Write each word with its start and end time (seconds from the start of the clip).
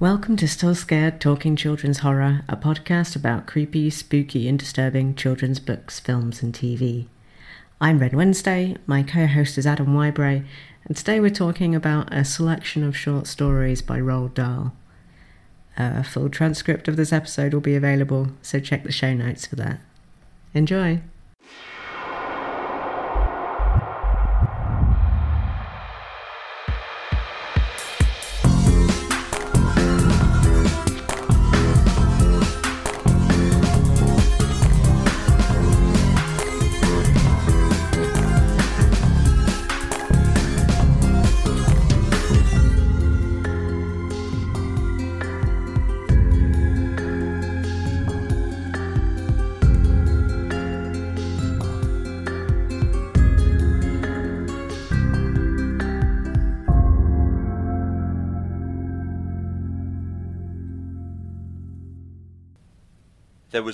Welcome 0.00 0.38
to 0.38 0.48
Still 0.48 0.74
Scared 0.74 1.20
Talking 1.20 1.56
Children's 1.56 1.98
Horror, 1.98 2.40
a 2.48 2.56
podcast 2.56 3.14
about 3.14 3.46
creepy, 3.46 3.90
spooky, 3.90 4.48
and 4.48 4.58
disturbing 4.58 5.14
children's 5.14 5.60
books, 5.60 6.00
films, 6.00 6.42
and 6.42 6.54
TV. 6.54 7.06
I'm 7.82 7.98
Ren 7.98 8.16
Wednesday, 8.16 8.78
my 8.86 9.02
co 9.02 9.26
host 9.26 9.58
is 9.58 9.66
Adam 9.66 9.88
Whybray, 9.88 10.42
and 10.86 10.96
today 10.96 11.20
we're 11.20 11.28
talking 11.28 11.74
about 11.74 12.10
a 12.14 12.24
selection 12.24 12.82
of 12.82 12.96
short 12.96 13.26
stories 13.26 13.82
by 13.82 13.98
Roald 14.00 14.32
Dahl. 14.32 14.72
A 15.76 16.02
full 16.02 16.30
transcript 16.30 16.88
of 16.88 16.96
this 16.96 17.12
episode 17.12 17.52
will 17.52 17.60
be 17.60 17.76
available, 17.76 18.28
so 18.40 18.58
check 18.58 18.84
the 18.84 18.92
show 18.92 19.12
notes 19.12 19.44
for 19.44 19.56
that. 19.56 19.80
Enjoy! 20.54 21.02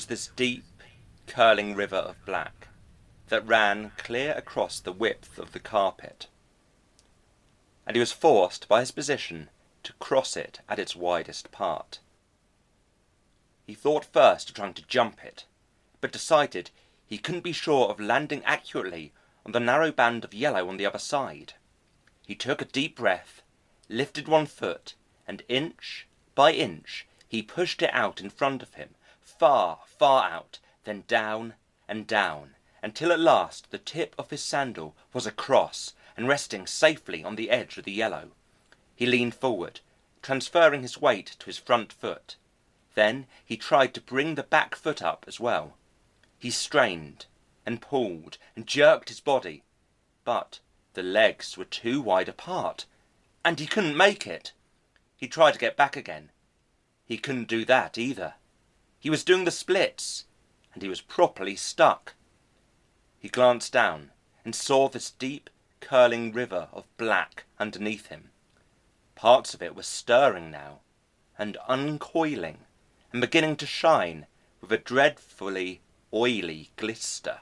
This 0.07 0.29
deep, 0.29 0.65
curling 1.27 1.75
river 1.75 1.97
of 1.97 2.25
black 2.25 2.69
that 3.29 3.47
ran 3.47 3.91
clear 3.97 4.33
across 4.35 4.79
the 4.79 4.93
width 4.93 5.39
of 5.39 5.53
the 5.53 5.59
carpet, 5.59 6.29
and 7.87 7.97
he 7.97 8.01
was 8.01 8.12
forced 8.12 8.69
by 8.69 8.81
his 8.81 8.91
position 8.91 9.49
to 9.83 9.93
cross 9.95 10.37
it 10.37 10.61
at 10.69 10.79
its 10.79 10.97
widest 10.97 11.51
part. 11.51 11.99
He 13.67 13.75
thought 13.75 14.05
first 14.05 14.49
of 14.49 14.55
trying 14.55 14.75
to 14.75 14.87
jump 14.87 15.25
it, 15.25 15.45
but 16.01 16.12
decided 16.12 16.71
he 17.07 17.19
couldn't 17.19 17.41
be 17.41 17.53
sure 17.53 17.89
of 17.89 18.01
landing 18.01 18.45
accurately 18.45 19.12
on 19.45 19.53
the 19.53 19.61
narrow 19.61 19.91
band 19.91 20.25
of 20.25 20.34
yellow 20.34 20.69
on 20.69 20.77
the 20.77 20.87
other 20.87 20.99
side. 20.99 21.55
He 22.27 22.34
took 22.34 22.61
a 22.61 22.65
deep 22.65 22.97
breath, 22.97 23.43
lifted 23.89 24.29
one 24.29 24.47
foot, 24.47 24.95
and 25.27 25.43
inch 25.49 26.07
by 26.34 26.53
inch 26.53 27.07
he 27.29 27.43
pushed 27.43 27.83
it 27.83 27.91
out 27.93 28.21
in 28.21 28.31
front 28.31 28.62
of 28.62 28.75
him 28.75 28.95
far, 29.39 29.81
far 29.87 30.29
out, 30.31 30.59
then 30.84 31.05
down 31.06 31.55
and 31.89 32.06
down, 32.06 32.55
until 32.83 33.12
at 33.12 33.20
last 33.20 33.70
the 33.70 33.78
tip 33.78 34.15
of 34.19 34.31
his 34.31 34.43
sandal 34.43 34.95
was 35.12 35.27
across 35.27 35.95
and 36.17 36.28
resting 36.28 36.67
safely 36.67 37.23
on 37.23 37.37
the 37.37 37.51
edge 37.51 37.77
of 37.77 37.84
the 37.84 37.93
yellow. 37.93 38.31
He 38.95 39.06
leaned 39.06 39.34
forward, 39.34 39.81
transferring 40.23 40.83
his 40.83 41.01
weight 41.01 41.37
to 41.39 41.47
his 41.47 41.59
front 41.59 41.93
foot. 41.93 42.37
Then 42.95 43.27
he 43.45 43.56
tried 43.56 43.93
to 43.95 44.01
bring 44.01 44.34
the 44.34 44.43
back 44.43 44.75
foot 44.75 45.03
up 45.03 45.25
as 45.28 45.39
well. 45.39 45.77
He 46.39 46.50
strained 46.50 47.27
and 47.67 47.83
pulled 47.83 48.39
and 48.55 48.67
jerked 48.67 49.09
his 49.11 49.21
body, 49.21 49.62
but 50.25 50.61
the 50.95 51.03
legs 51.03 51.59
were 51.59 51.65
too 51.65 52.00
wide 52.00 52.28
apart, 52.28 52.87
and 53.45 53.61
he 53.61 53.67
couldn't 53.67 53.97
make 53.97 54.27
it. 54.27 54.53
He 55.17 55.28
tried 55.28 55.53
to 55.53 55.59
get 55.59 55.77
back 55.77 55.97
again. 55.97 56.31
He 57.05 57.19
couldn't 57.19 57.48
do 57.48 57.65
that 57.67 57.98
either. 57.98 58.34
He 58.98 59.11
was 59.11 59.25
doing 59.25 59.44
the 59.44 59.50
splits, 59.50 60.25
and 60.72 60.83
he 60.83 60.89
was 60.89 61.00
properly 61.00 61.56
stuck. 61.56 62.14
He 63.19 63.28
glanced 63.28 63.72
down 63.72 64.10
and 64.44 64.54
saw 64.54 64.88
this 64.88 65.10
deep, 65.10 65.50
curling 65.81 66.32
river 66.32 66.69
of 66.72 66.84
black 66.97 67.44
underneath 67.59 68.06
him. 68.06 68.31
Parts 69.15 69.54
of 69.54 69.62
it 69.62 69.75
were 69.75 69.82
stirring 69.82 70.50
now, 70.50 70.81
and 71.38 71.56
uncoiling, 71.69 72.59
and 73.12 73.21
beginning 73.21 73.56
to 73.56 73.66
shine 73.66 74.26
with 74.60 74.72
a 74.72 74.78
dreadfully 74.78 75.81
oily 76.12 76.71
glister. 76.76 77.41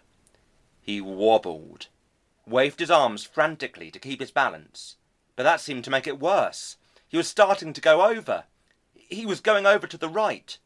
He 0.81 1.01
wobbled, 1.01 1.89
waved 2.47 2.81
his 2.81 2.91
arms 2.91 3.25
frantically 3.25 3.91
to 3.91 3.99
keep 3.99 4.21
his 4.21 4.31
balance, 4.31 4.97
but 5.37 5.45
that 5.45 5.61
seemed 5.61 5.85
to 5.85 5.91
make 5.91 6.07
it 6.07 6.21
worse. 6.21 6.77
He 7.09 7.17
was 7.17 7.29
starting 7.29 7.73
to 7.73 7.81
go 7.81 8.03
over. 8.03 8.45
He 8.95 9.25
was 9.25 9.41
going 9.41 9.67
over 9.67 9.87
to 9.87 9.97
the 9.97 10.09
right 10.09 10.59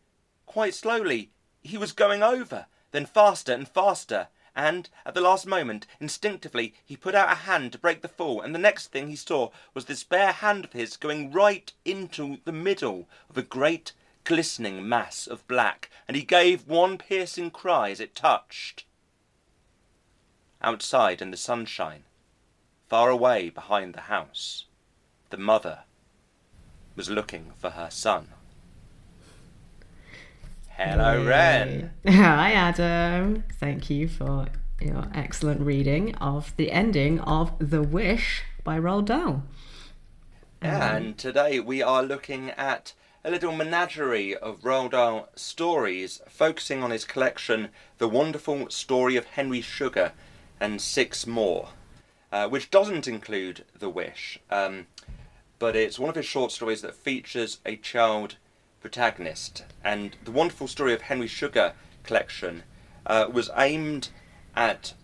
quite 0.49 0.75
slowly 0.75 1.31
he 1.63 1.79
was 1.79 1.93
going 1.93 2.23
over, 2.23 2.67
then 2.91 3.07
faster 3.07 3.53
and 3.53 3.69
faster, 3.69 4.29
and 4.57 4.89
at 5.05 5.15
the 5.15 5.21
last 5.21 5.47
moment 5.47 5.87
instinctively 6.01 6.75
he 6.85 6.97
put 6.97 7.15
out 7.15 7.31
a 7.31 7.45
hand 7.47 7.71
to 7.71 7.79
break 7.79 8.01
the 8.01 8.09
fall, 8.09 8.41
and 8.41 8.55
the 8.55 8.59
next 8.59 8.89
thing 8.89 9.09
he 9.09 9.15
saw 9.15 9.51
was 9.75 9.85
this 9.85 10.03
bare 10.03 10.33
hand 10.33 10.65
of 10.65 10.73
his 10.73 10.97
going 10.97 11.31
right 11.31 11.73
into 11.85 12.39
the 12.45 12.53
middle 12.53 13.07
of 13.29 13.37
a 13.37 13.43
great 13.43 13.93
glistening 14.25 14.89
mass 14.89 15.27
of 15.27 15.47
black, 15.47 15.91
and 16.09 16.17
he 16.17 16.23
gave 16.23 16.67
one 16.67 16.97
piercing 16.99 17.51
cry 17.51 17.91
as 17.91 18.01
it 18.01 18.15
touched. 18.15 18.85
Outside 20.63 21.21
in 21.23 21.31
the 21.31 21.37
sunshine, 21.37 22.05
far 22.89 23.11
away 23.11 23.51
behind 23.51 23.95
the 23.95 24.03
house, 24.03 24.65
the 25.31 25.37
mother 25.37 25.81
was 26.97 27.11
looking 27.11 27.53
for 27.59 27.71
her 27.71 27.91
son. 27.91 28.29
Hello, 30.81 31.25
Ren. 31.27 31.91
Hi, 32.07 32.53
Adam. 32.53 33.43
Thank 33.59 33.91
you 33.91 34.07
for 34.07 34.47
your 34.81 35.09
excellent 35.13 35.61
reading 35.61 36.15
of 36.15 36.55
the 36.57 36.71
ending 36.71 37.19
of 37.19 37.51
The 37.59 37.83
Wish 37.83 38.45
by 38.63 38.79
Roald 38.79 39.07
Dahl. 39.07 39.43
And 40.63 41.19
today 41.19 41.59
we 41.59 41.83
are 41.83 42.05
looking 42.05 42.51
at 42.51 42.93
a 43.25 43.31
little 43.33 43.51
menagerie 43.51 44.37
of 44.37 44.61
Roald 44.61 44.93
Dahl 44.93 45.31
stories, 45.35 46.23
focusing 46.29 46.85
on 46.85 46.93
his 46.93 47.05
collection 47.05 47.71
The 47.99 48.09
Wonderful 48.09 48.71
Story 48.71 49.17
of 49.17 49.25
Henry 49.25 49.61
Sugar 49.61 50.13
and 50.61 50.81
Six 50.81 51.27
More, 51.27 51.71
uh, 52.31 52.49
which 52.49 52.71
doesn't 52.71 53.09
include 53.09 53.65
The 53.77 53.91
Wish, 53.91 54.39
um, 54.49 54.87
but 55.59 55.75
it's 55.75 55.99
one 55.99 56.11
of 56.11 56.15
his 56.15 56.27
short 56.27 56.53
stories 56.53 56.83
that 56.83 56.95
features 56.95 57.59
a 57.67 57.75
child 57.75 58.37
protagonist. 58.81 59.65
And 59.85 60.17
the 60.25 60.31
wonderful 60.31 60.69
story 60.69 60.93
of 60.95 61.03
Henry 61.03 61.27
Sugar 61.27 61.73
collection 62.03 62.63
uh, 63.07 63.29
was 63.33 63.51
aimed 63.57 64.09
at 64.55 64.95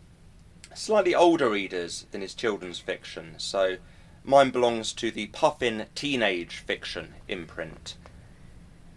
slightly 0.75 1.15
older 1.15 1.51
readers 1.51 2.07
than 2.11 2.21
his 2.21 2.35
children's 2.35 2.79
fiction. 2.79 3.35
So 3.39 3.77
mine 4.25 4.51
belongs 4.51 4.93
to 4.95 5.11
the 5.11 5.27
Puffin 5.27 5.87
Teenage 5.95 6.59
Fiction 6.59 7.15
imprint. 7.29 7.97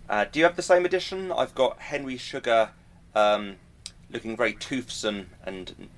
Uh, 0.10 0.26
do 0.32 0.40
you 0.40 0.46
have 0.46 0.56
the 0.56 0.62
same 0.62 0.86
edition? 0.86 1.32
I've 1.32 1.54
got 1.54 1.80
Henry 1.80 2.18
Sugar 2.18 2.70
um, 3.14 3.58
looking 4.10 4.38
very 4.38 4.54
toothsome 4.54 5.28
and 5.46 5.90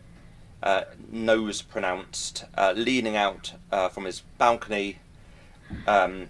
uh, 0.64 0.84
nose 1.10 1.62
pronounced, 1.62 2.44
uh, 2.58 2.74
leaning 2.76 3.16
out 3.16 3.54
uh, 3.72 3.88
from 3.88 4.06
his 4.06 4.24
balcony, 4.38 4.98
um, 5.88 6.30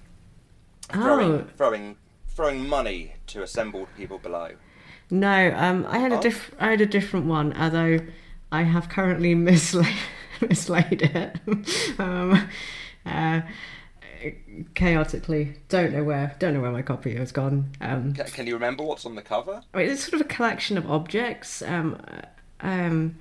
throwing, 0.92 1.32
Oh. 1.32 1.48
throwing 1.58 1.96
throwing 2.40 2.70
money 2.70 3.12
to 3.28 3.44
assembled 3.44 3.90
people 3.98 4.18
below. 4.18 4.52
No, 5.12 5.52
um, 5.58 5.86
I 5.90 5.98
had 5.98 6.14
a 6.14 6.20
Oh. 6.20 6.22
diff- 6.22 6.56
I 6.58 6.70
had 6.70 6.80
a 6.80 6.86
different 6.86 7.26
one, 7.26 7.52
although 7.52 8.00
I 8.50 8.62
have 8.64 8.88
currently 8.88 9.36
mislaid 9.50 9.94
mislaid 10.48 11.02
it. 11.02 11.36
um, 12.00 12.48
uh, 13.06 13.42
chaotically, 14.74 15.56
don't 15.68 15.92
know 15.92 16.06
where, 16.06 16.34
don't 16.40 16.54
know 16.54 16.62
where 16.62 16.72
my 16.72 16.82
copy 16.82 17.14
has 17.18 17.34
gone. 17.34 17.72
Um, 17.82 18.14
Ca- 18.14 18.24
Can 18.24 18.48
you 18.48 18.54
remember 18.54 18.86
what's 18.86 19.06
on 19.06 19.16
the 19.16 19.22
cover? 19.22 19.62
I 19.74 19.78
mean, 19.80 19.90
it's 19.90 20.04
sort 20.06 20.14
of 20.14 20.22
a 20.22 20.30
collection 20.30 20.78
of 20.78 20.90
objects. 20.90 21.62
Um, 21.62 22.02
uh, 22.08 22.22
um, 22.66 23.18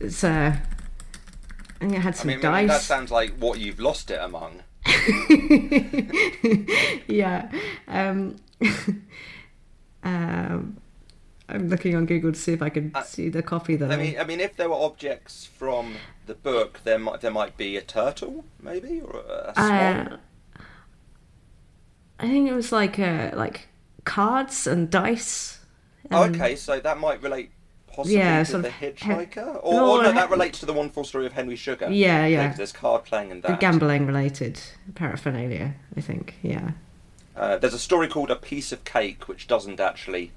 it's 0.00 0.24
uh, 0.24 0.56
I 0.56 1.78
think 1.78 1.92
it 1.94 2.00
had 2.00 2.16
some 2.16 2.30
I 2.30 2.34
mean, 2.34 2.66
that 2.66 2.80
sounds 2.80 3.12
like 3.12 3.36
what 3.38 3.60
you've 3.60 3.78
lost 3.78 4.10
it 4.10 4.18
among. 4.20 4.64
yeah. 7.06 7.48
Um, 7.92 8.36
um, 10.02 10.76
I'm 11.48 11.68
looking 11.68 11.94
on 11.94 12.06
Google 12.06 12.32
to 12.32 12.38
see 12.38 12.52
if 12.52 12.62
I 12.62 12.68
can 12.70 12.92
Uh, 12.94 13.02
see 13.02 13.28
the 13.28 13.42
copy 13.42 13.76
that 13.76 13.90
I 13.90 13.94
I. 13.94 13.96
mean, 13.96 14.18
I 14.18 14.24
mean, 14.24 14.40
if 14.40 14.56
there 14.56 14.68
were 14.68 14.76
objects 14.76 15.44
from 15.46 15.96
the 16.26 16.34
book, 16.34 16.80
there 16.84 16.98
might 16.98 17.20
there 17.20 17.30
might 17.30 17.56
be 17.56 17.76
a 17.76 17.82
turtle, 17.82 18.44
maybe, 18.60 19.00
or 19.00 19.16
a 19.20 19.52
swan. 19.54 19.70
Uh, 19.70 20.16
I 22.18 22.28
think 22.28 22.48
it 22.48 22.54
was 22.54 22.72
like 22.72 22.98
uh, 22.98 23.30
like 23.34 23.68
cards 24.04 24.66
and 24.66 24.88
dice. 24.90 25.58
okay, 26.10 26.56
so 26.56 26.78
that 26.80 26.98
might 26.98 27.22
relate 27.22 27.50
possibly 27.88 28.16
yeah, 28.18 28.42
to 28.44 28.58
the 28.58 28.68
of 28.68 28.74
he- 28.74 28.86
Hitchhiker, 28.86 29.60
or, 29.62 29.74
No, 29.74 29.90
or 29.98 30.02
no, 30.02 30.08
he- 30.12 30.14
that 30.18 30.30
relates 30.30 30.60
to 30.60 30.66
the 30.66 30.72
wonderful 30.72 31.04
story 31.04 31.26
of 31.26 31.32
Henry 31.32 31.56
Sugar. 31.56 31.90
Yeah, 31.90 32.26
yeah. 32.26 32.44
because 32.44 32.56
there's 32.56 32.72
card 32.72 33.04
playing 33.04 33.30
in 33.30 33.40
The 33.42 33.48
that. 33.48 33.60
gambling 33.60 34.06
related 34.06 34.58
paraphernalia, 34.94 35.74
I 35.96 36.00
think. 36.00 36.36
Yeah. 36.42 36.70
Uh, 37.36 37.56
there's 37.58 37.74
a 37.74 37.78
story 37.78 38.08
called 38.08 38.30
A 38.30 38.36
Piece 38.36 38.72
of 38.72 38.84
Cake, 38.84 39.26
which 39.28 39.46
doesn't 39.46 39.80
actually 39.80 40.32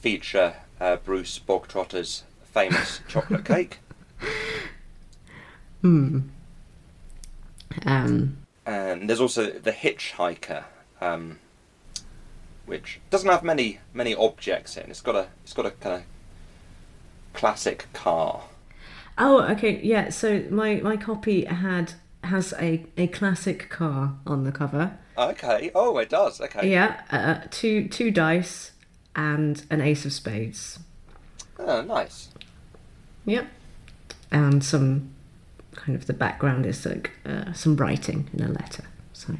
feature 0.00 0.56
uh, 0.80 0.96
Bruce 0.96 1.38
Bogtrotter's 1.38 2.24
famous 2.44 3.00
chocolate 3.08 3.44
cake. 3.44 3.78
Hmm. 5.82 6.20
Um, 7.84 8.36
And 8.66 9.08
there's 9.08 9.20
also 9.20 9.50
The 9.50 9.72
Hitchhiker, 9.72 10.64
um, 11.00 11.38
which 12.66 13.00
doesn't 13.10 13.28
have 13.28 13.42
many 13.42 13.80
many 13.92 14.14
objects 14.14 14.76
in. 14.76 14.90
It's 14.90 15.00
got 15.00 15.16
a 15.16 15.28
it's 15.44 15.52
got 15.52 15.66
a 15.66 15.70
kind 15.72 15.96
of 15.96 16.02
classic 17.32 17.86
car. 17.92 18.44
oh, 19.18 19.42
okay, 19.52 19.80
yeah. 19.82 20.10
So 20.10 20.44
my 20.50 20.76
my 20.76 20.96
copy 20.96 21.44
had 21.44 21.94
has 22.24 22.52
a 22.58 22.84
a 22.96 23.06
classic 23.08 23.68
car 23.70 24.16
on 24.26 24.44
the 24.44 24.52
cover. 24.52 24.98
Okay. 25.20 25.70
Oh, 25.74 25.98
it 25.98 26.08
does. 26.08 26.40
Okay. 26.40 26.70
Yeah, 26.70 27.02
uh, 27.10 27.46
two 27.50 27.88
two 27.88 28.10
dice 28.10 28.72
and 29.14 29.62
an 29.70 29.80
ace 29.82 30.06
of 30.06 30.12
spades. 30.12 30.78
Oh, 31.58 31.82
nice. 31.82 32.30
Yep. 33.26 33.46
And 34.32 34.64
some 34.64 35.10
kind 35.74 35.94
of 35.94 36.06
the 36.06 36.14
background 36.14 36.64
is 36.64 36.86
like 36.86 37.10
uh, 37.26 37.52
some 37.52 37.76
writing 37.76 38.30
in 38.32 38.42
a 38.42 38.48
letter. 38.48 38.84
So, 39.12 39.36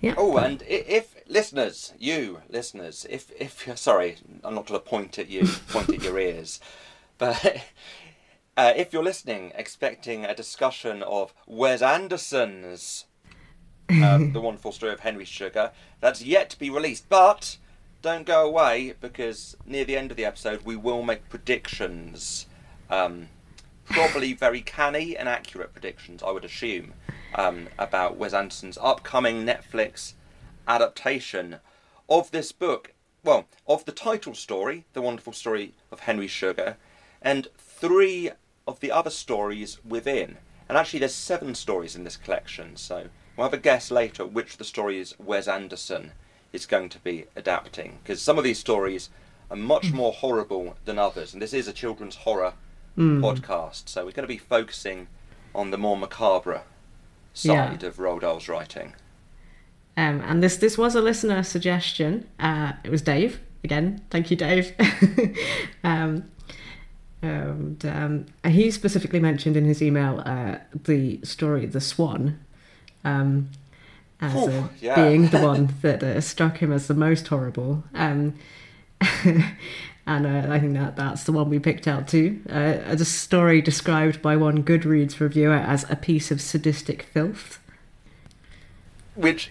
yeah. 0.00 0.14
Oh, 0.16 0.36
and 0.36 0.62
if 0.68 1.16
listeners, 1.26 1.92
you 1.98 2.42
listeners, 2.48 3.06
if 3.10 3.32
if 3.40 3.66
you're 3.66 3.76
sorry, 3.76 4.18
I'm 4.44 4.54
not 4.54 4.66
going 4.66 4.80
to 4.80 4.86
point 4.86 5.18
at 5.18 5.28
you, 5.28 5.46
point 5.68 5.88
at 5.88 6.02
your 6.02 6.18
ears, 6.18 6.60
but 7.18 7.44
uh, 8.56 8.72
if 8.76 8.92
you're 8.92 9.02
listening, 9.02 9.50
expecting 9.56 10.24
a 10.24 10.34
discussion 10.34 11.02
of 11.02 11.34
Wes 11.46 11.82
Anderson's 11.82 13.05
um, 13.90 14.32
The 14.32 14.40
Wonderful 14.40 14.72
Story 14.72 14.92
of 14.92 15.00
Henry 15.00 15.24
Sugar, 15.24 15.72
that's 16.00 16.22
yet 16.22 16.50
to 16.50 16.58
be 16.58 16.70
released, 16.70 17.08
but 17.08 17.56
don't 18.02 18.26
go 18.26 18.46
away 18.46 18.94
because 19.00 19.56
near 19.66 19.84
the 19.84 19.96
end 19.96 20.10
of 20.10 20.16
the 20.16 20.24
episode 20.24 20.62
we 20.62 20.76
will 20.76 21.02
make 21.02 21.28
predictions. 21.28 22.46
Um, 22.90 23.28
probably 23.84 24.32
very 24.34 24.60
canny 24.60 25.16
and 25.16 25.28
accurate 25.28 25.72
predictions, 25.72 26.22
I 26.22 26.30
would 26.30 26.44
assume, 26.44 26.94
um, 27.34 27.68
about 27.78 28.16
Wes 28.16 28.34
Anderson's 28.34 28.78
upcoming 28.80 29.44
Netflix 29.44 30.14
adaptation 30.68 31.56
of 32.08 32.30
this 32.30 32.52
book. 32.52 32.92
Well, 33.24 33.46
of 33.66 33.84
the 33.84 33.92
title 33.92 34.34
story, 34.34 34.84
The 34.92 35.02
Wonderful 35.02 35.32
Story 35.32 35.74
of 35.90 36.00
Henry 36.00 36.28
Sugar, 36.28 36.76
and 37.20 37.48
three 37.58 38.30
of 38.66 38.80
the 38.80 38.92
other 38.92 39.10
stories 39.10 39.78
within. 39.84 40.38
And 40.68 40.76
actually, 40.76 41.00
there's 41.00 41.14
seven 41.14 41.54
stories 41.54 41.96
in 41.96 42.04
this 42.04 42.16
collection, 42.16 42.76
so 42.76 43.08
we'll 43.36 43.46
have 43.46 43.54
a 43.54 43.58
guess 43.58 43.90
later 43.90 44.24
which 44.24 44.52
of 44.52 44.58
the 44.58 44.64
stories 44.64 45.14
Wes 45.18 45.48
Anderson 45.48 46.12
is 46.52 46.66
going 46.66 46.88
to 46.90 46.98
be 46.98 47.26
adapting. 47.34 47.98
Because 48.02 48.22
some 48.22 48.38
of 48.38 48.44
these 48.44 48.58
stories 48.58 49.10
are 49.50 49.56
much 49.56 49.92
more 49.92 50.12
horrible 50.12 50.76
than 50.84 50.98
others, 50.98 51.32
and 51.32 51.42
this 51.42 51.52
is 51.52 51.68
a 51.68 51.72
children's 51.72 52.16
horror 52.16 52.54
podcast, 52.98 53.88
so 53.88 54.04
we're 54.04 54.12
going 54.12 54.26
to 54.26 54.32
be 54.32 54.38
focusing 54.38 55.06
on 55.54 55.70
the 55.70 55.78
more 55.78 55.96
macabre 55.96 56.62
side 57.34 57.82
of 57.82 57.96
Roald 57.96 58.22
Dahl's 58.22 58.48
writing. 58.48 58.94
Um, 59.96 60.20
and 60.22 60.42
this 60.42 60.56
this 60.56 60.76
was 60.76 60.94
a 60.94 61.00
listener 61.00 61.42
suggestion. 61.42 62.28
Uh, 62.38 62.72
it 62.84 62.90
was 62.90 63.02
Dave 63.02 63.40
again. 63.64 64.02
Thank 64.10 64.30
you, 64.30 64.36
Dave. 64.36 64.72
um, 65.84 66.30
and 67.22 67.84
um, 67.86 68.26
he 68.46 68.70
specifically 68.70 69.20
mentioned 69.20 69.56
in 69.56 69.64
his 69.64 69.82
email 69.82 70.22
uh, 70.26 70.58
the 70.74 71.20
story 71.22 71.66
"The 71.66 71.80
Swan" 71.80 72.38
um, 73.06 73.50
as 74.20 74.32
Phew, 74.32 74.50
uh, 74.50 74.68
yeah. 74.80 74.94
being 74.96 75.28
the 75.28 75.40
one 75.40 75.74
that 75.82 76.02
uh, 76.02 76.20
struck 76.20 76.58
him 76.58 76.72
as 76.72 76.88
the 76.88 76.94
most 76.94 77.28
horrible. 77.28 77.84
Um, 77.94 78.34
and 79.24 80.26
uh, 80.26 80.52
I 80.52 80.58
think 80.58 80.74
that 80.74 80.96
that's 80.96 81.24
the 81.24 81.32
one 81.32 81.48
we 81.48 81.58
picked 81.58 81.86
out 81.86 82.08
too. 82.08 82.40
Uh, 82.50 82.78
a 82.84 83.04
story 83.04 83.60
described 83.62 84.20
by 84.22 84.36
one 84.36 84.62
Goodreads 84.62 85.20
reviewer 85.20 85.54
as 85.54 85.88
a 85.90 85.96
piece 85.96 86.30
of 86.30 86.40
sadistic 86.40 87.02
filth. 87.02 87.60
which 89.14 89.50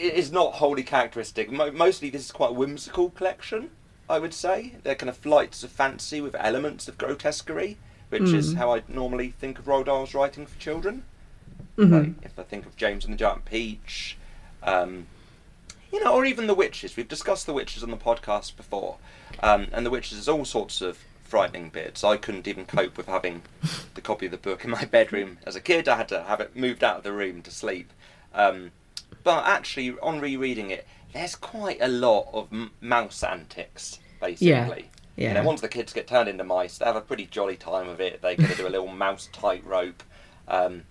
is 0.00 0.30
not 0.30 0.54
wholly 0.54 0.82
characteristic. 0.82 1.50
Mostly, 1.50 2.10
this 2.10 2.26
is 2.26 2.32
quite 2.32 2.50
a 2.50 2.54
whimsical 2.54 3.10
collection. 3.10 3.70
I 4.08 4.18
would 4.18 4.34
say 4.34 4.74
they're 4.82 4.94
kind 4.94 5.08
of 5.08 5.16
flights 5.16 5.64
of 5.64 5.70
fancy 5.70 6.20
with 6.20 6.34
elements 6.34 6.88
of 6.88 6.98
grotesquerie, 6.98 7.78
which 8.10 8.30
is 8.32 8.52
how 8.54 8.74
I 8.74 8.82
normally 8.86 9.30
think 9.30 9.58
of 9.58 9.64
Roald 9.64 9.86
Dahl's 9.86 10.12
writing 10.12 10.44
for 10.44 10.60
children. 10.60 11.04
Like, 11.76 12.12
if 12.22 12.38
I 12.38 12.42
think 12.42 12.66
of 12.66 12.76
James 12.76 13.04
and 13.04 13.14
the 13.14 13.18
Giant 13.18 13.44
Peach, 13.44 14.16
um, 14.62 15.06
you 15.92 16.02
know, 16.02 16.12
or 16.14 16.24
even 16.24 16.46
the 16.46 16.54
witches. 16.54 16.96
We've 16.96 17.08
discussed 17.08 17.46
the 17.46 17.52
witches 17.52 17.82
on 17.82 17.90
the 17.90 17.96
podcast 17.96 18.56
before, 18.56 18.96
um, 19.42 19.68
and 19.72 19.84
the 19.86 19.90
witches 19.90 20.18
is 20.18 20.28
all 20.28 20.44
sorts 20.44 20.80
of 20.80 20.98
frightening 21.24 21.70
bits. 21.70 22.04
I 22.04 22.16
couldn't 22.16 22.46
even 22.48 22.64
cope 22.66 22.96
with 22.96 23.06
having 23.06 23.42
the 23.94 24.00
copy 24.00 24.26
of 24.26 24.32
the 24.32 24.38
book 24.38 24.64
in 24.64 24.70
my 24.70 24.84
bedroom 24.90 25.38
as 25.46 25.56
a 25.56 25.60
kid. 25.60 25.88
I 25.88 25.96
had 25.96 26.08
to 26.08 26.22
have 26.24 26.40
it 26.40 26.56
moved 26.56 26.82
out 26.84 26.98
of 26.98 27.02
the 27.04 27.12
room 27.12 27.42
to 27.42 27.50
sleep. 27.50 27.92
Um, 28.34 28.72
but 29.22 29.46
actually, 29.46 29.96
on 30.00 30.20
rereading 30.20 30.70
it, 30.70 30.86
there's 31.12 31.36
quite 31.36 31.78
a 31.80 31.88
lot 31.88 32.28
of 32.32 32.48
m- 32.52 32.72
mouse 32.80 33.22
antics, 33.22 33.98
basically. 34.20 34.46
Yeah, 35.16 35.28
You 35.28 35.34
know, 35.34 35.44
once 35.44 35.60
the 35.60 35.68
kids 35.68 35.92
get 35.92 36.08
turned 36.08 36.28
into 36.28 36.42
mice, 36.44 36.78
they 36.78 36.84
have 36.86 36.96
a 36.96 37.00
pretty 37.00 37.26
jolly 37.26 37.56
time 37.56 37.88
of 37.88 38.00
it. 38.00 38.20
They 38.20 38.34
get 38.36 38.50
to 38.50 38.56
do 38.56 38.66
a 38.66 38.68
little 38.68 38.88
mouse 38.88 39.28
tightrope. 39.32 40.02
Um, 40.48 40.82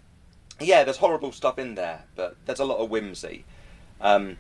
yeah, 0.60 0.84
there's 0.84 0.98
horrible 0.98 1.32
stuff 1.32 1.58
in 1.60 1.76
there, 1.76 2.04
but 2.16 2.36
there's 2.46 2.60
a 2.60 2.66
lot 2.66 2.78
of 2.78 2.90
whimsy. 2.90 3.46
Um, 4.02 4.38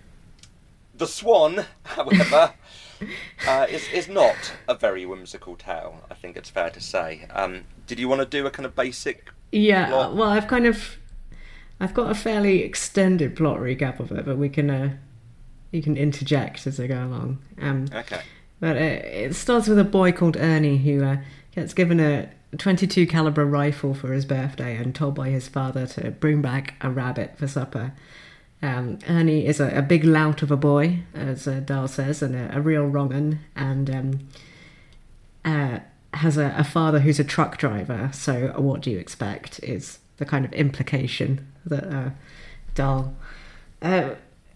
the 0.96 1.08
Swan, 1.08 1.66
however, 1.84 2.54
uh, 3.48 3.66
is 3.70 3.88
is 3.94 4.08
not 4.08 4.54
a 4.68 4.76
very 4.76 5.06
whimsical 5.06 5.56
tale. 5.56 6.02
I 6.10 6.14
think 6.14 6.38
it's 6.38 6.50
fair 6.50 6.70
to 6.70 6.80
say. 6.82 7.26
Um, 7.32 7.64
did 7.88 8.00
you 8.00 8.08
want 8.08 8.22
to 8.22 8.26
do 8.28 8.46
a 8.46 8.52
kind 8.52 8.66
of 8.66 8.76
basic? 8.76 9.30
Yeah, 9.52 9.88
plot? 9.90 10.16
well, 10.16 10.30
I've 10.30 10.48
kind 10.48 10.66
of, 10.66 10.98
I've 11.80 11.94
got 11.94 12.10
a 12.10 12.16
fairly 12.16 12.64
extended 12.64 13.36
plot 13.36 13.60
recap 13.60 14.00
of 14.00 14.12
it, 14.12 14.26
but 14.26 14.38
we 14.38 14.50
can, 14.50 14.70
uh, 14.70 14.94
you 15.72 15.82
can 15.84 15.96
interject 15.98 16.66
as 16.66 16.80
I 16.80 16.88
go 16.88 17.04
along. 17.06 17.40
Um, 17.62 17.86
Okay. 17.94 18.22
but 18.60 18.78
it, 18.78 19.06
it 19.06 19.36
starts 19.36 19.68
with 19.68 19.78
a 19.78 19.84
boy 19.84 20.12
called 20.12 20.38
Ernie 20.38 20.78
who 20.78 21.04
uh, 21.04 21.18
gets 21.54 21.74
given 21.76 22.00
a 22.00 22.30
22 22.58 23.08
caliber 23.08 23.46
rifle 23.46 23.94
for 23.94 24.14
his 24.14 24.26
birthday 24.26 24.76
and 24.76 24.94
told 24.94 25.16
by 25.16 25.30
his 25.30 25.48
father 25.48 25.88
to 25.88 26.12
bring 26.12 26.42
back 26.42 26.76
a 26.82 26.90
rabbit 26.90 27.38
for 27.38 27.48
supper. 27.48 27.94
Um, 28.62 29.00
Ernie 29.10 29.46
is 29.46 29.60
a, 29.60 29.78
a 29.78 29.82
big 29.82 30.06
lout 30.06 30.42
of 30.42 30.50
a 30.50 30.58
boy, 30.58 31.00
as 31.14 31.48
uh, 31.48 31.60
Dahl 31.60 31.88
says, 31.88 32.22
and 32.22 32.36
a, 32.36 32.58
a 32.58 32.62
real 32.62 32.86
wrong'un, 32.86 33.40
and 33.56 33.90
um, 33.90 34.20
uh, 35.44 35.80
has 36.14 36.38
a, 36.38 36.54
a 36.58 36.64
father 36.64 37.00
who's 37.00 37.20
a 37.20 37.26
truck 37.26 37.58
driver. 37.58 38.10
So, 38.14 38.54
what 38.58 38.82
do 38.82 38.90
you 38.90 39.00
expect? 39.00 39.62
Is 39.64 40.00
the 40.18 40.26
kind 40.26 40.46
of 40.46 40.54
implication 40.54 41.46
that 41.66 41.84
uh, 41.84 42.10
Dahl 42.74 43.14
uh, 43.82 44.12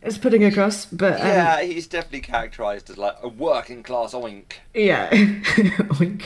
is 0.07 0.17
putting 0.17 0.43
across. 0.43 0.85
But 0.85 1.19
um, 1.19 1.27
Yeah, 1.27 1.61
he's 1.61 1.87
definitely 1.87 2.21
characterised 2.21 2.89
as 2.89 2.97
like 2.97 3.15
a 3.21 3.27
working 3.27 3.83
class 3.83 4.13
oink. 4.13 4.53
yeah. 4.73 5.09
Oink. 5.99 6.25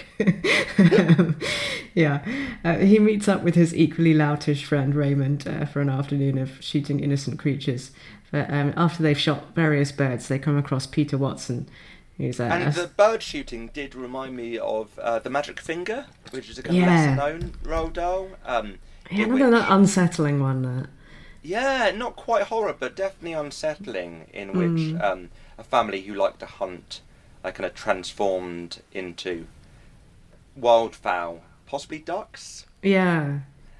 Um, 0.79 1.35
yeah. 1.93 2.23
Uh, 2.63 2.77
he 2.77 2.99
meets 2.99 3.27
up 3.27 3.43
with 3.43 3.55
his 3.55 3.75
equally 3.75 4.13
loutish 4.13 4.63
friend 4.63 4.95
Raymond 4.95 5.47
uh, 5.47 5.65
for 5.65 5.81
an 5.81 5.89
afternoon 5.89 6.37
of 6.37 6.61
shooting 6.63 6.99
innocent 6.99 7.39
creatures. 7.39 7.91
But 8.31 8.49
um, 8.51 8.73
after 8.77 9.03
they've 9.03 9.17
shot 9.19 9.55
various 9.55 9.91
birds, 9.91 10.27
they 10.27 10.39
come 10.39 10.57
across 10.57 10.87
Peter 10.87 11.17
Watson, 11.17 11.67
who's 12.17 12.39
uh, 12.39 12.43
And 12.43 12.63
a- 12.75 12.81
the 12.81 12.87
bird 12.87 13.21
shooting 13.21 13.69
did 13.73 13.93
remind 13.93 14.35
me 14.37 14.57
of 14.57 14.97
uh, 14.99 15.19
the 15.19 15.29
Magic 15.29 15.59
Finger, 15.59 16.05
which 16.31 16.49
is 16.49 16.57
a 16.57 16.63
kind 16.63 16.77
of 16.77 16.81
Yeah. 16.83 16.89
lesser 16.95 17.15
known 17.15 17.51
Roald 17.63 17.93
Dahl. 17.93 18.29
Um, 18.45 18.75
yeah, 19.11 19.25
another 19.25 19.57
which- 19.57 19.65
unsettling 19.67 20.39
one. 20.41 20.61
That. 20.61 20.89
Yeah, 21.43 21.91
not 21.95 22.15
quite 22.15 22.43
horror, 22.43 22.75
but 22.77 22.95
definitely 22.95 23.33
unsettling. 23.33 24.27
In 24.33 24.53
which 24.53 24.93
Mm. 24.93 25.01
um, 25.03 25.29
a 25.57 25.63
family 25.63 26.01
who 26.01 26.13
like 26.13 26.37
to 26.39 26.45
hunt 26.45 27.01
are 27.43 27.51
kind 27.51 27.65
of 27.65 27.73
transformed 27.73 28.81
into 28.91 29.47
wildfowl, 30.59 31.41
possibly 31.65 31.99
ducks, 31.99 32.65
Yeah. 32.81 33.39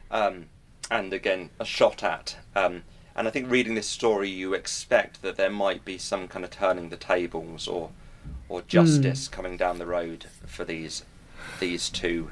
um, 0.09 0.47
and 0.89 1.13
again 1.13 1.49
a 1.59 1.65
shot 1.65 2.03
at. 2.03 2.37
Um, 2.55 2.83
and 3.15 3.27
I 3.27 3.31
think 3.31 3.49
reading 3.51 3.75
this 3.75 3.87
story, 3.87 4.29
you 4.29 4.53
expect 4.53 5.21
that 5.21 5.35
there 5.35 5.49
might 5.49 5.83
be 5.85 5.97
some 5.97 6.27
kind 6.27 6.45
of 6.45 6.51
turning 6.51 6.89
the 6.89 6.97
tables 6.97 7.67
or 7.67 7.91
or 8.47 8.61
justice 8.63 9.27
coming 9.29 9.55
down 9.55 9.77
the 9.79 9.85
road 9.85 10.25
for 10.45 10.65
these 10.65 11.03
these 11.59 11.89
two 11.89 12.31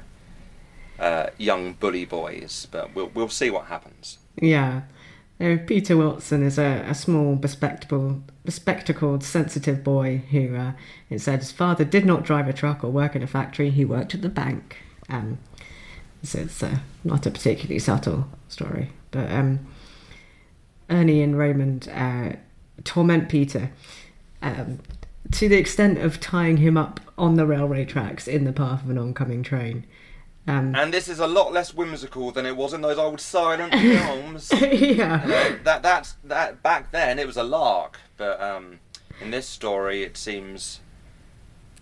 uh, 0.98 1.28
young 1.38 1.72
bully 1.74 2.04
boys. 2.04 2.66
But 2.70 2.94
we'll 2.94 3.10
we'll 3.14 3.28
see 3.28 3.50
what 3.50 3.66
happens. 3.66 4.18
Yeah. 4.40 4.82
Uh, 5.40 5.56
Peter 5.66 5.96
Wilson 5.96 6.42
is 6.42 6.58
a, 6.58 6.84
a 6.86 6.94
small, 6.94 7.34
bespectacled, 7.34 8.22
bespectacled, 8.44 9.24
sensitive 9.24 9.82
boy 9.82 10.18
who, 10.30 10.54
uh, 10.54 10.72
it 11.08 11.20
said, 11.20 11.38
his 11.38 11.50
father 11.50 11.84
did 11.84 12.04
not 12.04 12.24
drive 12.24 12.46
a 12.46 12.52
truck 12.52 12.84
or 12.84 12.90
work 12.90 13.16
in 13.16 13.22
a 13.22 13.26
factory. 13.26 13.70
He 13.70 13.84
worked 13.84 14.14
at 14.14 14.20
the 14.20 14.28
bank. 14.28 14.76
Um, 15.08 15.38
so 16.22 16.40
it's 16.40 16.62
uh, 16.62 16.76
not 17.04 17.24
a 17.24 17.30
particularly 17.30 17.78
subtle 17.78 18.28
story. 18.48 18.90
But 19.10 19.30
um, 19.32 19.66
Ernie 20.90 21.22
and 21.22 21.38
Raymond 21.38 21.88
uh, 21.88 22.32
torment 22.84 23.30
Peter 23.30 23.70
um, 24.42 24.80
to 25.32 25.48
the 25.48 25.56
extent 25.56 25.98
of 25.98 26.20
tying 26.20 26.58
him 26.58 26.76
up 26.76 27.00
on 27.16 27.36
the 27.36 27.46
railway 27.46 27.84
tracks 27.84 28.26
in 28.28 28.44
the 28.44 28.52
path 28.52 28.82
of 28.82 28.90
an 28.90 28.98
oncoming 28.98 29.42
train. 29.42 29.86
Um, 30.46 30.74
And 30.74 30.92
this 30.92 31.08
is 31.08 31.18
a 31.20 31.26
lot 31.26 31.52
less 31.52 31.74
whimsical 31.74 32.30
than 32.32 32.46
it 32.46 32.56
was 32.56 32.72
in 32.72 32.80
those 32.80 32.98
old 32.98 33.20
silent 33.20 33.72
films. 33.86 34.50
yeah. 34.52 35.22
You 35.22 35.28
know, 35.28 35.58
that 35.64 35.82
that's 35.82 36.14
that 36.24 36.62
back 36.62 36.90
then 36.92 37.18
it 37.18 37.26
was 37.26 37.36
a 37.36 37.42
lark, 37.42 37.98
but 38.16 38.40
um, 38.40 38.80
in 39.20 39.30
this 39.30 39.46
story 39.46 40.02
it 40.02 40.16
seems 40.16 40.80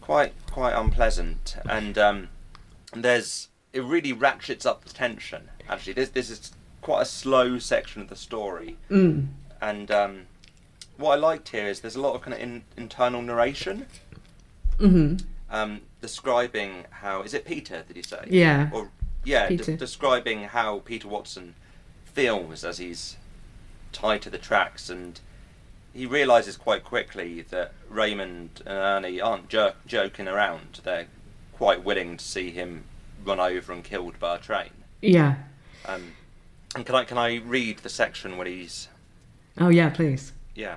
quite 0.00 0.33
quite 0.50 0.73
unpleasant, 0.75 1.57
and 1.69 1.97
um, 1.99 2.29
there's 2.93 3.49
it 3.73 3.83
really 3.85 4.12
ratchets 4.12 4.67
up 4.67 4.85
the 4.85 4.91
tension. 4.93 5.49
Actually, 5.69 5.93
this 5.95 6.09
this 6.11 6.31
is 6.31 6.53
quite 6.81 7.03
a 7.03 7.07
slow 7.07 7.59
section 7.59 8.03
of 8.03 8.09
the 8.09 8.17
story, 8.17 8.77
Mm. 8.91 9.29
and 9.61 9.91
um, 9.91 10.27
what 10.97 11.12
I 11.12 11.17
liked 11.17 11.50
here 11.50 11.67
is 11.69 11.81
there's 11.81 11.97
a 11.97 12.00
lot 12.00 12.15
of 12.15 12.23
kind 12.23 12.35
of 12.35 12.41
in, 12.41 12.62
internal 12.77 13.23
narration, 13.23 13.87
hmm 14.79 15.17
um, 15.50 15.81
describing 16.00 16.85
how 16.90 17.23
is 17.23 17.35
it 17.35 17.45
Peter? 17.45 17.85
Did 17.87 17.97
you 17.97 18.02
say? 18.02 18.25
Yeah. 18.28 18.71
Or 18.73 18.90
yeah, 19.25 19.49
de- 19.49 19.76
describing 19.76 20.45
how 20.45 20.81
Peter 20.81 21.09
Watson 21.09 21.55
feels 22.05 22.64
as 22.64 22.78
he's 22.78 23.17
tied 23.93 24.23
to 24.23 24.31
the 24.31 24.38
tracks, 24.38 24.88
and 24.90 25.21
he 25.93 26.07
realizes 26.07 26.57
quite 26.57 26.85
quickly 26.85 27.43
that 27.43 27.73
Raymond 27.88 28.62
and 28.67 28.75
Ernie 29.05 29.21
aren't 29.21 29.49
jo- 29.49 29.73
joking 29.87 30.28
around. 30.28 30.81
They're 30.85 31.07
quite 31.52 31.83
willing 31.85 32.17
to 32.17 32.25
see 32.25 32.50
him 32.50 32.85
run 33.25 33.40
over 33.40 33.73
and 33.73 33.83
killed 33.83 34.19
by 34.21 34.37
a 34.37 34.38
train. 34.38 34.71
Yeah. 35.02 35.37
Um, 35.87 36.12
and 36.75 36.85
can 36.87 36.95
I 36.95 37.05
can 37.05 37.19
I 37.19 37.37
read 37.37 37.78
the 37.78 37.88
section 37.88 38.37
where 38.37 38.47
he's 38.47 38.88
Oh, 39.61 39.69
yeah, 39.71 39.90
please. 39.90 40.33
yeah. 40.55 40.76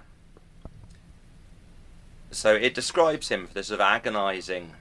So 2.32 2.54
it 2.56 2.74
describes 2.74 3.30
him 3.30 3.46
for 3.46 3.54
this 3.54 3.68
sort 3.68 3.80
of 3.82 3.86
agonising 3.86 4.72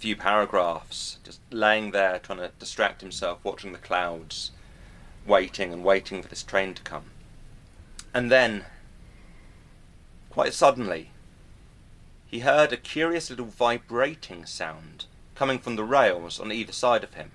few 0.00 0.16
paragraphs, 0.16 1.18
just 1.22 1.40
laying 1.50 1.90
there 1.90 2.18
trying 2.18 2.38
to 2.38 2.50
distract 2.58 3.02
himself, 3.02 3.38
watching 3.44 3.72
the 3.72 3.78
clouds, 3.78 4.50
waiting 5.26 5.74
and 5.74 5.84
waiting 5.84 6.22
for 6.22 6.28
this 6.28 6.42
train 6.42 6.72
to 6.72 6.82
come. 6.82 7.10
And 8.14 8.32
then, 8.32 8.64
quite 10.30 10.54
suddenly, 10.54 11.10
he 12.26 12.40
heard 12.40 12.72
a 12.72 12.78
curious 12.78 13.28
little 13.28 13.44
vibrating 13.44 14.46
sound 14.46 15.04
coming 15.34 15.58
from 15.58 15.76
the 15.76 15.84
rails 15.84 16.40
on 16.40 16.50
either 16.50 16.72
side 16.72 17.04
of 17.04 17.12
him. 17.12 17.32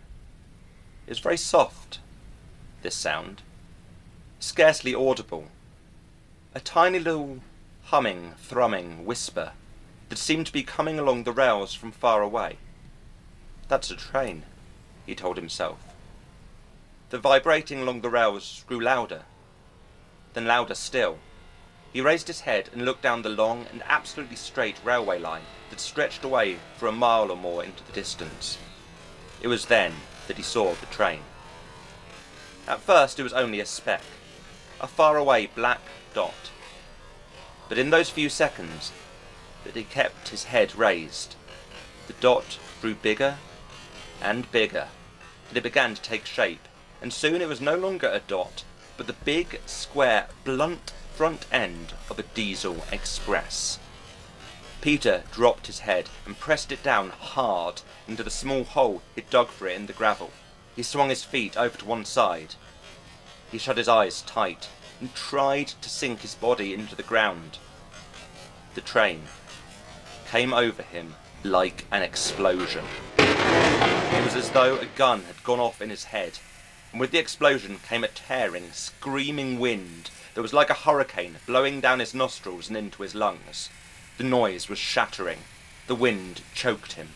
It 1.05 1.12
was 1.12 1.19
very 1.19 1.38
soft, 1.38 2.00
this 2.81 2.95
sound, 2.95 3.43
scarcely 4.39 4.95
audible. 4.95 5.50
A 6.55 6.60
tiny 6.60 6.98
little 6.98 7.41
humming, 7.84 8.34
thrumming 8.39 9.05
whisper 9.05 9.51
that 10.09 10.17
seemed 10.17 10.45
to 10.47 10.53
be 10.53 10.63
coming 10.63 11.00
along 11.00 11.24
the 11.24 11.31
rails 11.31 11.74
from 11.74 11.91
far 11.91 12.21
away. 12.21 12.57
That's 13.67 13.89
a 13.91 13.95
train, 13.95 14.43
he 15.05 15.15
told 15.15 15.38
himself. 15.38 15.79
The 17.09 17.17
vibrating 17.17 17.81
along 17.81 18.01
the 18.01 18.09
rails 18.09 18.63
grew 18.67 18.79
louder, 18.79 19.24
then 20.33 20.45
louder 20.45 20.75
still. 20.75 21.17
He 21.93 22.01
raised 22.01 22.27
his 22.27 22.41
head 22.41 22.69
and 22.74 22.83
looked 22.83 23.01
down 23.01 23.21
the 23.21 23.29
long 23.29 23.65
and 23.71 23.81
absolutely 23.88 24.35
straight 24.35 24.75
railway 24.83 25.17
line 25.17 25.43
that 25.69 25.79
stretched 25.79 26.24
away 26.24 26.57
for 26.77 26.88
a 26.88 26.91
mile 26.91 27.31
or 27.31 27.38
more 27.38 27.63
into 27.63 27.83
the 27.85 27.93
distance. 27.93 28.57
It 29.41 29.47
was 29.47 29.67
then 29.67 29.93
that 30.27 30.38
he 30.38 30.43
saw 30.43 30.74
the 30.74 30.85
train. 30.88 31.21
At 32.67 32.81
first 32.81 33.19
it 33.19 33.24
was 33.24 33.33
only 33.33 33.59
a 33.59 33.65
speck, 33.65 34.01
a 34.81 34.88
faraway 34.88 35.47
black 35.47 35.81
dot. 36.13 36.51
But 37.69 37.77
in 37.77 37.91
those 37.91 38.09
few 38.09 38.29
seconds 38.29 38.91
that 39.65 39.75
he 39.75 39.84
kept 39.84 40.29
his 40.29 40.45
head 40.45 40.75
raised, 40.75 41.36
the 42.07 42.13
dot 42.13 42.57
grew 42.81 42.95
bigger 42.95 43.38
and 44.22 44.50
bigger, 44.51 44.88
and 45.50 45.57
it 45.57 45.63
began 45.63 45.95
to 45.95 46.01
take 46.01 46.25
shape, 46.25 46.67
and 47.01 47.12
soon 47.12 47.41
it 47.41 47.48
was 47.48 47.60
no 47.60 47.75
longer 47.75 48.07
a 48.07 48.19
dot, 48.19 48.63
but 48.98 49.07
the 49.07 49.13
big, 49.13 49.60
square, 49.65 50.27
blunt 50.43 50.93
front 51.15 51.45
end 51.51 51.93
of 52.10 52.19
a 52.19 52.24
diesel 52.24 52.84
express. 52.91 53.79
Peter 54.81 55.24
dropped 55.31 55.67
his 55.67 55.79
head 55.79 56.10
and 56.25 56.38
pressed 56.38 56.72
it 56.72 56.84
down 56.84 57.10
hard 57.10 57.81
into 58.07 58.22
the 58.22 58.29
small 58.29 58.63
hole 58.63 59.01
he'd 59.15 59.29
dug 59.29 59.48
for 59.48 59.67
it 59.67 59.75
in 59.75 59.88
the 59.88 59.93
gravel. 59.93 60.31
He 60.75 60.84
swung 60.84 61.10
his 61.10 61.24
feet 61.24 61.57
over 61.57 61.77
to 61.77 61.86
one 61.86 62.05
side. 62.05 62.55
He 63.51 63.57
shut 63.57 63.77
his 63.77 63.88
eyes 63.88 64.22
tight 64.22 64.67
and 65.00 65.15
tried 65.15 65.69
to 65.69 65.89
sink 65.89 66.19
his 66.19 66.36
body 66.36 66.74
into 66.74 66.95
the 66.95 67.03
ground. 67.03 67.57
The 68.75 68.81
train 68.81 69.24
came 70.35 70.53
over 70.53 70.83
him 70.83 71.15
like 71.45 71.85
an 71.93 72.01
explosion. 72.01 72.83
It 73.17 74.25
was 74.25 74.35
as 74.35 74.49
though 74.49 74.75
a 74.75 74.85
gun 74.85 75.23
had 75.23 75.41
gone 75.45 75.61
off 75.61 75.81
in 75.81 75.89
his 75.89 76.03
head, 76.03 76.39
and 76.91 76.99
with 76.99 77.11
the 77.11 77.19
explosion 77.19 77.79
came 77.87 78.03
a 78.03 78.09
tearing, 78.09 78.73
screaming 78.73 79.59
wind 79.59 80.09
that 80.33 80.41
was 80.41 80.51
like 80.51 80.69
a 80.69 80.73
hurricane 80.73 81.37
blowing 81.45 81.79
down 81.79 82.01
his 82.01 82.13
nostrils 82.13 82.67
and 82.67 82.75
into 82.75 83.01
his 83.01 83.15
lungs. 83.15 83.69
The 84.17 84.25
noise 84.25 84.67
was 84.67 84.77
shattering. 84.77 85.39
The 85.87 85.95
wind 85.95 86.41
choked 86.53 86.93
him. 86.93 87.11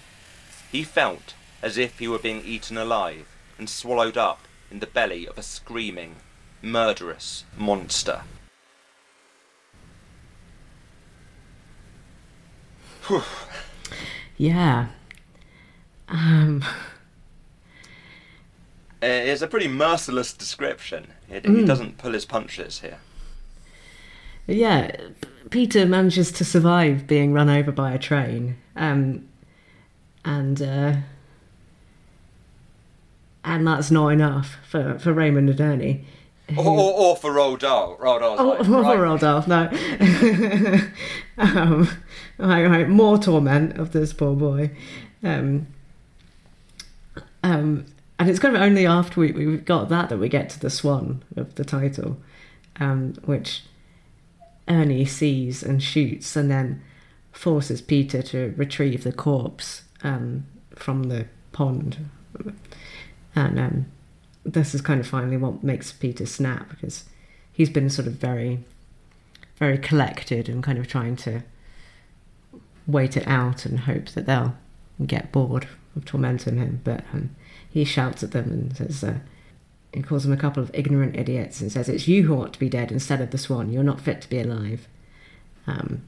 He 0.71 0.83
felt 0.83 1.33
as 1.61 1.77
if 1.77 1.99
he 1.99 2.07
were 2.07 2.19
being 2.19 2.41
eaten 2.45 2.77
alive 2.77 3.27
and 3.57 3.69
swallowed 3.69 4.15
up 4.15 4.47
in 4.71 4.79
the 4.79 4.87
belly 4.87 5.27
of 5.27 5.37
a 5.37 5.43
screaming, 5.43 6.15
murderous 6.61 7.43
monster. 7.57 8.21
Whew. 13.07 13.23
Yeah. 14.37 14.87
Um, 16.07 16.63
It's 19.01 19.41
a 19.41 19.47
pretty 19.47 19.67
merciless 19.67 20.33
description. 20.33 21.07
It, 21.29 21.45
He 21.45 21.63
doesn't 21.65 21.97
pull 21.97 22.13
his 22.13 22.25
punches 22.25 22.79
here. 22.81 22.97
yeah, 24.47 24.95
Peter 25.49 25.85
manages 25.85 26.31
to 26.33 26.43
survive 26.45 27.05
being 27.07 27.33
run 27.33 27.49
over 27.49 27.71
by 27.71 27.91
a 27.93 27.99
train. 27.99 28.57
Um, 28.75 29.27
and 30.25 30.61
uh, 30.61 30.95
and 33.43 33.65
that's 33.67 33.89
not 33.91 34.09
enough 34.09 34.57
for, 34.67 34.99
for 34.99 35.13
Raymond 35.13 35.49
and 35.49 35.61
Ernie. 35.61 36.05
Or, 36.57 36.65
or, 36.65 36.93
or 36.93 37.15
for 37.15 37.31
Roald 37.31 37.59
Dahl. 37.59 37.95
Roald 37.97 38.19
Dahl's 38.21 38.39
Oh, 38.39 38.47
like, 38.49 38.59
oh, 38.69 38.81
right, 38.81 38.99
Rodolph, 38.99 39.47
no. 39.47 39.69
um, 41.37 41.89
right, 42.39 42.65
right, 42.65 42.89
more 42.89 43.17
torment 43.17 43.77
of 43.77 43.91
this 43.91 44.13
poor 44.13 44.35
boy. 44.35 44.71
Um, 45.23 45.67
um, 47.43 47.85
and 48.17 48.29
it's 48.29 48.39
kind 48.39 48.55
of 48.55 48.61
only 48.61 48.85
after 48.85 49.19
we, 49.19 49.31
we've 49.31 49.65
got 49.65 49.89
that 49.89 50.09
that 50.09 50.17
we 50.17 50.29
get 50.29 50.49
to 50.51 50.59
the 50.59 50.69
swan 50.69 51.23
of 51.35 51.55
the 51.55 51.63
title, 51.63 52.17
um, 52.79 53.13
which 53.25 53.63
Ernie 54.67 55.05
sees 55.05 55.63
and 55.63 55.81
shoots 55.81 56.35
and 56.35 56.49
then 56.51 56.81
forces 57.31 57.81
Peter 57.81 58.21
to 58.21 58.53
retrieve 58.57 59.03
the 59.03 59.13
corpse 59.13 59.83
um, 60.03 60.45
from 60.75 61.03
the 61.03 61.25
pond. 61.51 62.09
And 63.35 63.59
um, 63.59 63.85
this 64.43 64.75
is 64.75 64.81
kind 64.81 64.99
of 64.99 65.07
finally 65.07 65.37
what 65.37 65.63
makes 65.63 65.91
Peter 65.91 66.25
snap 66.25 66.69
because 66.69 67.05
he's 67.51 67.69
been 67.69 67.89
sort 67.89 68.07
of 68.07 68.13
very, 68.13 68.59
very 69.57 69.77
collected 69.77 70.49
and 70.49 70.63
kind 70.63 70.77
of 70.77 70.87
trying 70.87 71.15
to 71.17 71.43
wait 72.91 73.17
it 73.17 73.27
out 73.27 73.65
and 73.65 73.81
hope 73.81 74.09
that 74.09 74.25
they'll 74.25 74.55
get 75.05 75.31
bored 75.31 75.67
of 75.95 76.05
tormenting 76.05 76.57
him. 76.57 76.81
But 76.83 77.03
um, 77.13 77.35
he 77.69 77.83
shouts 77.83 78.23
at 78.23 78.31
them 78.31 78.51
and 78.51 78.77
says, 78.77 79.03
uh, 79.03 79.19
he 79.93 80.01
calls 80.01 80.23
them 80.23 80.33
a 80.33 80.37
couple 80.37 80.61
of 80.61 80.71
ignorant 80.73 81.15
idiots 81.15 81.61
and 81.61 81.71
says, 81.71 81.89
It's 81.89 82.07
you 82.07 82.23
who 82.23 82.35
ought 82.35 82.53
to 82.53 82.59
be 82.59 82.69
dead 82.69 82.91
instead 82.91 83.21
of 83.21 83.31
the 83.31 83.37
swan. 83.37 83.71
You're 83.71 83.83
not 83.83 84.01
fit 84.01 84.21
to 84.21 84.29
be 84.29 84.39
alive. 84.39 84.87
Um, 85.65 86.03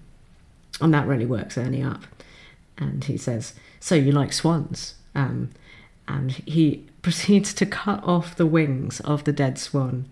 and 0.80 0.94
that 0.94 1.08
really 1.08 1.26
works 1.26 1.58
Ernie 1.58 1.84
up. 1.84 2.04
And 2.78 3.04
he 3.04 3.18
says, 3.18 3.54
So 3.80 3.96
you 3.96 4.12
like 4.12 4.34
swans? 4.34 4.96
Um, 5.16 5.50
and 6.08 6.32
he 6.32 6.88
proceeds 7.02 7.54
to 7.56 7.66
cut 7.66 8.04
off 8.04 8.36
the 8.36 8.46
wings 8.46 9.00
of 9.02 9.24
the 9.24 9.34
dead 9.34 9.58
swan 9.58 10.06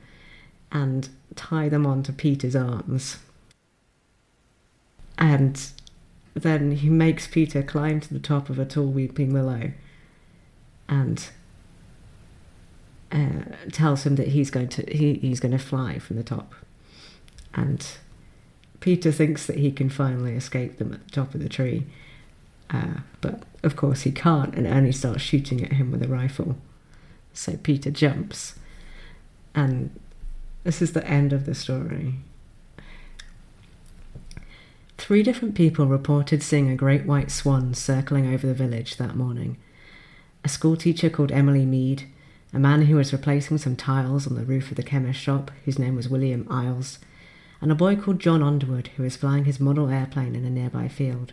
and 0.72 1.10
tie 1.36 1.70
them 1.70 1.86
onto 1.86 2.12
Peter's 2.12 2.56
arms. 2.56 3.18
And 5.18 5.72
then 6.42 6.72
he 6.72 6.90
makes 6.90 7.28
Peter 7.28 7.64
climb 7.64 8.00
to 8.02 8.14
the 8.14 8.20
top 8.20 8.50
of 8.50 8.60
a 8.60 8.66
tall 8.66 8.88
weeping 8.88 9.34
willow 9.34 9.72
and 10.88 11.30
uh, 13.12 13.44
tells 13.72 14.06
him 14.06 14.16
that 14.16 14.30
he's 14.30 14.52
going 14.52 14.70
to 14.70 14.84
he, 14.92 15.16
he's 15.16 15.40
going 15.40 15.52
to 15.52 15.58
fly 15.58 16.00
from 16.00 16.16
the 16.16 16.24
top. 16.24 16.54
And 17.54 17.86
Peter 18.80 19.12
thinks 19.12 19.46
that 19.48 19.58
he 19.58 19.72
can 19.72 19.90
finally 19.90 20.36
escape 20.36 20.78
them 20.78 20.94
at 20.94 21.06
the 21.06 21.12
top 21.12 21.34
of 21.34 21.42
the 21.42 21.50
tree. 21.50 21.86
Uh, 22.70 23.00
but 23.22 23.44
of 23.64 23.76
course 23.76 24.02
he 24.02 24.12
can't, 24.12 24.54
and 24.56 24.68
Ernie 24.68 24.92
starts 24.92 25.22
shooting 25.22 25.64
at 25.64 25.74
him 25.74 25.92
with 25.92 26.04
a 26.04 26.08
rifle. 26.08 26.56
So 27.34 27.58
Peter 27.58 27.90
jumps, 27.90 28.56
and 29.56 29.90
this 30.64 30.82
is 30.82 30.94
the 30.94 31.06
end 31.08 31.34
of 31.34 31.46
the 31.46 31.56
story. 31.56 32.16
Three 35.00 35.24
different 35.24 35.56
people 35.56 35.86
reported 35.86 36.44
seeing 36.44 36.70
a 36.70 36.76
great 36.76 37.06
white 37.06 37.32
swan 37.32 37.74
circling 37.74 38.32
over 38.32 38.46
the 38.46 38.54
village 38.54 38.98
that 38.98 39.16
morning. 39.16 39.56
A 40.44 40.50
schoolteacher 40.50 41.10
called 41.10 41.32
Emily 41.32 41.66
Mead, 41.66 42.04
a 42.54 42.60
man 42.60 42.84
who 42.84 42.98
was 42.98 43.14
replacing 43.14 43.60
some 43.60 43.78
tiles 43.78 44.28
on 44.28 44.36
the 44.36 44.44
roof 44.44 44.70
of 44.70 44.76
the 44.76 44.84
chemist 44.84 45.18
shop, 45.18 45.52
whose 45.64 45.80
name 45.80 45.96
was 45.96 46.10
William 46.10 46.46
Isles, 46.50 47.00
and 47.62 47.72
a 47.72 47.76
boy 47.76 47.96
called 47.96 48.20
John 48.20 48.44
Underwood, 48.44 48.90
who 48.98 49.04
was 49.04 49.16
flying 49.16 49.46
his 49.46 49.60
model 49.60 49.88
airplane 49.88 50.36
in 50.36 50.44
a 50.44 50.50
nearby 50.50 50.90
field. 50.90 51.32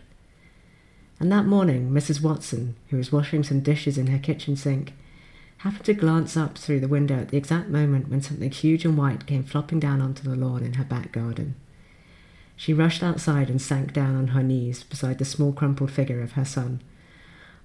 And 1.19 1.29
that 1.33 1.45
morning, 1.45 1.91
Mrs. 1.91 2.21
Watson, 2.23 2.77
who 2.89 2.97
was 2.97 3.11
washing 3.11 3.43
some 3.43 3.59
dishes 3.59 3.97
in 3.97 4.07
her 4.07 4.17
kitchen 4.17 4.55
sink, 4.55 4.93
happened 5.57 5.85
to 5.85 5.93
glance 5.93 6.37
up 6.37 6.57
through 6.57 6.79
the 6.79 6.87
window 6.87 7.19
at 7.19 7.29
the 7.29 7.37
exact 7.37 7.67
moment 7.67 8.07
when 8.07 8.21
something 8.21 8.49
huge 8.49 8.85
and 8.85 8.97
white 8.97 9.27
came 9.27 9.43
flopping 9.43 9.81
down 9.81 10.01
onto 10.01 10.23
the 10.23 10.37
lawn 10.37 10.63
in 10.63 10.75
her 10.75 10.85
back 10.85 11.11
garden. 11.11 11.55
She 12.57 12.73
rushed 12.73 13.03
outside 13.03 13.49
and 13.49 13.61
sank 13.61 13.93
down 13.93 14.15
on 14.15 14.29
her 14.29 14.43
knees 14.43 14.83
beside 14.83 15.19
the 15.19 15.25
small 15.25 15.53
crumpled 15.53 15.91
figure 15.91 16.21
of 16.21 16.33
her 16.33 16.43
son. 16.43 16.81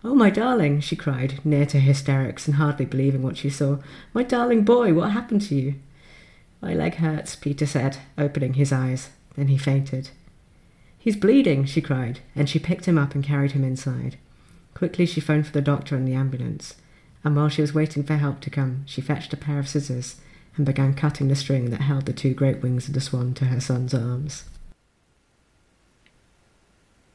Oh, 0.04 0.14
my 0.14 0.30
darling, 0.30 0.80
she 0.80 0.96
cried, 0.96 1.44
near 1.44 1.64
to 1.66 1.80
hysterics 1.80 2.46
and 2.46 2.56
hardly 2.56 2.84
believing 2.84 3.22
what 3.22 3.38
she 3.38 3.48
saw. 3.50 3.78
My 4.12 4.22
darling 4.22 4.64
boy, 4.64 4.92
what 4.92 5.12
happened 5.12 5.42
to 5.42 5.54
you? 5.54 5.74
My 6.60 6.74
leg 6.74 6.96
hurts, 6.96 7.34
Peter 7.34 7.66
said, 7.66 7.98
opening 8.18 8.54
his 8.54 8.70
eyes. 8.70 9.10
Then 9.34 9.48
he 9.48 9.56
fainted. 9.56 10.10
He's 10.98 11.16
bleeding, 11.16 11.64
she 11.64 11.80
cried, 11.80 12.20
and 12.36 12.48
she 12.48 12.58
picked 12.58 12.84
him 12.84 12.98
up 12.98 13.14
and 13.14 13.24
carried 13.24 13.52
him 13.52 13.64
inside. 13.64 14.18
Quickly 14.74 15.06
she 15.06 15.20
phoned 15.20 15.46
for 15.46 15.52
the 15.52 15.60
doctor 15.60 15.96
and 15.96 16.06
the 16.06 16.14
ambulance, 16.14 16.76
and 17.24 17.34
while 17.34 17.48
she 17.48 17.62
was 17.62 17.74
waiting 17.74 18.02
for 18.02 18.16
help 18.16 18.40
to 18.42 18.50
come, 18.50 18.82
she 18.86 19.00
fetched 19.00 19.32
a 19.32 19.36
pair 19.36 19.58
of 19.58 19.68
scissors 19.68 20.16
and 20.56 20.66
began 20.66 20.94
cutting 20.94 21.28
the 21.28 21.34
string 21.34 21.70
that 21.70 21.80
held 21.80 22.06
the 22.06 22.12
two 22.12 22.34
great 22.34 22.62
wings 22.62 22.88
of 22.88 22.94
the 22.94 23.00
swan 23.00 23.32
to 23.34 23.46
her 23.46 23.60
son's 23.60 23.94
arms. 23.94 24.44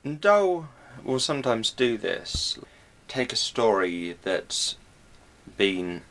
Dahl 0.05 0.69
will 1.03 1.19
sometimes 1.19 1.71
do 1.71 1.97
this. 1.97 2.57
Take 3.07 3.33
a 3.33 3.37
story 3.37 4.17
that's 4.23 4.75
been 5.57 6.01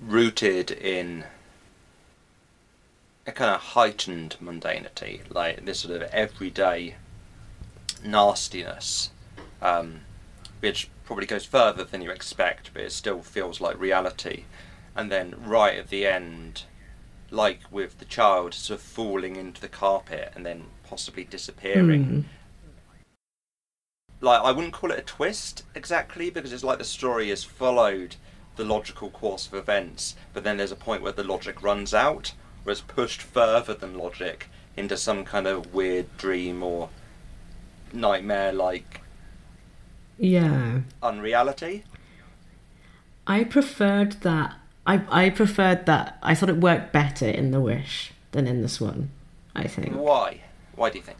rooted 0.00 0.70
in 0.70 1.24
a 3.26 3.32
kind 3.32 3.54
of 3.54 3.60
heightened 3.60 4.36
mundanity, 4.42 5.20
like 5.30 5.64
this 5.64 5.80
sort 5.80 6.00
of 6.00 6.02
everyday 6.10 6.96
nastiness, 8.04 9.10
um, 9.60 10.02
which 10.60 10.88
probably 11.04 11.26
goes 11.26 11.44
further 11.44 11.84
than 11.84 12.02
you 12.02 12.10
expect, 12.10 12.70
but 12.72 12.82
it 12.82 12.92
still 12.92 13.22
feels 13.22 13.60
like 13.60 13.78
reality. 13.80 14.44
And 14.94 15.10
then 15.10 15.34
right 15.44 15.76
at 15.76 15.88
the 15.88 16.06
end, 16.06 16.62
like 17.30 17.60
with 17.70 17.98
the 17.98 18.04
child 18.04 18.54
sort 18.54 18.78
of 18.78 18.86
falling 18.86 19.36
into 19.36 19.60
the 19.60 19.68
carpet 19.68 20.32
and 20.34 20.46
then 20.46 20.64
possibly 20.84 21.24
disappearing. 21.24 22.04
Mm. 22.04 22.24
Like 24.20 24.40
I 24.42 24.50
wouldn't 24.52 24.72
call 24.72 24.90
it 24.90 24.98
a 24.98 25.02
twist 25.02 25.62
exactly 25.74 26.30
because 26.30 26.52
it's 26.52 26.64
like 26.64 26.78
the 26.78 26.84
story 26.84 27.28
has 27.28 27.44
followed 27.44 28.16
the 28.56 28.64
logical 28.64 29.10
course 29.10 29.46
of 29.46 29.54
events, 29.54 30.16
but 30.32 30.42
then 30.44 30.56
there's 30.56 30.72
a 30.72 30.76
point 30.76 31.02
where 31.02 31.12
the 31.12 31.22
logic 31.24 31.62
runs 31.62 31.92
out 31.92 32.32
was 32.64 32.80
pushed 32.80 33.20
further 33.22 33.74
than 33.74 33.98
logic 33.98 34.48
into 34.76 34.96
some 34.96 35.24
kind 35.24 35.46
of 35.46 35.74
weird 35.74 36.16
dream 36.16 36.62
or 36.62 36.88
nightmare 37.92 38.52
like 38.52 39.02
Yeah. 40.18 40.80
unreality. 41.02 41.84
I 43.26 43.44
preferred 43.44 44.12
that. 44.22 44.54
I, 44.86 45.02
I 45.10 45.30
preferred 45.30 45.84
that. 45.86 46.18
I 46.22 46.34
thought 46.34 46.48
it 46.48 46.56
worked 46.58 46.92
better 46.92 47.26
in 47.28 47.50
The 47.50 47.60
Wish 47.60 48.12
than 48.32 48.46
in 48.46 48.62
this 48.62 48.80
one. 48.80 49.10
I 49.54 49.66
think. 49.66 49.94
Why? 49.94 50.40
Why 50.74 50.90
do 50.90 50.98
you 50.98 51.04
think? 51.04 51.18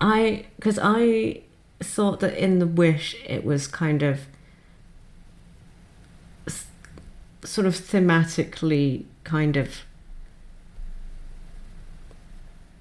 I 0.00 0.46
because 0.56 0.78
I 0.82 1.42
thought 1.80 2.20
that 2.20 2.34
in 2.36 2.58
the 2.58 2.66
wish 2.66 3.16
it 3.26 3.44
was 3.44 3.66
kind 3.66 4.02
of 4.02 4.26
sort 7.42 7.66
of 7.66 7.74
thematically 7.74 9.04
kind 9.24 9.56
of 9.56 9.84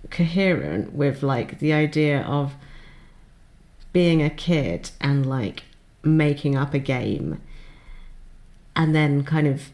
coherent 0.10 0.94
with 0.94 1.24
like 1.24 1.60
the 1.60 1.72
idea 1.72 2.22
of 2.22 2.56
being 3.94 4.22
a 4.22 4.30
kid 4.30 4.91
and 5.00 5.26
like 5.26 5.63
making 6.04 6.56
up 6.56 6.74
a 6.74 6.80
game 6.80 7.41
and 8.76 8.96
then 8.96 9.24
kind 9.24 9.48
of 9.48 9.70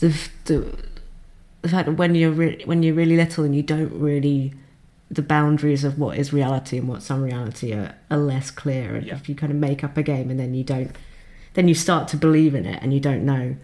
the 0.00 0.08
the, 0.44 0.76
the 1.62 1.68
fact 1.68 1.86
that 1.86 1.96
when 1.96 2.14
you're 2.14 2.30
re- 2.30 2.62
when 2.64 2.82
you're 2.82 2.94
really 2.94 3.16
little 3.16 3.44
and 3.44 3.54
you 3.54 3.62
don't 3.62 3.92
really 3.92 4.54
the 5.10 5.22
boundaries 5.22 5.84
of 5.84 5.98
what 5.98 6.16
is 6.18 6.32
reality 6.32 6.78
and 6.78 6.88
what's 6.88 7.10
unreality 7.10 7.72
are, 7.72 7.94
are 8.10 8.16
less 8.18 8.50
clear 8.50 8.96
and 8.96 9.06
Yeah. 9.06 9.14
if 9.14 9.28
you 9.28 9.34
kind 9.34 9.52
of 9.52 9.58
make 9.58 9.84
up 9.84 9.96
a 9.96 10.02
game 10.02 10.30
and 10.30 10.38
then 10.40 10.52
you 10.54 10.64
don't 10.64 10.94
then 11.54 11.68
you 11.68 11.74
start 11.74 12.08
to 12.08 12.16
believe 12.16 12.54
in 12.54 12.66
it 12.66 12.82
and 12.82 12.92
you 12.92 13.00
don't 13.00 13.24
know 13.24 13.56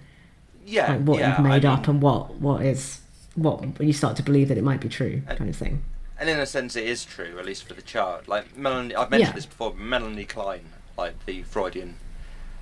Yeah, 0.64 0.92
like 0.92 1.00
what 1.00 1.18
yeah, 1.18 1.36
you've 1.36 1.46
made 1.46 1.64
I 1.64 1.72
up 1.74 1.80
mean- 1.88 1.90
and 1.96 2.02
what 2.02 2.34
what 2.36 2.62
is 2.64 3.00
what 3.34 3.80
you 3.80 3.92
start 3.92 4.16
to 4.16 4.22
believe 4.22 4.48
that 4.48 4.58
it 4.58 4.62
might 4.64 4.80
be 4.80 4.88
true 4.88 5.22
kind 5.26 5.48
of 5.50 5.56
thing 5.56 5.82
and 6.20 6.30
in 6.30 6.38
a 6.38 6.46
sense, 6.46 6.76
it 6.76 6.84
is 6.86 7.04
true, 7.04 7.36
at 7.40 7.44
least 7.44 7.66
for 7.66 7.74
the 7.74 7.82
child. 7.82 8.28
Like 8.28 8.56
Melanie, 8.56 8.94
I've 8.94 9.10
mentioned 9.10 9.30
Yeah. 9.30 9.34
this 9.34 9.46
before. 9.46 9.70
But 9.72 9.80
Melanie 9.80 10.24
Klein, 10.24 10.66
like 10.96 11.14
the 11.26 11.42
Freudian 11.42 11.96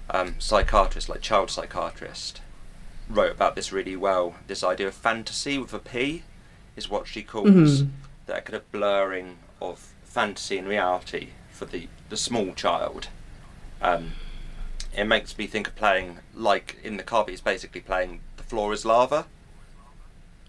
um, 0.09 0.37
psychiatrist, 0.38 1.11
like 1.11 1.21
child 1.21 1.51
psychiatrist, 1.51 2.40
wrote 3.11 3.33
about 3.33 3.57
this 3.57 3.71
really 3.71 3.97
well. 3.97 4.37
This 4.47 4.64
idea 4.64 4.88
of 4.88 4.95
fantasy 4.95 5.59
with 5.59 5.75
a 5.75 5.79
P 5.79 6.23
is 6.75 6.88
what 6.88 7.07
she 7.07 7.23
calls 7.23 7.83
Mhm. 7.83 7.88
That 8.31 8.45
kind 8.45 8.57
of 8.57 8.71
blurring 8.73 9.37
of 9.61 9.93
fantasy 10.05 10.59
and 10.59 10.66
reality 10.69 11.29
for 11.51 11.66
the 11.66 11.88
the 12.09 12.16
small 12.16 12.53
child. 12.55 13.09
Um, 13.83 14.12
it 14.97 15.05
makes 15.05 15.37
me 15.38 15.47
think 15.47 15.69
of 15.69 15.77
playing 15.77 16.19
like 16.35 16.77
in 16.83 16.97
the 16.97 17.03
carpet. 17.03 17.35
It's 17.35 17.40
basically 17.43 17.81
playing 17.81 18.21
the 18.37 18.43
floor 18.43 18.73
is 18.73 18.85
lava 18.85 19.27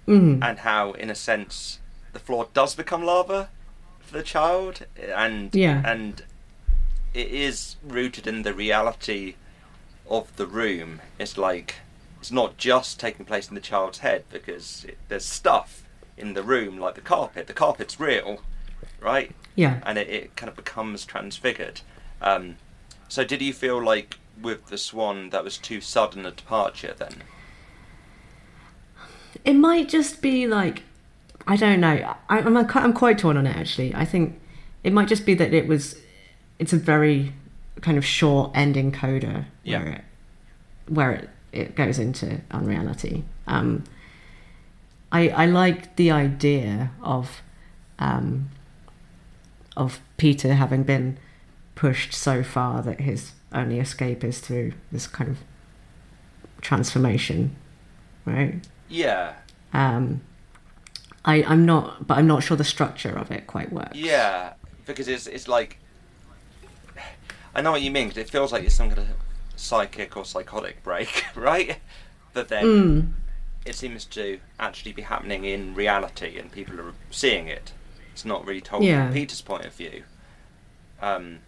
mm. 0.08 0.40
and 0.42 0.60
how 0.60 0.92
in 0.94 1.10
a 1.10 1.16
sense 1.16 1.80
the 2.14 2.20
floor 2.20 2.48
does 2.54 2.76
become 2.76 3.04
lava 3.04 3.50
for 4.00 4.18
the 4.18 4.24
child 4.24 4.86
and 4.98 5.54
Yeah. 5.54 5.82
and 5.86 6.24
it 7.14 7.28
is 7.28 7.76
rooted 7.84 8.28
in 8.28 8.44
the 8.44 8.54
reality 8.54 9.36
of 10.10 10.36
the 10.36 10.46
room 10.46 11.02
it's 11.20 11.38
like 11.38 11.76
it's 12.20 12.32
not 12.32 12.58
just 12.58 13.00
taking 13.00 13.26
place 13.26 13.48
in 13.50 13.56
the 13.56 13.62
child's 13.62 14.00
head 14.00 14.24
because 14.30 14.86
it, 14.88 14.98
there's 15.08 15.26
stuff 15.26 15.84
in 16.18 16.34
the 16.34 16.44
room 16.44 16.78
like 16.80 16.96
the 16.96 17.02
carpet 17.02 17.48
the 17.48 17.54
carpet's 17.54 18.00
real 18.00 18.42
right 19.00 19.34
yeah 19.56 19.80
and 19.86 19.98
it, 19.98 20.08
it 20.10 20.36
kind 20.36 20.50
of 20.50 20.56
becomes 20.56 21.06
transfigured 21.06 21.82
um, 22.22 22.56
so 23.08 23.24
did 23.24 23.42
you 23.42 23.54
feel 23.54 23.84
like 23.84 24.18
with 24.42 24.68
the 24.68 24.78
swan 24.78 25.30
that 25.32 25.44
was 25.44 25.58
too 25.58 25.82
sudden 25.82 26.26
a 26.26 26.32
departure 26.32 26.94
then 26.98 27.24
It 29.46 29.54
might 29.54 29.90
just 29.90 30.22
be 30.22 30.46
like, 30.46 30.84
I 31.48 31.56
don't 31.56 31.80
know. 31.80 32.16
I, 32.30 32.40
I'm 32.40 32.56
a, 32.58 32.68
I'm 32.76 32.94
quite 32.94 33.18
torn 33.18 33.38
on 33.38 33.48
it 33.48 33.56
actually. 33.56 33.94
I 33.96 34.06
think 34.06 34.40
it 34.84 34.94
might 34.94 35.08
just 35.08 35.26
be 35.26 35.34
that 35.36 35.54
it 35.54 35.68
was, 35.68 35.96
it's 36.60 36.74
a 36.74 36.78
very 36.78 37.34
kind 37.82 37.98
of 37.98 38.06
short 38.06 38.52
ending 38.54 38.92
coda 38.92 39.48
Yeah. 39.64 39.80
where 39.80 39.88
it, 39.94 40.04
where 40.88 41.12
it, 41.12 41.30
it 41.52 41.76
goes 41.76 41.98
into 41.98 42.42
unreality. 42.52 43.24
Um, 43.48 43.84
I 45.12 45.30
I 45.30 45.46
like 45.46 45.96
the 45.96 46.12
idea 46.12 46.92
of, 47.02 47.42
um, 48.00 48.50
of 49.76 50.00
Peter 50.18 50.54
having 50.56 50.84
been 50.84 51.18
pushed 51.76 52.14
so 52.14 52.44
far 52.44 52.82
that 52.84 53.02
his 53.02 53.34
only 53.54 53.80
escape 53.80 54.24
is 54.24 54.40
through 54.40 54.74
this 54.92 55.08
kind 55.08 55.30
of 55.30 55.38
transformation, 56.62 57.56
right? 58.26 58.62
yeah 58.88 59.34
Um, 59.74 60.22
I, 61.24 61.44
I'm 61.44 61.66
not, 61.66 62.08
but 62.08 62.18
I'm 62.18 62.28
not 62.28 62.44
sure 62.44 62.58
the 62.58 62.64
structure 62.64 63.12
of 63.16 63.32
it 63.32 63.48
quite 63.48 63.72
works. 63.72 63.92
Yeah, 63.94 64.54
because 64.86 65.08
it's 65.08 65.28
it's 65.28 65.48
like 65.48 65.80
I 67.56 67.62
know 67.62 67.72
what 67.72 67.82
you 67.82 67.92
mean 67.92 68.08
because 68.10 68.22
it 68.24 68.30
feels 68.30 68.52
like 68.52 68.64
it's 68.64 68.76
some 68.76 68.88
kind 68.90 69.00
of 69.00 69.08
psychic 69.56 70.16
or 70.18 70.26
psychotic 70.26 70.84
break, 70.84 71.26
right? 71.36 71.78
But 72.34 72.48
then 72.50 72.66
Mm, 72.66 73.14
it 73.66 73.76
seems 73.76 74.06
to 74.06 74.40
actually 74.60 74.92
be 74.94 75.04
happening 75.04 75.46
in 75.46 75.76
reality, 75.76 76.38
and 76.38 76.52
people 76.52 76.80
are 76.80 76.94
seeing 77.10 77.48
it. 77.48 77.74
It's 78.14 78.26
not 78.26 78.46
really 78.46 78.62
told 78.62 78.84
Yeah. 78.84 79.06
from 79.06 79.14
Peter's 79.14 79.42
point 79.42 79.66
of 79.66 79.74
view. 79.74 80.04
Um, 81.02 81.40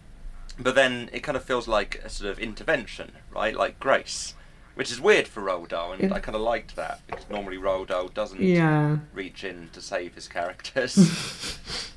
but 0.58 0.74
then 0.74 1.10
it 1.12 1.20
kind 1.20 1.36
of 1.36 1.44
feels 1.44 1.66
like 1.68 2.00
a 2.04 2.08
sort 2.08 2.30
of 2.30 2.38
intervention, 2.38 3.12
right? 3.32 3.56
Like 3.56 3.78
grace, 3.80 4.34
which 4.74 4.90
is 4.92 5.00
weird 5.00 5.26
for 5.26 5.42
Roald 5.42 5.68
Dahl, 5.68 5.92
and. 5.92 6.12
I 6.12 6.20
kind 6.20 6.36
of 6.36 6.42
liked 6.42 6.76
that 6.76 7.00
because 7.06 7.24
normally 7.28 7.56
Roald 7.56 7.88
Dahl 7.88 8.08
doesn't 8.08 8.40
yeah, 8.40 8.98
reach 9.12 9.42
in 9.44 9.70
to 9.72 9.80
save 9.80 10.14
his 10.14 10.28
characters. 10.28 11.90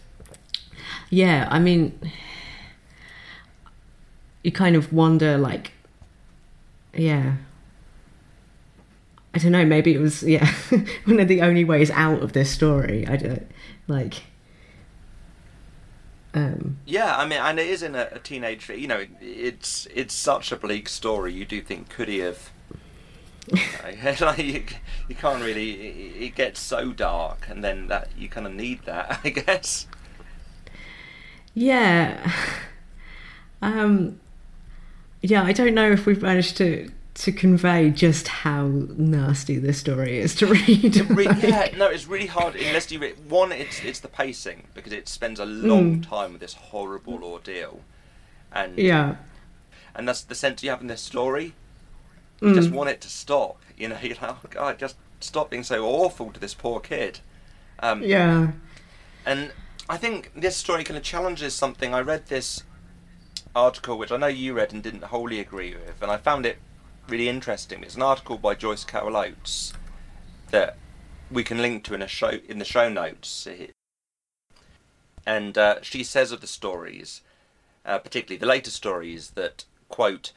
yeah. 1.10 1.48
I 1.52 1.60
mean, 1.60 2.00
you 4.44 4.52
kind 4.52 4.76
of 4.76 4.92
wonder, 4.92 5.38
like, 5.38 5.72
yeah. 6.94 7.36
I 9.38 9.40
don't 9.40 9.52
know. 9.52 9.66
Maybe 9.66 9.94
it 9.94 10.00
was 10.00 10.24
yeah 10.24 10.52
one 11.06 11.20
of 11.20 11.28
the 11.28 11.42
only 11.44 11.64
ways 11.64 11.92
out 11.92 12.24
of 12.24 12.34
this 12.34 12.50
story. 12.50 13.06
I 13.06 13.18
don't 13.18 13.48
like. 13.88 14.24
Um, 16.34 16.80
Yeah, 16.88 17.16
I 17.16 17.28
mean, 17.28 17.38
and 17.40 17.60
it 17.60 17.68
is 17.68 17.84
in 17.84 17.94
a, 17.94 18.10
a 18.14 18.18
teenage. 18.18 18.68
You 18.68 18.88
know, 18.88 19.06
it's 19.22 19.88
it's 19.94 20.16
such 20.16 20.52
a 20.52 20.56
bleak 20.56 20.90
story. 20.90 21.34
You 21.34 21.46
do 21.46 21.62
think 21.62 21.90
could 21.90 22.08
he 22.08 22.18
have? 22.18 22.50
like, 23.84 24.20
like, 24.22 24.40
you, 24.40 24.64
you 25.08 25.14
can't 25.16 25.44
really. 25.44 25.72
It, 25.74 26.22
it 26.24 26.36
gets 26.36 26.60
so 26.60 26.92
dark, 26.92 27.48
and 27.48 27.64
then 27.64 27.90
that 27.90 28.10
you 28.18 28.30
kind 28.30 28.48
of 28.48 28.54
need 28.56 28.86
that, 28.86 29.20
I 29.24 29.30
guess. 29.30 29.86
yeah. 31.54 32.32
Um, 33.62 34.20
yeah, 35.22 35.44
I 35.44 35.52
don't 35.52 35.74
know 35.74 35.92
if 35.92 36.06
we've 36.06 36.22
managed 36.22 36.58
to 36.58 36.92
to 37.18 37.32
convey 37.32 37.90
just 37.90 38.28
how 38.28 38.68
nasty 38.68 39.58
this 39.58 39.80
story 39.80 40.20
is 40.20 40.36
to 40.36 40.46
read. 40.56 40.96
Re- 41.10 41.26
like- 41.26 41.42
yeah, 41.44 41.70
no, 41.78 41.88
it's 41.88 42.06
really 42.08 42.28
hard 42.28 42.56
unless 42.56 42.92
you 42.92 43.00
re- 43.00 43.14
one. 43.28 43.52
It's 43.52 43.84
it's 43.84 44.00
the 44.00 44.08
pacing 44.08 44.68
because 44.74 44.94
it 44.94 45.08
spends 45.10 45.40
a 45.40 45.46
long 45.46 46.00
Mm. 46.02 46.08
time 46.08 46.32
with 46.34 46.42
this 46.42 46.54
horrible 46.54 47.24
ordeal, 47.24 47.82
and 48.52 48.78
yeah. 48.78 49.16
and 49.96 50.08
that's 50.08 50.22
the 50.22 50.36
sense 50.36 50.62
you 50.64 50.70
have 50.70 50.82
in 50.82 50.88
this 50.88 51.02
story. 51.02 51.54
You 52.42 52.54
just 52.54 52.70
Mm. 52.70 52.74
want 52.74 52.90
it 52.90 53.02
to 53.02 53.10
stop. 53.10 53.58
You 53.78 53.90
know, 53.90 53.98
you're 54.02 54.16
like, 54.20 54.32
oh 54.32 54.40
god, 54.50 54.80
just 54.80 54.96
stop 55.20 55.52
being 55.52 55.62
so 55.64 55.86
awful 55.86 56.32
to 56.32 56.40
this 56.40 56.56
poor 56.56 56.80
kid. 56.80 57.20
Um, 57.80 58.02
Yeah. 58.02 58.54
And 59.24 59.52
I 59.88 59.98
think 59.98 60.32
this 60.36 60.58
story 60.58 60.84
kind 60.84 60.98
of 60.98 61.04
challenges 61.04 61.54
something. 61.54 61.94
I 61.94 62.02
read 62.02 62.26
this 62.26 62.64
article, 63.56 63.98
which 64.00 64.12
I 64.12 64.18
know 64.18 64.28
you 64.28 64.54
read 64.54 64.74
and 64.74 64.82
didn't 64.82 65.04
wholly 65.06 65.40
agree 65.40 65.76
with, 65.76 66.02
and 66.02 66.10
I 66.12 66.18
found 66.18 66.46
it 66.48 66.58
really 67.08 67.30
interesting. 67.30 67.84
It's 67.84 67.96
an 67.96 68.02
article 68.02 68.38
by 68.38 68.56
Joyce 68.56 68.84
Carol 68.84 69.16
Oates 69.16 69.74
that 70.52 70.78
we 71.32 71.44
can 71.44 71.62
link 71.62 71.84
to 71.86 71.94
in 71.94 72.02
a 72.02 72.08
show 72.08 72.40
in 72.48 72.60
the 72.60 72.66
show 72.66 72.90
notes. 72.90 73.48
And 75.26 75.58
uh, 75.58 75.82
she 75.82 76.04
says 76.04 76.32
of 76.32 76.42
the 76.42 76.48
stories, 76.48 77.22
uh, 77.86 78.00
particularly 78.00 78.40
the 78.40 78.46
later 78.46 78.72
stories, 78.72 79.32
that 79.32 79.66
quote, 79.90 80.32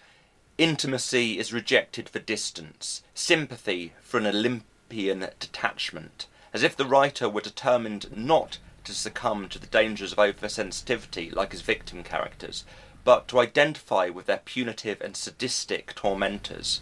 intimacy 0.58 1.38
is 1.38 1.52
rejected 1.52 2.08
for 2.08 2.18
distance, 2.18 3.02
sympathy 3.14 3.92
for 4.00 4.18
an 4.18 4.26
Olympian 4.26 5.26
detachment, 5.38 6.26
as 6.52 6.62
if 6.62 6.76
the 6.76 6.84
writer 6.84 7.28
were 7.28 7.40
determined 7.40 8.14
not 8.16 8.58
to 8.84 8.94
succumb 8.94 9.48
to 9.48 9.58
the 9.58 9.66
dangers 9.66 10.12
of 10.12 10.18
oversensitivity 10.18 11.34
like 11.34 11.52
his 11.52 11.62
victim 11.62 12.02
characters, 12.02 12.64
but 13.04 13.28
to 13.28 13.40
identify 13.40 14.08
with 14.08 14.26
their 14.26 14.40
punitive 14.44 15.00
and 15.00 15.16
sadistic 15.16 15.94
tormentors. 15.94 16.80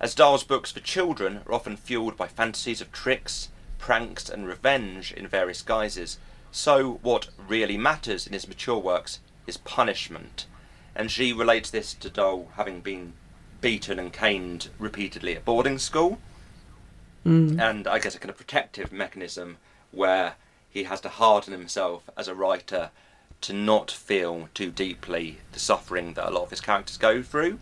As 0.00 0.14
Dahl's 0.14 0.44
books 0.44 0.70
for 0.70 0.80
children 0.80 1.40
are 1.46 1.54
often 1.54 1.76
fueled 1.76 2.16
by 2.16 2.28
fantasies 2.28 2.80
of 2.80 2.92
tricks, 2.92 3.48
pranks, 3.78 4.28
and 4.28 4.46
revenge 4.46 5.12
in 5.12 5.26
various 5.26 5.62
guises, 5.62 6.18
so 6.52 7.00
what 7.02 7.28
really 7.48 7.76
matters 7.76 8.26
in 8.26 8.32
his 8.32 8.46
mature 8.46 8.78
works 8.78 9.20
is 9.46 9.56
punishment. 9.56 10.46
And 10.94 11.10
she 11.10 11.32
relates 11.32 11.70
this 11.70 11.94
to 11.94 12.10
Dahl 12.10 12.50
having 12.56 12.80
been 12.80 13.14
beaten 13.60 13.98
and 13.98 14.12
caned 14.12 14.68
repeatedly 14.78 15.34
at 15.36 15.44
boarding 15.44 15.78
school, 15.78 16.18
Mm. 17.26 17.60
and 17.60 17.88
I 17.88 17.98
guess 17.98 18.14
a 18.14 18.18
kind 18.18 18.30
of 18.30 18.36
protective 18.36 18.92
mechanism 18.92 19.58
where 19.90 20.36
he 20.70 20.84
has 20.84 21.00
to 21.00 21.08
harden 21.08 21.52
himself 21.52 22.08
as 22.16 22.28
a 22.28 22.34
writer 22.34 22.90
to 23.40 23.52
not 23.52 23.90
feel 23.90 24.48
too 24.54 24.70
deeply 24.70 25.38
the 25.52 25.58
suffering 25.60 26.14
that 26.14 26.28
a 26.28 26.30
lot 26.30 26.44
of 26.44 26.50
his 26.50 26.60
characters 26.60 26.96
go 26.96 27.22
through. 27.22 27.58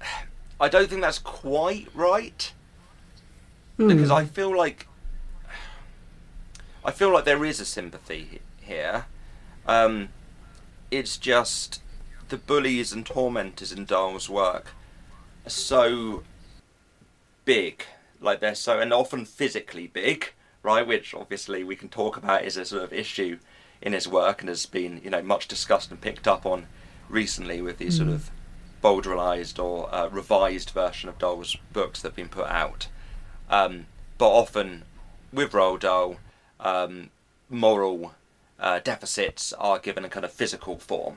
I 0.60 0.68
don't 0.68 0.88
think 0.88 1.02
that's 1.02 1.18
quite 1.20 1.86
right 1.94 2.52
because 3.76 4.10
Mm. 4.10 4.14
I 4.16 4.24
feel 4.24 4.56
like 4.56 4.88
I 6.84 6.90
feel 6.90 7.12
like 7.12 7.24
there 7.24 7.44
is 7.44 7.60
a 7.60 7.64
sympathy 7.64 8.40
here. 8.60 9.06
Um, 9.66 10.08
it's 10.90 11.16
just 11.16 11.80
the 12.28 12.36
bullies 12.38 12.92
and 12.92 13.04
tormentors 13.04 13.72
in 13.72 13.84
Dahl's 13.84 14.28
work 14.28 14.72
are 15.46 15.50
so 15.50 16.22
big, 17.44 17.84
like 18.20 18.40
they're 18.40 18.54
so 18.54 18.80
and 18.80 18.92
often 18.92 19.24
physically 19.24 19.86
big, 19.86 20.32
right? 20.62 20.86
Which 20.86 21.14
obviously 21.14 21.62
we 21.62 21.76
can 21.76 21.88
talk 21.88 22.16
about 22.16 22.44
is 22.44 22.56
a 22.56 22.64
sort 22.64 22.82
of 22.84 22.92
issue 22.92 23.38
in 23.80 23.92
his 23.92 24.08
work 24.08 24.40
and 24.40 24.48
has 24.48 24.66
been 24.66 25.00
you 25.04 25.10
know 25.10 25.22
much 25.22 25.48
discussed 25.48 25.90
and 25.90 26.00
picked 26.00 26.26
up 26.28 26.44
on 26.46 26.66
recently 27.08 27.60
with 27.62 27.78
these 27.78 27.96
sort 27.96 28.08
Mm. 28.08 28.14
of 28.14 28.30
bowdlerized 28.82 29.62
or 29.62 29.92
uh, 29.94 30.08
revised 30.08 30.70
version 30.70 31.08
of 31.08 31.18
Dahl's 31.18 31.56
books 31.72 32.00
that 32.02 32.08
have 32.08 32.16
been 32.16 32.28
put 32.28 32.46
out. 32.46 32.86
Um, 33.50 33.86
but 34.18 34.28
often 34.30 34.84
with 35.32 35.52
Roald 35.52 35.80
Dahl, 35.80 36.16
um, 36.60 37.10
moral 37.50 38.14
uh, 38.60 38.78
deficits 38.80 39.52
are 39.54 39.78
given 39.78 40.04
a 40.04 40.08
kind 40.08 40.24
of 40.24 40.32
physical 40.32 40.78
form, 40.78 41.16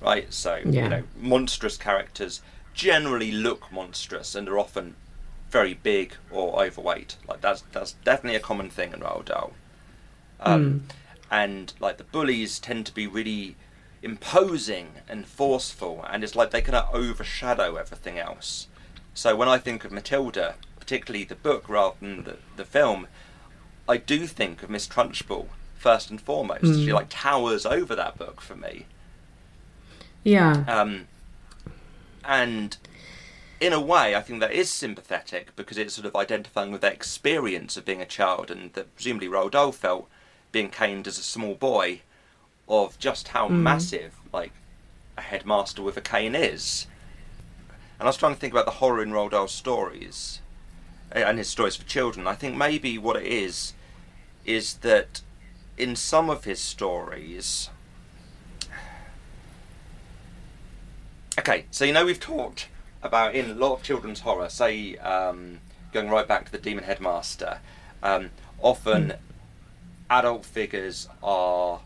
right? 0.00 0.32
So 0.32 0.56
Yeah. 0.64 0.84
you 0.84 0.88
know, 0.88 1.02
monstrous 1.18 1.76
characters 1.76 2.40
generally 2.72 3.32
look 3.32 3.70
monstrous 3.72 4.34
and 4.34 4.48
are 4.48 4.58
often 4.58 4.94
very 5.50 5.74
big 5.74 6.14
or 6.30 6.62
overweight. 6.64 7.16
Like 7.28 7.40
that's 7.40 7.62
that's 7.72 7.92
definitely 8.04 8.36
a 8.36 8.40
common 8.40 8.70
thing 8.70 8.92
in 8.92 9.00
Roald 9.00 9.26
Dahl. 9.26 9.52
Um, 10.40 10.84
And 11.30 11.72
like 11.78 11.96
the 11.96 12.04
bullies 12.04 12.58
tend 12.58 12.86
to 12.86 12.94
be 12.94 13.06
really 13.06 13.56
imposing 14.02 14.88
and 15.08 15.26
forceful, 15.26 16.04
and 16.10 16.24
it's 16.24 16.34
like 16.34 16.50
they 16.50 16.62
kind 16.62 16.76
of 16.76 16.94
overshadow 16.94 17.76
everything 17.76 18.18
else. 18.18 18.66
So 19.14 19.36
when 19.36 19.48
I 19.48 19.58
think 19.58 19.84
of 19.84 19.92
Matilda, 19.92 20.54
particularly 20.78 21.24
the 21.24 21.34
book 21.34 21.68
rather 21.68 21.96
than 22.00 22.24
the, 22.24 22.36
the 22.56 22.64
film, 22.64 23.06
I 23.88 23.96
do 23.96 24.26
think 24.26 24.62
of 24.62 24.70
Miss 24.70 24.88
Trunchbull 24.88 25.48
first 25.76 26.10
and 26.10 26.20
foremost. 26.20 26.64
Mm. 26.64 26.84
She 26.84 26.92
like 26.92 27.06
towers 27.08 27.64
over 27.64 27.94
that 27.94 28.18
book 28.18 28.40
for 28.40 28.56
me. 28.56 28.86
Yeah. 30.24 30.64
Um, 30.66 31.06
and 32.24 32.76
in 33.60 33.72
a 33.72 33.80
way, 33.80 34.14
I 34.14 34.20
think 34.20 34.40
that 34.40 34.52
is 34.52 34.70
sympathetic 34.70 35.54
because 35.56 35.78
it's 35.78 35.94
sort 35.94 36.06
of 36.06 36.16
identifying 36.16 36.72
with 36.72 36.80
the 36.80 36.92
experience 36.92 37.76
of 37.76 37.84
being 37.84 38.00
a 38.00 38.06
child, 38.06 38.50
and 38.50 38.72
that 38.72 38.94
presumably 38.94 39.28
Roald 39.28 39.52
Dahl 39.52 39.72
felt 39.72 40.08
being 40.52 40.68
caned 40.70 41.06
as 41.06 41.18
a 41.18 41.22
small 41.22 41.54
boy 41.54 42.00
of 42.68 42.98
just 42.98 43.28
how 43.28 43.48
Mm. 43.48 43.62
massive 43.62 44.14
like 44.32 44.52
a 45.16 45.22
headmaster 45.22 45.82
with 45.82 45.96
a 45.96 46.00
cane 46.00 46.34
is. 46.34 46.86
And 47.98 48.06
I 48.06 48.10
was 48.10 48.16
trying 48.16 48.34
to 48.34 48.40
think 48.40 48.52
about 48.52 48.64
the 48.64 48.72
horror 48.72 49.02
in 49.02 49.10
Roald 49.10 49.32
Dahl's 49.32 49.52
stories 49.52 50.40
eh, 51.12 51.22
and 51.22 51.38
his 51.38 51.48
stories 51.48 51.76
for 51.76 51.84
children. 51.86 52.26
I 52.26 52.34
think 52.34 52.56
maybe 52.56 52.96
what 52.98 53.16
it 53.16 53.26
is 53.26 53.74
is 54.44 54.74
that 54.78 55.20
in 55.76 55.96
some 55.96 56.30
of 56.30 56.44
his 56.44 56.60
stories 56.60 57.70
Okay, 61.38 61.64
so 61.70 61.84
you 61.84 61.92
know 61.92 62.04
we've 62.04 62.20
talked 62.20 62.68
about 63.02 63.34
in 63.34 63.50
a 63.50 63.54
lot 63.54 63.72
of 63.72 63.82
children's 63.82 64.20
horror, 64.20 64.48
say 64.50 64.96
um, 64.96 65.60
going 65.92 66.10
right 66.10 66.26
back 66.28 66.44
to 66.44 66.52
the 66.52 66.58
Demon 66.58 66.84
Headmaster, 66.84 67.60
um, 68.02 68.30
often 68.60 69.14
adult 70.10 70.44
figures 70.44 71.08
are 71.22 71.80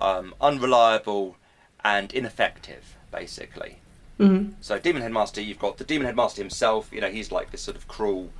um, 0.00 0.34
unreliable 0.40 1.36
and 1.82 2.12
ineffective, 2.12 2.96
basically. 3.10 3.78
Mm. 4.18 4.52
So 4.60 4.78
Demon 4.78 5.02
Headmaster, 5.02 5.40
you've 5.40 5.58
got 5.58 5.78
the 5.78 5.84
Demon 5.84 6.06
Headmaster 6.06 6.42
himself. 6.42 6.90
You 6.92 7.00
know, 7.00 7.08
he's 7.08 7.32
like 7.32 7.50
this 7.52 7.62
sort 7.62 7.76
of 7.76 7.88
cruel, 7.88 8.30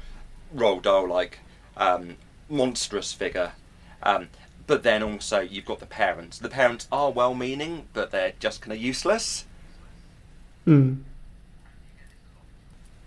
Roald 0.54 0.82
Dahl 0.82 1.08
like 1.08 1.38
um, 1.76 2.16
monstrous 2.50 3.12
figure. 3.12 3.52
Um, 4.02 4.28
but 4.66 4.82
then 4.82 5.02
also 5.02 5.40
you've 5.40 5.64
got 5.64 5.80
the 5.80 5.86
parents. 5.86 6.38
The 6.38 6.48
parents 6.50 6.86
are 6.92 7.10
well-meaning, 7.10 7.86
but 7.92 8.10
they're 8.10 8.34
just 8.38 8.60
kind 8.60 8.72
of 8.72 8.78
useless. 8.78 9.46
Mm. 10.66 11.02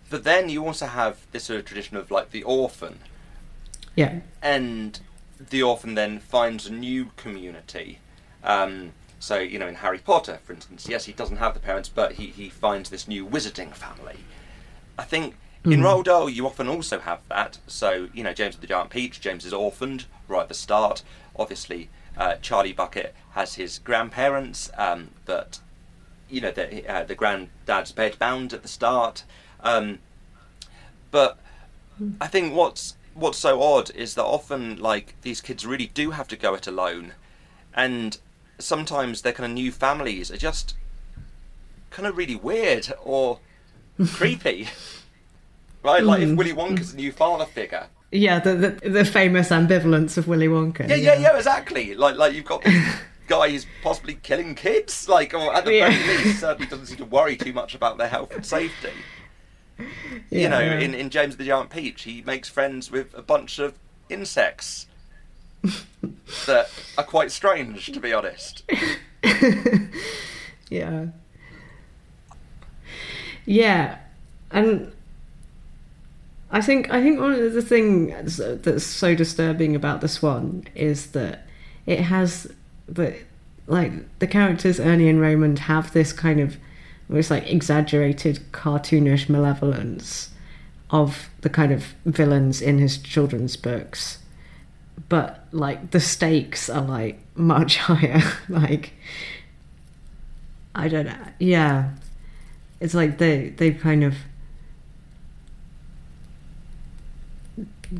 But 0.09 0.23
then 0.23 0.49
you 0.49 0.65
also 0.65 0.87
have 0.87 1.25
this 1.31 1.45
sort 1.45 1.59
of 1.59 1.65
tradition 1.65 1.97
of 1.97 2.11
like 2.11 2.31
the 2.31 2.43
orphan, 2.43 2.99
Yeah. 3.95 4.19
and 4.41 4.99
the 5.49 5.63
orphan 5.63 5.95
then 5.95 6.19
finds 6.19 6.67
a 6.67 6.73
new 6.73 7.11
community. 7.15 7.99
Um, 8.43 8.91
so 9.19 9.39
you 9.39 9.57
know, 9.59 9.67
in 9.67 9.75
Harry 9.75 9.99
Potter, 9.99 10.39
for 10.43 10.53
instance, 10.53 10.87
yes, 10.89 11.05
he 11.05 11.13
doesn't 11.13 11.37
have 11.37 11.53
the 11.53 11.59
parents, 11.59 11.89
but 11.89 12.13
he, 12.13 12.27
he 12.27 12.49
finds 12.49 12.89
this 12.89 13.07
new 13.07 13.25
wizarding 13.25 13.73
family. 13.73 14.17
I 14.97 15.03
think 15.03 15.35
in 15.65 15.79
Mm. 15.79 15.83
Roald 15.83 16.03
Dahl 16.05 16.29
you 16.29 16.45
often 16.45 16.67
also 16.67 16.99
have 16.99 17.21
that. 17.29 17.57
So 17.67 18.09
you 18.13 18.23
know, 18.23 18.33
James 18.33 18.57
the 18.57 18.67
Giant 18.67 18.89
Peach, 18.89 19.21
James 19.21 19.45
is 19.45 19.53
orphaned 19.53 20.05
right 20.27 20.41
at 20.41 20.47
the 20.49 20.53
start. 20.53 21.03
Obviously, 21.37 21.89
uh, 22.17 22.35
Charlie 22.41 22.73
Bucket 22.73 23.15
has 23.31 23.55
his 23.55 23.79
grandparents, 23.79 24.69
um, 24.77 25.11
but 25.25 25.59
you 26.29 26.41
know 26.41 26.51
the 26.51 26.85
uh, 26.91 27.03
the 27.03 27.15
granddad's 27.15 27.93
bedbound 27.93 28.51
at 28.53 28.61
the 28.61 28.67
start. 28.67 29.23
Um, 29.61 29.99
but 31.11 31.37
I 32.19 32.27
think 32.27 32.53
what's 32.53 32.95
what's 33.13 33.37
so 33.37 33.61
odd 33.61 33.91
is 33.95 34.15
that 34.15 34.23
often 34.23 34.77
like 34.77 35.15
these 35.21 35.41
kids 35.41 35.65
really 35.65 35.87
do 35.87 36.11
have 36.11 36.27
to 36.29 36.35
go 36.35 36.53
it 36.55 36.67
alone, 36.67 37.13
and 37.73 38.17
sometimes 38.59 39.21
their 39.21 39.33
kind 39.33 39.45
of 39.45 39.51
new 39.53 39.71
families 39.71 40.31
are 40.31 40.37
just 40.37 40.75
kind 41.89 42.07
of 42.07 42.17
really 42.17 42.35
weird 42.35 42.91
or 43.03 43.39
creepy. 44.07 44.67
right? 45.83 46.03
Like 46.03 46.21
Mm. 46.21 46.31
if 46.31 46.37
Willy 46.37 46.53
Wonka's 46.53 46.93
a 46.93 46.95
new 46.95 47.11
father 47.11 47.45
figure. 47.45 47.87
Yeah, 48.11 48.39
the, 48.39 48.53
the 48.81 48.89
the 48.89 49.05
famous 49.05 49.49
ambivalence 49.49 50.17
of 50.17 50.27
Willy 50.27 50.47
Wonka. 50.47 50.87
Yeah, 50.87 50.95
yeah, 50.95 51.15
yeah, 51.15 51.35
exactly. 51.35 51.95
Like, 51.95 52.15
like 52.15 52.33
you've 52.33 52.45
got 52.45 52.63
guy 53.27 53.49
who's 53.49 53.65
possibly 53.81 54.15
killing 54.21 54.53
kids. 54.53 55.09
Like, 55.09 55.33
or 55.33 55.53
at 55.53 55.65
the 55.65 55.73
Yeah. 55.73 55.89
very 55.89 56.23
least, 56.23 56.39
certainly 56.39 56.67
doesn't 56.67 56.85
seem 56.85 56.97
to 56.97 57.05
worry 57.05 57.35
too 57.35 57.53
much 57.53 57.73
about 57.73 57.97
their 57.97 58.07
health 58.09 58.31
and 58.35 58.45
safety. 58.57 58.91
You 60.29 60.49
know, 60.49 60.59
yeah. 60.59 60.79
in, 60.79 60.93
in 60.93 61.09
James 61.09 61.37
the 61.37 61.45
Giant 61.45 61.69
Peach, 61.69 62.03
he 62.03 62.21
makes 62.21 62.49
friends 62.49 62.91
with 62.91 63.13
a 63.13 63.21
bunch 63.21 63.59
of 63.59 63.73
insects 64.09 64.87
that 66.45 66.69
are 66.97 67.03
quite 67.03 67.31
strange, 67.31 67.87
to 67.87 67.99
be 67.99 68.13
honest. 68.13 68.63
yeah. 70.69 71.07
Yeah, 73.45 73.97
and 74.51 74.93
I 76.51 76.61
think 76.61 76.91
I 76.91 77.01
think 77.01 77.19
one 77.19 77.33
of 77.33 77.53
the 77.53 77.61
things 77.61 78.37
that's 78.37 78.85
so 78.85 79.15
disturbing 79.15 79.75
about 79.75 80.01
the 80.01 80.07
Swan 80.07 80.65
is 80.75 81.07
that 81.07 81.45
it 81.85 82.01
has 82.01 82.53
the 82.87 83.17
like 83.67 83.91
the 84.19 84.27
characters 84.27 84.79
Ernie 84.79 85.09
and 85.09 85.19
Raymond 85.19 85.59
have 85.59 85.91
this 85.93 86.13
kind 86.13 86.39
of 86.39 86.57
almost 87.09 87.31
like 87.31 87.49
exaggerated 87.49 88.39
cartoonish 88.51 89.29
malevolence 89.29 90.29
of 90.89 91.29
the 91.41 91.49
kind 91.49 91.71
of 91.71 91.93
villains 92.05 92.61
in 92.61 92.77
his 92.77 92.97
children's 92.97 93.55
books. 93.55 94.19
But 95.09 95.45
like 95.51 95.91
the 95.91 95.99
stakes 95.99 96.69
are 96.69 96.83
like 96.83 97.19
much 97.35 97.77
higher. 97.89 98.21
Like 98.49 98.93
i 100.75 100.87
don't 100.87 101.05
know. 101.05 101.17
Yeah. 101.39 101.91
It's 102.79 102.93
like 102.93 103.17
they 103.17 103.49
they 103.49 103.71
kind 103.71 104.03
of 104.03 104.15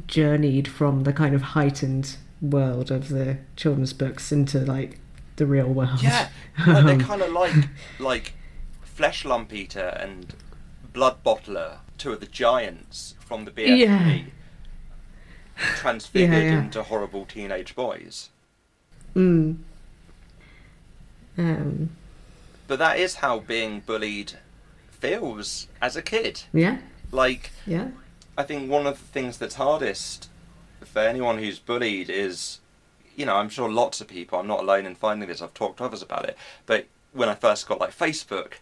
journeyed 0.08 0.68
from 0.68 1.04
the 1.04 1.14
kind 1.14 1.36
of 1.36 1.42
heightened 1.42 2.18
world 2.42 2.92
of 2.92 3.10
the 3.10 3.38
children's 3.56 3.94
books 3.94 4.32
into 4.32 4.60
like 4.60 5.00
the 5.38 5.46
real 5.46 5.68
world. 5.68 6.02
Yeah, 6.02 6.30
like, 6.66 6.86
they're 6.86 6.94
Um, 6.96 7.00
kind 7.02 7.22
of 7.22 7.32
like 7.32 7.54
like 8.00 8.34
Fleshlumpeater 8.98 10.02
and 10.04 10.34
Bloodbottler, 10.94 11.78
two 11.98 12.14
of 12.14 12.20
the 12.20 12.26
giants 12.28 13.16
from 13.20 13.46
the 13.46 13.52
BFG, 13.52 13.78
Yeah. 13.80 14.20
transfigured 15.78 16.32
Yeah, 16.44 16.52
yeah. 16.52 16.60
into 16.64 16.84
horrible 16.84 17.26
teenage 17.26 17.76
boys. 17.76 18.30
mm. 19.16 19.58
um 21.38 21.90
But 22.68 22.80
that 22.80 22.98
is 23.00 23.16
how 23.16 23.40
being 23.40 23.82
bullied 23.82 24.34
feels 24.92 25.68
as 25.82 25.96
a 25.96 26.02
kid. 26.02 26.44
yeah 26.54 26.78
Like, 27.12 27.52
yeah 27.66 27.90
I 28.38 28.44
think 28.44 28.70
one 28.70 28.88
of 28.88 28.98
the 28.98 29.06
things 29.06 29.38
that's 29.38 29.56
hardest 29.56 30.30
for 30.84 31.00
anyone 31.00 31.38
who's 31.38 31.60
bullied 31.60 32.10
is, 32.10 32.60
you 33.16 33.26
know, 33.26 33.36
I'm 33.36 33.50
sure 33.50 33.70
lots 33.72 34.02
of 34.02 34.08
people, 34.08 34.40
I'm 34.40 34.48
not 34.48 34.62
alone 34.62 34.86
in 34.88 34.96
finding 34.96 35.30
this, 35.30 35.42
I've 35.42 35.54
talked 35.54 35.78
to 35.78 35.84
others 35.86 36.02
about 36.02 36.26
it, 36.26 36.36
but 36.66 36.86
when 37.12 37.30
I 37.30 37.36
first 37.36 37.68
got 37.68 37.80
like 37.80 37.96
Facebook, 37.96 38.54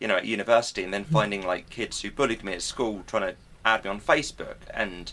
you 0.00 0.08
know, 0.08 0.16
at 0.16 0.26
university, 0.26 0.82
and 0.82 0.92
then 0.92 1.04
finding 1.04 1.46
like 1.46 1.70
kids 1.70 2.02
who 2.02 2.10
bullied 2.10 2.44
me 2.44 2.52
at 2.52 2.62
school 2.62 3.02
trying 3.06 3.22
to 3.22 3.36
add 3.64 3.84
me 3.84 3.90
on 3.90 4.00
Facebook, 4.00 4.56
and 4.72 5.12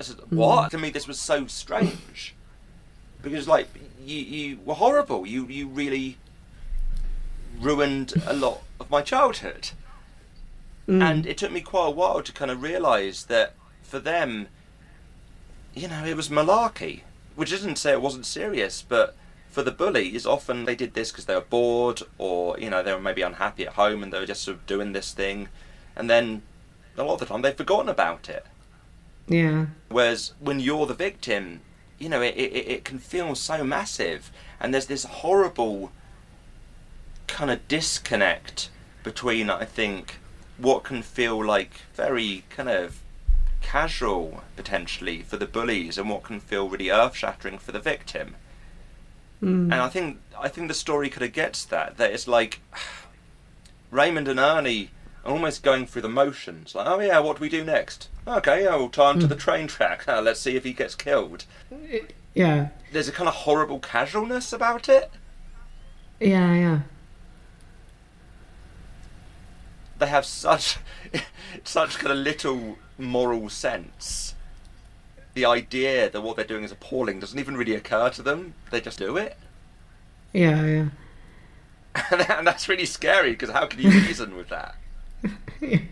I 0.00 0.04
said, 0.04 0.16
what? 0.30 0.70
To 0.72 0.78
me, 0.78 0.90
this 0.90 1.06
was 1.06 1.20
so 1.20 1.46
strange. 1.46 2.34
Because, 3.22 3.46
like, 3.46 3.68
you, 4.04 4.18
you 4.18 4.58
were 4.64 4.74
horrible. 4.74 5.26
You, 5.26 5.46
you 5.46 5.68
really 5.68 6.16
ruined 7.60 8.14
a 8.26 8.32
lot 8.32 8.62
of 8.80 8.90
my 8.90 9.00
childhood. 9.00 9.70
Mm. 10.88 11.02
And 11.02 11.26
it 11.26 11.38
took 11.38 11.52
me 11.52 11.60
quite 11.60 11.86
a 11.86 11.90
while 11.90 12.20
to 12.20 12.32
kind 12.32 12.50
of 12.50 12.62
realise 12.62 13.22
that 13.24 13.54
for 13.82 14.00
them, 14.00 14.48
you 15.72 15.86
know, 15.86 16.04
it 16.04 16.16
was 16.16 16.28
malarkey. 16.28 17.02
Which 17.36 17.52
isn't 17.52 17.76
to 17.76 17.80
say 17.80 17.92
it 17.92 18.02
wasn't 18.02 18.26
serious, 18.26 18.82
but 18.82 19.16
for 19.52 19.62
the 19.62 19.70
bullies, 19.70 20.26
often 20.26 20.64
they 20.64 20.74
did 20.74 20.94
this 20.94 21.12
because 21.12 21.26
they 21.26 21.34
were 21.34 21.42
bored 21.42 22.00
or, 22.16 22.58
you 22.58 22.70
know, 22.70 22.82
they 22.82 22.92
were 22.92 23.00
maybe 23.00 23.20
unhappy 23.22 23.66
at 23.66 23.74
home 23.74 24.02
and 24.02 24.12
they 24.12 24.18
were 24.18 24.26
just 24.26 24.42
sort 24.42 24.56
of 24.56 24.66
doing 24.66 24.92
this 24.92 25.12
thing. 25.12 25.48
And 25.94 26.08
then 26.08 26.42
a 26.96 27.04
lot 27.04 27.14
of 27.14 27.20
the 27.20 27.26
time 27.26 27.42
they've 27.42 27.54
forgotten 27.54 27.88
about 27.88 28.28
it. 28.28 28.46
yeah 29.28 29.66
Whereas 29.90 30.32
when 30.40 30.58
you're 30.58 30.86
the 30.86 30.94
victim, 30.94 31.60
you 31.98 32.08
know, 32.08 32.22
it, 32.22 32.34
it, 32.34 32.66
it 32.66 32.84
can 32.84 32.98
feel 32.98 33.34
so 33.34 33.62
massive. 33.62 34.32
And 34.58 34.72
there's 34.72 34.86
this 34.86 35.04
horrible 35.04 35.92
kind 37.26 37.50
of 37.50 37.68
disconnect 37.68 38.70
between, 39.04 39.50
I 39.50 39.66
think, 39.66 40.18
what 40.56 40.82
can 40.82 41.02
feel 41.02 41.44
like 41.44 41.72
very 41.94 42.44
kind 42.48 42.70
of 42.70 43.00
casual 43.60 44.42
potentially 44.56 45.22
for 45.22 45.36
the 45.36 45.46
bullies 45.46 45.98
and 45.98 46.08
what 46.08 46.22
can 46.22 46.40
feel 46.40 46.68
really 46.68 46.90
earth 46.90 47.16
shattering 47.16 47.58
for 47.58 47.72
the 47.72 47.78
victim. 47.78 48.34
Mm. 49.42 49.64
And 49.64 49.74
I 49.74 49.88
think 49.88 50.18
I 50.38 50.48
think 50.48 50.68
the 50.68 50.74
story 50.74 51.08
kind 51.10 51.22
of 51.24 51.32
gets 51.32 51.64
that. 51.66 51.96
That 51.96 52.12
it's 52.12 52.28
like 52.28 52.60
Raymond 53.90 54.28
and 54.28 54.38
Ernie 54.40 54.90
are 55.24 55.32
almost 55.32 55.62
going 55.62 55.86
through 55.86 56.02
the 56.02 56.08
motions. 56.08 56.74
Like, 56.74 56.86
oh 56.86 57.00
yeah, 57.00 57.18
what 57.20 57.36
do 57.36 57.40
we 57.42 57.48
do 57.48 57.64
next? 57.64 58.08
Okay, 58.26 58.66
oh, 58.66 58.88
time 58.88 59.18
to 59.20 59.26
the 59.26 59.34
train 59.36 59.66
track. 59.66 60.06
Uh, 60.08 60.20
let's 60.24 60.40
see 60.40 60.56
if 60.56 60.64
he 60.64 60.72
gets 60.72 60.94
killed. 60.94 61.44
yeah 62.34 62.68
There's 62.92 63.08
a 63.08 63.12
kind 63.12 63.28
of 63.28 63.34
horrible 63.34 63.80
casualness 63.80 64.52
about 64.52 64.88
it. 64.88 65.10
yeah 66.20 66.54
yeah 66.54 66.80
They 69.98 70.06
have 70.08 70.24
such 70.24 70.78
such 71.64 71.98
kind 71.98 72.12
of 72.12 72.18
little 72.18 72.78
moral 72.98 73.48
sense. 73.48 74.34
The 75.34 75.44
idea 75.46 76.10
that 76.10 76.20
what 76.20 76.36
they're 76.36 76.44
doing 76.44 76.64
is 76.64 76.72
appalling 76.72 77.20
doesn't 77.20 77.38
even 77.38 77.56
really 77.56 77.74
occur 77.74 78.10
to 78.10 78.22
them. 78.22 78.54
They 78.70 78.80
just 78.80 78.98
do 78.98 79.16
it. 79.16 79.36
yeah 80.32 80.64
yeah 80.64 80.88
and 82.38 82.46
that's 82.46 82.68
really 82.68 82.86
scary 82.86 83.32
because 83.32 83.50
how 83.50 83.66
can 83.66 83.80
you 83.80 83.90
reason 84.06 84.36
with 84.36 84.48
that? 84.48 84.74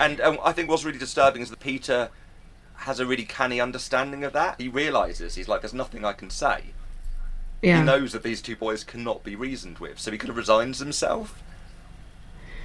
And 0.00 0.20
um, 0.20 0.38
I 0.42 0.52
think 0.52 0.68
what's 0.70 0.84
really 0.84 0.98
disturbing 0.98 1.42
is 1.42 1.50
that 1.50 1.60
Peter 1.60 2.08
has 2.76 2.98
a 2.98 3.06
really 3.06 3.24
canny 3.24 3.60
understanding 3.60 4.24
of 4.24 4.32
that. 4.32 4.60
He 4.60 4.68
realizes 4.68 5.34
he's 5.34 5.48
like, 5.48 5.60
"There's 5.60 5.74
nothing 5.74 6.04
I 6.04 6.12
can 6.12 6.30
say." 6.30 6.72
yeah 7.60 7.78
He 7.78 7.84
knows 7.84 8.12
that 8.12 8.22
these 8.24 8.40
two 8.42 8.56
boys 8.56 8.82
cannot 8.84 9.22
be 9.22 9.36
reasoned 9.36 9.78
with, 9.78 10.00
so 10.00 10.10
he 10.10 10.18
kind 10.18 10.30
of 10.30 10.36
resigns 10.36 10.78
himself 10.80 11.42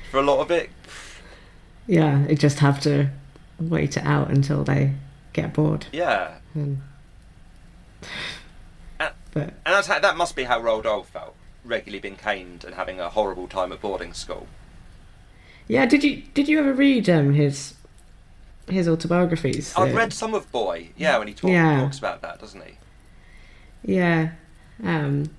for 0.09 0.17
a 0.19 0.23
lot 0.23 0.39
of 0.39 0.49
it. 0.49 0.69
yeah 1.85 2.23
they 2.27 2.35
just 2.35 2.59
have 2.59 2.79
to 2.81 3.09
wait 3.59 3.97
it 3.97 4.05
out 4.05 4.29
until 4.29 4.63
they 4.63 4.93
get 5.41 5.53
bored 5.53 5.85
Yeah, 5.91 6.35
and 6.53 6.81
and, 8.99 9.11
but 9.33 9.53
and 9.65 9.85
how, 9.85 9.99
that 9.99 10.17
must 10.17 10.35
be 10.35 10.43
how 10.43 10.59
Roald 10.61 10.83
Dahl 10.83 11.03
felt, 11.03 11.35
regularly 11.63 11.99
being 11.99 12.15
caned 12.15 12.63
and 12.63 12.75
having 12.75 12.99
a 12.99 13.09
horrible 13.09 13.47
time 13.47 13.71
at 13.71 13.81
boarding 13.81 14.13
school. 14.13 14.47
yeah 15.67 15.85
did 15.85 16.03
you 16.03 16.23
did 16.33 16.47
you 16.47 16.59
ever 16.59 16.73
read 16.73 17.09
um 17.09 17.33
his 17.33 17.73
his 18.69 18.87
autobiographies 18.87 19.73
I've 19.77 19.95
read 19.95 20.11
some 20.11 20.33
of 20.33 20.51
Boy, 20.51 20.89
yeah, 20.97 21.17
when 21.17 21.27
he 21.29 21.33
talk, 21.33 21.51
Yeah. 21.51 21.79
talks 21.81 21.97
about 21.99 22.21
that, 22.21 22.39
doesn't 22.41 22.61
he? 22.61 22.73
Yeah. 23.85 24.31
Um, 24.83 25.29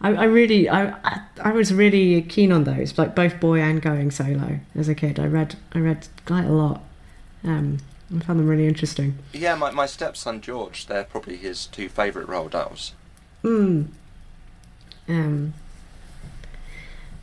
I, 0.00 0.14
I 0.14 0.24
really, 0.24 0.66
I, 0.66 0.94
I, 1.04 1.20
I 1.42 1.52
was 1.52 1.74
really 1.74 2.22
keen 2.22 2.50
on 2.52 2.64
those, 2.64 2.96
like 2.96 3.14
both 3.14 3.38
boy 3.38 3.60
and 3.60 3.82
going 3.82 4.10
solo 4.10 4.60
as 4.74 4.88
a 4.88 4.94
kid. 4.94 5.20
I 5.20 5.26
read, 5.26 5.56
I 5.74 5.78
read 5.80 6.08
quite 6.24 6.46
a 6.46 6.52
lot. 6.52 6.80
Um, 7.44 7.80
I 8.14 8.18
found 8.20 8.40
them 8.40 8.48
really 8.48 8.66
interesting. 8.66 9.18
Yeah, 9.32 9.54
my, 9.54 9.70
my 9.70 9.86
stepson 9.86 10.40
George, 10.40 10.86
they're 10.86 11.04
probably 11.04 11.36
his 11.36 11.66
two 11.66 11.88
favourite 11.88 12.26
Roald 12.26 12.50
Dahls. 12.50 12.92
Mm. 13.44 13.88
Um, 15.08 15.54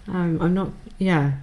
um, 0.08 0.42
I'm 0.42 0.54
not, 0.54 0.70
yeah. 0.98 1.34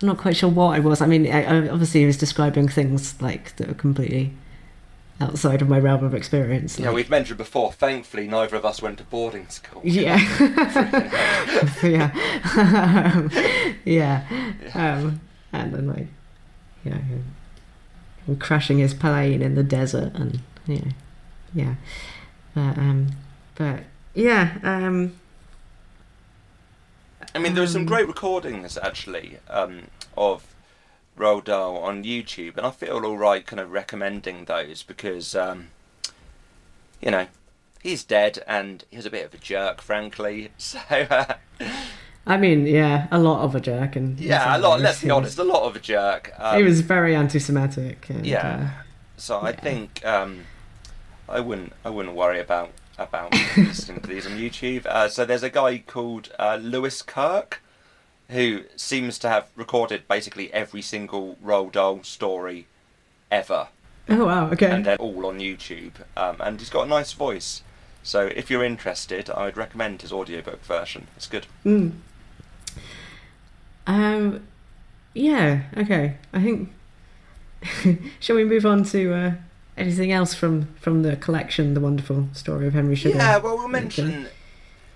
I'm 0.00 0.08
not 0.08 0.18
quite 0.18 0.36
sure 0.36 0.48
what 0.48 0.76
I 0.76 0.78
was. 0.78 1.02
I 1.02 1.06
mean, 1.06 1.26
I, 1.30 1.42
I 1.42 1.68
obviously 1.68 2.00
he 2.00 2.06
was 2.06 2.16
describing 2.16 2.68
things 2.68 3.20
like 3.20 3.56
that 3.56 3.68
were 3.68 3.74
completely 3.74 4.32
outside 5.20 5.60
of 5.60 5.68
my 5.68 5.78
realm 5.78 6.04
of 6.04 6.14
experience. 6.14 6.78
Yeah, 6.78 6.92
we've 6.92 7.10
mentioned 7.10 7.38
before, 7.38 7.72
thankfully 7.72 8.28
neither 8.28 8.56
of 8.56 8.64
us 8.64 8.80
went 8.80 8.98
to 8.98 9.04
boarding 9.04 9.48
school. 9.48 9.82
Yeah. 9.84 10.16
yeah. 11.82 12.10
yeah. 13.84 14.24
Um, 14.74 15.20
and 15.52 15.74
then 15.74 15.88
like, 15.88 16.06
you 16.88 16.94
know, 16.94 17.00
him, 17.00 17.34
him 18.26 18.36
crashing 18.38 18.78
his 18.78 18.94
plane 18.94 19.42
in 19.42 19.54
the 19.54 19.62
desert 19.62 20.14
and 20.14 20.40
you 20.66 20.76
know, 20.76 20.92
yeah. 21.54 21.74
But 22.54 22.78
um, 22.78 23.08
but 23.54 23.80
yeah. 24.14 24.58
Um, 24.62 25.12
I 27.34 27.38
mean, 27.38 27.54
there 27.54 27.62
are 27.62 27.68
some 27.68 27.82
Um, 27.82 27.86
great 27.86 28.06
recordings 28.06 28.78
actually 28.78 29.38
um, 29.48 29.88
of 30.16 30.54
Roald 31.16 31.44
Dahl 31.44 31.76
on 31.78 32.04
YouTube, 32.04 32.56
and 32.56 32.66
I 32.66 32.70
feel 32.70 33.04
all 33.04 33.18
right 33.18 33.44
kind 33.44 33.60
of 33.60 33.70
recommending 33.70 34.46
those 34.46 34.82
because, 34.82 35.34
um, 35.34 35.68
you 37.02 37.10
know, 37.10 37.26
he's 37.82 38.02
dead 38.02 38.42
and 38.46 38.84
he 38.90 38.96
was 38.96 39.06
a 39.06 39.10
bit 39.10 39.26
of 39.26 39.34
a 39.34 39.38
jerk, 39.38 39.82
frankly. 39.82 40.50
So, 40.58 40.78
uh, 40.88 41.34
I 42.28 42.36
mean, 42.36 42.66
yeah, 42.66 43.08
a 43.10 43.18
lot 43.18 43.42
of 43.42 43.54
a 43.54 43.60
jerk, 43.60 43.96
and 43.96 44.20
Yeah, 44.20 44.56
a 44.56 44.58
lot. 44.58 44.80
Let's 44.80 45.02
be 45.02 45.10
honest, 45.10 45.38
a 45.38 45.44
lot 45.44 45.62
of 45.62 45.74
a 45.76 45.80
jerk. 45.80 46.32
Um, 46.38 46.58
he 46.58 46.62
was 46.62 46.80
very 46.82 47.16
anti-Semitic. 47.16 48.10
And, 48.10 48.26
Yeah. 48.26 48.70
uh, 48.78 48.82
So 49.16 49.38
I 49.38 49.50
yeah. 49.50 49.60
think 49.60 50.04
um, 50.04 50.44
I 51.28 51.40
wouldn't 51.40 51.72
I 51.84 51.90
wouldn't 51.90 52.14
worry 52.14 52.38
about 52.40 52.70
about 52.98 53.32
listening 53.56 54.00
to 54.02 54.08
these 54.08 54.26
on 54.26 54.32
YouTube. 54.32 54.84
Uh, 54.86 55.08
so 55.08 55.24
there's 55.24 55.42
a 55.42 55.50
guy 55.50 55.78
called 55.78 56.30
uh, 56.38 56.58
Lewis 56.60 57.02
Kirk 57.02 57.62
who 58.30 58.64
seems 58.76 59.18
to 59.20 59.28
have 59.28 59.46
recorded 59.56 60.06
basically 60.06 60.52
every 60.52 60.82
single 60.82 61.36
Roald 61.42 61.72
Dahl 61.72 62.02
story 62.02 62.66
ever, 63.30 63.68
oh 64.10 64.26
wow. 64.26 64.50
Okay. 64.50 64.70
and 64.70 64.84
they're 64.84 64.96
all 64.98 65.24
on 65.26 65.38
YouTube. 65.38 65.92
Um, 66.16 66.36
and 66.40 66.60
he's 66.60 66.68
got 66.70 66.84
a 66.86 66.88
nice 66.88 67.12
voice. 67.14 67.62
So 68.02 68.26
if 68.26 68.50
you're 68.50 68.64
interested, 68.64 69.30
I 69.30 69.44
would 69.46 69.56
recommend 69.56 70.02
his 70.02 70.12
audiobook 70.12 70.62
version. 70.64 71.06
It's 71.16 71.26
good. 71.26 71.46
Mm. 71.64 71.92
Um, 73.88 74.46
yeah. 75.14 75.62
Okay. 75.76 76.16
I 76.32 76.42
think. 76.42 76.72
Shall 78.20 78.36
we 78.36 78.44
move 78.44 78.64
on 78.64 78.84
to 78.84 79.12
uh, 79.12 79.32
anything 79.76 80.12
else 80.12 80.32
from 80.34 80.68
from 80.80 81.02
the 81.02 81.16
collection, 81.16 81.74
the 81.74 81.80
wonderful 81.80 82.28
story 82.32 82.68
of 82.68 82.74
Henry 82.74 82.94
Sugar? 82.94 83.16
Yeah, 83.16 83.38
well, 83.38 83.56
we'll 83.56 83.66
mention 83.66 84.28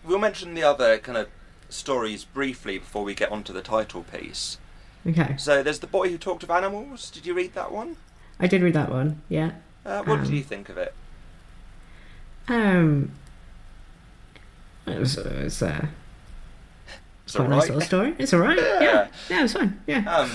we'll 0.04 0.20
mention 0.20 0.54
the 0.54 0.62
other 0.62 0.98
kind 0.98 1.18
of 1.18 1.28
stories 1.68 2.24
briefly 2.24 2.78
before 2.78 3.02
we 3.02 3.14
get 3.14 3.32
onto 3.32 3.52
the 3.52 3.62
title 3.62 4.04
piece. 4.04 4.58
Okay. 5.04 5.34
So 5.38 5.62
there's 5.64 5.80
the 5.80 5.88
boy 5.88 6.10
who 6.10 6.18
talked 6.18 6.44
of 6.44 6.50
animals. 6.50 7.10
Did 7.10 7.26
you 7.26 7.34
read 7.34 7.54
that 7.54 7.72
one? 7.72 7.96
I 8.38 8.46
did 8.46 8.62
read 8.62 8.74
that 8.74 8.90
one. 8.90 9.22
Yeah. 9.28 9.52
Uh, 9.84 10.02
what 10.04 10.18
Um, 10.20 10.24
did 10.24 10.34
you 10.34 10.42
think 10.44 10.68
of 10.68 10.78
it? 10.78 10.94
Um. 12.46 13.10
It 14.86 14.98
was, 14.98 15.16
it 15.16 15.44
was 15.44 15.62
uh, 15.62 15.86
It's 17.32 17.36
quite 17.38 17.46
a 17.46 17.50
nice 17.50 17.66
little 17.68 17.80
story. 17.80 18.14
It's 18.18 18.34
alright. 18.34 18.58
Yeah. 18.58 18.82
Yeah. 18.82 19.08
Yeah. 19.30 19.38
it 19.38 19.42
was 19.42 19.52
fine. 19.54 19.80
Yeah. 19.86 20.14
Um, 20.14 20.30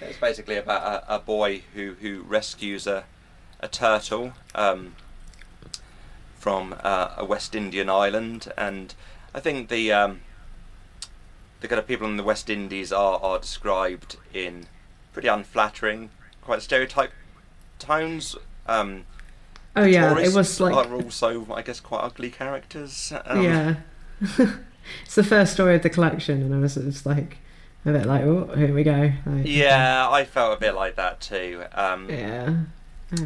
it's 0.00 0.18
basically 0.18 0.56
about 0.56 0.82
a, 0.82 1.16
a 1.16 1.18
boy 1.18 1.62
who, 1.74 1.96
who 2.00 2.22
rescues 2.22 2.86
a, 2.86 3.04
a 3.58 3.66
turtle 3.66 4.34
um, 4.54 4.94
from 6.38 6.76
uh, 6.84 7.14
a 7.16 7.24
West 7.24 7.56
Indian 7.56 7.90
island, 7.90 8.52
and 8.56 8.94
I 9.34 9.40
think 9.40 9.70
the 9.70 9.92
um, 9.92 10.20
the 11.60 11.66
kind 11.66 11.80
of 11.80 11.88
people 11.88 12.06
in 12.06 12.16
the 12.16 12.22
West 12.22 12.48
Indies 12.48 12.92
are, 12.92 13.18
are 13.20 13.40
described 13.40 14.16
in 14.32 14.66
pretty 15.12 15.26
unflattering, 15.28 16.10
quite 16.42 16.62
stereotype 16.62 17.12
tones. 17.80 18.36
Um, 18.66 19.04
oh 19.74 19.84
yeah. 19.84 20.16
it 20.16 20.32
was 20.32 20.60
like 20.60 20.76
are 20.76 20.94
also, 20.94 21.52
I 21.52 21.62
guess, 21.62 21.80
quite 21.80 22.02
ugly 22.04 22.30
characters. 22.30 23.12
Um, 23.26 23.42
yeah. 23.42 23.74
it's 25.04 25.14
the 25.14 25.24
first 25.24 25.52
story 25.52 25.74
of 25.76 25.82
the 25.82 25.90
collection, 25.90 26.42
and 26.42 26.54
I 26.54 26.58
was 26.58 26.74
just 26.74 27.06
like 27.06 27.38
a 27.86 27.92
bit 27.92 28.06
like, 28.06 28.22
oh, 28.24 28.46
here 28.56 28.74
we 28.74 28.82
go. 28.82 29.12
Like, 29.26 29.46
Yeah, 29.46 30.08
I 30.10 30.24
felt 30.24 30.56
a 30.56 30.60
bit 30.60 30.74
like 30.74 30.96
that 30.96 31.20
too. 31.20 31.64
Um, 31.72 32.08
Yeah. 32.10 32.54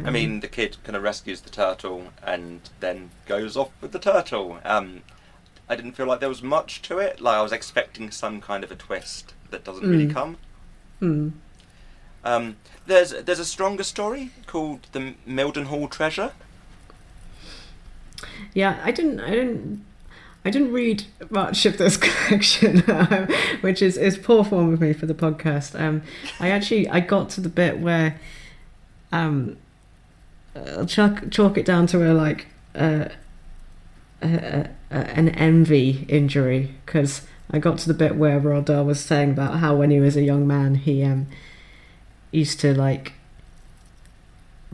I 0.03 0.09
mean, 0.09 0.39
the 0.39 0.47
kid 0.47 0.77
kind 0.83 0.95
of 0.95 1.03
rescues 1.03 1.41
the 1.41 1.51
turtle 1.51 2.07
and 2.25 2.61
then 2.79 3.11
goes 3.27 3.55
off 3.55 3.69
with 3.81 3.91
the 3.91 3.99
turtle. 3.99 4.59
Um, 4.65 5.03
I 5.69 5.75
didn't 5.75 5.91
feel 5.91 6.07
like 6.07 6.19
there 6.21 6.29
was 6.29 6.41
much 6.41 6.81
to 6.83 6.97
it. 6.97 7.21
Like 7.21 7.35
I 7.37 7.41
was 7.43 7.51
expecting 7.51 8.09
some 8.09 8.41
kind 8.41 8.63
of 8.63 8.71
a 8.71 8.75
twist 8.75 9.33
that 9.51 9.63
doesn't 9.63 9.87
really 9.87 10.07
Mm. 10.07 10.13
come. 10.13 10.37
Hmm. 10.99 11.29
Um, 12.23 12.55
there's 12.87 13.11
there's 13.11 13.37
a 13.39 13.45
stronger 13.45 13.83
story 13.83 14.31
called 14.47 14.87
the 14.91 15.13
Mildenhall 15.27 15.87
Treasure. 15.91 16.31
Yeah, 18.53 18.79
I 18.83 18.91
didn't. 18.91 19.19
I 19.19 19.29
didn't. 19.31 19.85
I 20.45 20.51
didn't 20.51 20.71
read 20.71 21.03
much 21.31 21.65
of 21.65 21.79
this 21.79 21.97
collection, 22.27 22.83
um, 22.89 23.27
which 23.61 23.81
is, 23.81 23.97
is 23.97 24.15
poor 24.17 24.45
form 24.45 24.71
of 24.71 24.79
me 24.79 24.93
for 24.93 25.07
the 25.07 25.15
podcast. 25.15 25.77
Um, 25.79 26.03
I 26.39 26.51
actually 26.51 26.87
I 26.87 26.99
got 26.99 27.29
to 27.31 27.41
the 27.41 27.49
bit 27.49 27.79
where 27.79 28.19
um, 29.11 29.57
I'll 30.55 30.85
chalk, 30.85 31.31
chalk 31.31 31.57
it 31.57 31.65
down 31.65 31.87
to 31.87 32.11
a 32.11 32.13
like 32.13 32.45
uh, 32.75 33.09
a, 34.21 34.27
a, 34.27 34.69
a, 34.91 34.95
an 34.95 35.29
envy 35.29 36.05
injury 36.07 36.75
because 36.85 37.23
I 37.49 37.57
got 37.57 37.79
to 37.79 37.87
the 37.87 37.95
bit 37.95 38.15
where 38.15 38.39
Roald 38.39 38.65
Dahl 38.65 38.85
was 38.85 38.99
saying 38.99 39.31
about 39.31 39.59
how 39.59 39.75
when 39.75 39.89
he 39.89 39.99
was 39.99 40.15
a 40.15 40.21
young 40.21 40.45
man 40.45 40.75
he 40.75 41.03
um, 41.03 41.25
used 42.31 42.59
to 42.59 42.73
like 42.73 43.13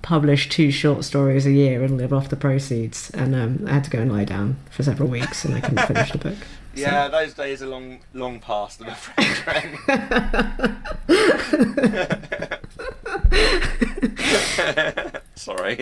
publish 0.01 0.49
two 0.49 0.71
short 0.71 1.03
stories 1.03 1.45
a 1.45 1.51
year 1.51 1.83
and 1.83 1.97
live 1.97 2.13
off 2.13 2.29
the 2.29 2.35
proceeds. 2.35 3.09
And 3.11 3.35
um, 3.35 3.65
I 3.67 3.73
had 3.73 3.83
to 3.85 3.89
go 3.89 3.99
and 3.99 4.11
lie 4.11 4.25
down 4.25 4.57
for 4.69 4.83
several 4.83 5.09
weeks, 5.09 5.45
and 5.45 5.53
I 5.53 5.61
couldn't 5.61 5.85
finish 5.87 6.11
the 6.11 6.17
book. 6.17 6.37
Yeah, 6.73 7.09
those 7.09 7.33
days 7.33 7.61
are 7.61 7.67
long 7.67 7.99
long 8.13 8.39
past, 8.39 8.81
I'm 8.81 8.87
afraid. 8.87 9.77
Sorry. 15.35 15.75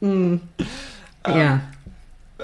Um, 0.00 0.48
yeah. 1.26 1.60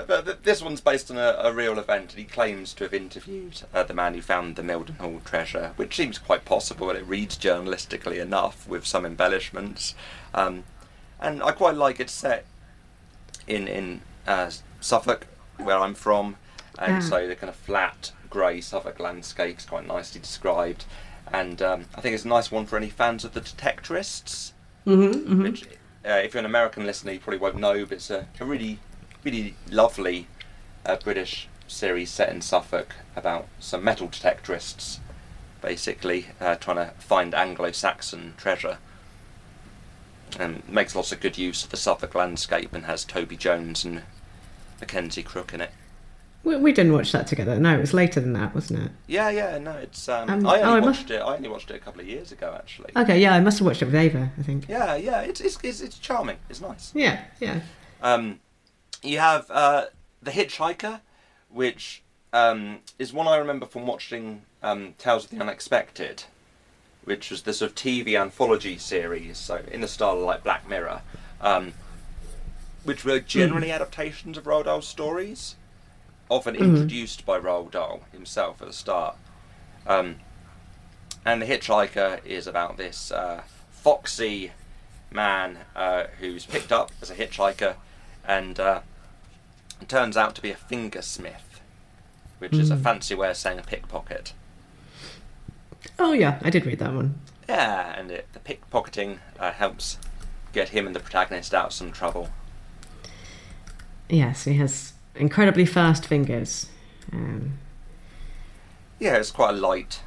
But, 0.06 0.24
but 0.24 0.44
this 0.44 0.62
one's 0.62 0.80
based 0.80 1.10
on 1.10 1.16
a, 1.16 1.36
a 1.38 1.52
real 1.52 1.78
event, 1.78 2.10
and 2.10 2.18
he 2.18 2.24
claims 2.24 2.72
to 2.74 2.84
have 2.84 2.94
interviewed 2.94 3.62
uh, 3.74 3.82
the 3.82 3.94
man 3.94 4.14
who 4.14 4.22
found 4.22 4.56
the 4.56 4.62
Mildenhall 4.62 5.22
treasure, 5.24 5.72
which 5.76 5.96
seems 5.96 6.18
quite 6.18 6.44
possible, 6.44 6.90
and 6.90 6.98
it 6.98 7.06
reads 7.06 7.36
journalistically 7.38 8.20
enough 8.20 8.68
with 8.68 8.86
some 8.86 9.04
embellishments. 9.06 9.94
Um, 10.34 10.64
and 11.20 11.42
I 11.42 11.52
quite 11.52 11.74
like 11.76 12.00
it 12.00 12.10
set 12.10 12.44
in 13.46 13.68
in 13.68 14.00
uh, 14.26 14.50
Suffolk, 14.80 15.26
where 15.58 15.78
I'm 15.78 15.94
from, 15.94 16.36
and 16.78 16.96
Ah. 16.96 17.00
so 17.00 17.26
the 17.26 17.36
kind 17.36 17.50
of 17.50 17.56
flat 17.56 18.12
grey 18.30 18.60
Suffolk 18.60 18.98
landscape's 19.00 19.64
quite 19.64 19.86
nicely 19.86 20.20
described. 20.20 20.84
And 21.32 21.62
um, 21.62 21.84
I 21.94 22.00
think 22.00 22.14
it's 22.14 22.24
a 22.24 22.28
nice 22.28 22.50
one 22.50 22.66
for 22.66 22.76
any 22.76 22.88
fans 22.90 23.24
of 23.24 23.34
the 23.34 23.40
Detectorists 23.40 24.52
Mm-hmm, 24.86 25.32
hmm 25.34 25.42
which, 25.42 25.64
uh, 26.06 26.12
if 26.24 26.32
you're 26.32 26.38
an 26.40 26.46
American 26.46 26.86
listener, 26.86 27.12
you 27.12 27.20
probably 27.20 27.38
won't 27.38 27.58
know, 27.58 27.84
but 27.84 27.92
it's 27.92 28.10
a, 28.10 28.26
a 28.40 28.44
really, 28.44 28.78
really 29.24 29.54
lovely 29.70 30.26
uh, 30.86 30.96
British 30.96 31.48
series 31.68 32.10
set 32.10 32.30
in 32.30 32.40
Suffolk 32.40 32.94
about 33.14 33.46
some 33.58 33.84
metal 33.84 34.08
detectorists, 34.08 34.98
basically 35.62 36.26
uh, 36.40 36.56
trying 36.56 36.76
to 36.76 36.92
find 36.98 37.34
Anglo-Saxon 37.34 38.34
treasure. 38.36 38.78
And 40.38 40.66
makes 40.68 40.94
lots 40.94 41.10
of 41.10 41.18
good 41.20 41.36
use 41.36 41.64
of 41.64 41.70
the 41.70 41.76
Suffolk 41.76 42.14
landscape 42.14 42.72
and 42.72 42.84
has 42.84 43.04
Toby 43.04 43.36
Jones 43.36 43.84
and 43.84 44.02
Mackenzie 44.78 45.24
Crook 45.24 45.52
in 45.52 45.60
it. 45.60 45.70
We, 46.44 46.56
we 46.56 46.72
didn't 46.72 46.92
watch 46.92 47.10
that 47.12 47.26
together. 47.26 47.58
No, 47.58 47.74
it 47.76 47.80
was 47.80 47.92
later 47.92 48.20
than 48.20 48.32
that, 48.34 48.54
wasn't 48.54 48.84
it? 48.84 48.92
Yeah, 49.08 49.28
yeah, 49.28 49.58
no, 49.58 49.72
it's. 49.72 50.08
Um, 50.08 50.30
Um, 50.30 50.46
I 50.46 50.60
oh, 50.60 50.62
only 50.62 50.76
I 50.76 50.80
must- 50.80 51.00
watched 51.00 51.10
it. 51.10 51.18
I 51.20 51.34
only 51.36 51.48
watched 51.48 51.70
it 51.70 51.74
a 51.74 51.78
couple 51.80 52.00
of 52.00 52.06
years 52.08 52.30
ago, 52.32 52.54
actually. 52.56 52.92
Okay, 52.96 53.20
yeah, 53.20 53.34
I 53.34 53.40
must 53.40 53.58
have 53.58 53.66
watched 53.66 53.82
it 53.82 53.86
with 53.86 53.94
Ava, 53.96 54.30
I 54.38 54.42
think. 54.42 54.66
Yeah, 54.68 54.94
yeah, 54.94 55.20
it's 55.20 55.40
it's 55.40 55.58
it's, 55.62 55.80
it's 55.80 55.98
charming. 55.98 56.36
It's 56.48 56.60
nice. 56.60 56.92
Yeah, 56.94 57.24
yeah. 57.40 57.60
Um, 58.00 58.38
you 59.02 59.18
have 59.18 59.50
uh, 59.50 59.86
The 60.22 60.30
Hitchhiker, 60.30 61.00
which 61.48 62.02
um, 62.32 62.78
is 62.98 63.12
one 63.12 63.26
I 63.26 63.36
remember 63.36 63.66
from 63.66 63.86
watching 63.86 64.42
um, 64.62 64.94
Tales 64.98 65.24
of 65.24 65.30
the 65.30 65.38
Unexpected, 65.40 66.24
which 67.04 67.30
was 67.30 67.42
the 67.42 67.52
sort 67.52 67.70
of 67.70 67.76
TV 67.76 68.20
anthology 68.20 68.78
series, 68.78 69.38
so 69.38 69.62
in 69.70 69.80
the 69.80 69.88
style 69.88 70.18
of 70.18 70.22
like 70.22 70.44
Black 70.44 70.68
Mirror, 70.68 71.02
um, 71.40 71.72
which 72.84 73.04
were 73.04 73.20
generally 73.20 73.70
adaptations 73.70 74.36
of 74.36 74.44
Roald 74.44 74.64
Dahl's 74.64 74.86
stories, 74.86 75.56
often 76.28 76.54
Mhm. 76.54 76.60
introduced 76.60 77.26
by 77.26 77.38
Roald 77.38 77.72
Dahl 77.72 78.02
himself 78.12 78.60
at 78.62 78.68
the 78.68 78.72
start. 78.72 79.16
Um, 79.86 80.20
and 81.24 81.42
The 81.42 81.46
Hitchhiker 81.46 82.24
is 82.24 82.46
about 82.46 82.76
this 82.76 83.10
uh, 83.10 83.42
foxy 83.72 84.52
man 85.10 85.58
uh, 85.74 86.04
who's 86.20 86.46
picked 86.46 86.70
up 86.70 86.92
as 87.02 87.10
a 87.10 87.14
hitchhiker 87.14 87.74
and 88.24 88.60
uh, 88.60 88.80
turns 89.88 90.16
out 90.16 90.34
to 90.36 90.42
be 90.42 90.50
a 90.50 90.56
fingersmith, 90.56 91.60
which 92.38 92.52
is 92.54 92.70
a 92.70 92.76
Mm. 92.76 92.82
fancy 92.82 93.14
way 93.14 93.30
of 93.30 93.36
saying 93.36 93.58
a 93.58 93.62
pickpocket. 93.62 94.32
Oh, 95.98 96.12
yeah, 96.12 96.38
I 96.42 96.50
did 96.50 96.66
read 96.66 96.78
that 96.80 96.92
one. 96.92 97.20
Yeah, 97.48 97.98
and 97.98 98.10
it, 98.10 98.28
the 98.32 98.38
pickpocketing 98.38 99.18
uh, 99.38 99.52
helps 99.52 99.98
get 100.52 100.70
him 100.70 100.86
and 100.86 100.94
the 100.94 101.00
protagonist 101.00 101.54
out 101.54 101.66
of 101.66 101.72
some 101.72 101.90
trouble. 101.92 102.28
Yes, 104.08 104.44
he 104.44 104.54
has 104.54 104.92
incredibly 105.14 105.64
fast 105.66 106.06
fingers. 106.06 106.66
Um, 107.12 107.58
Yeah, 108.98 109.16
it's 109.16 109.30
quite 109.30 109.50
a 109.50 109.56
light, 109.56 110.02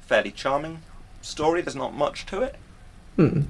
fairly 0.00 0.30
charming 0.30 0.82
story. 1.20 1.60
There's 1.60 1.76
not 1.76 1.94
much 1.94 2.24
to 2.26 2.42
it. 2.42 2.56
hmm. 3.16 3.42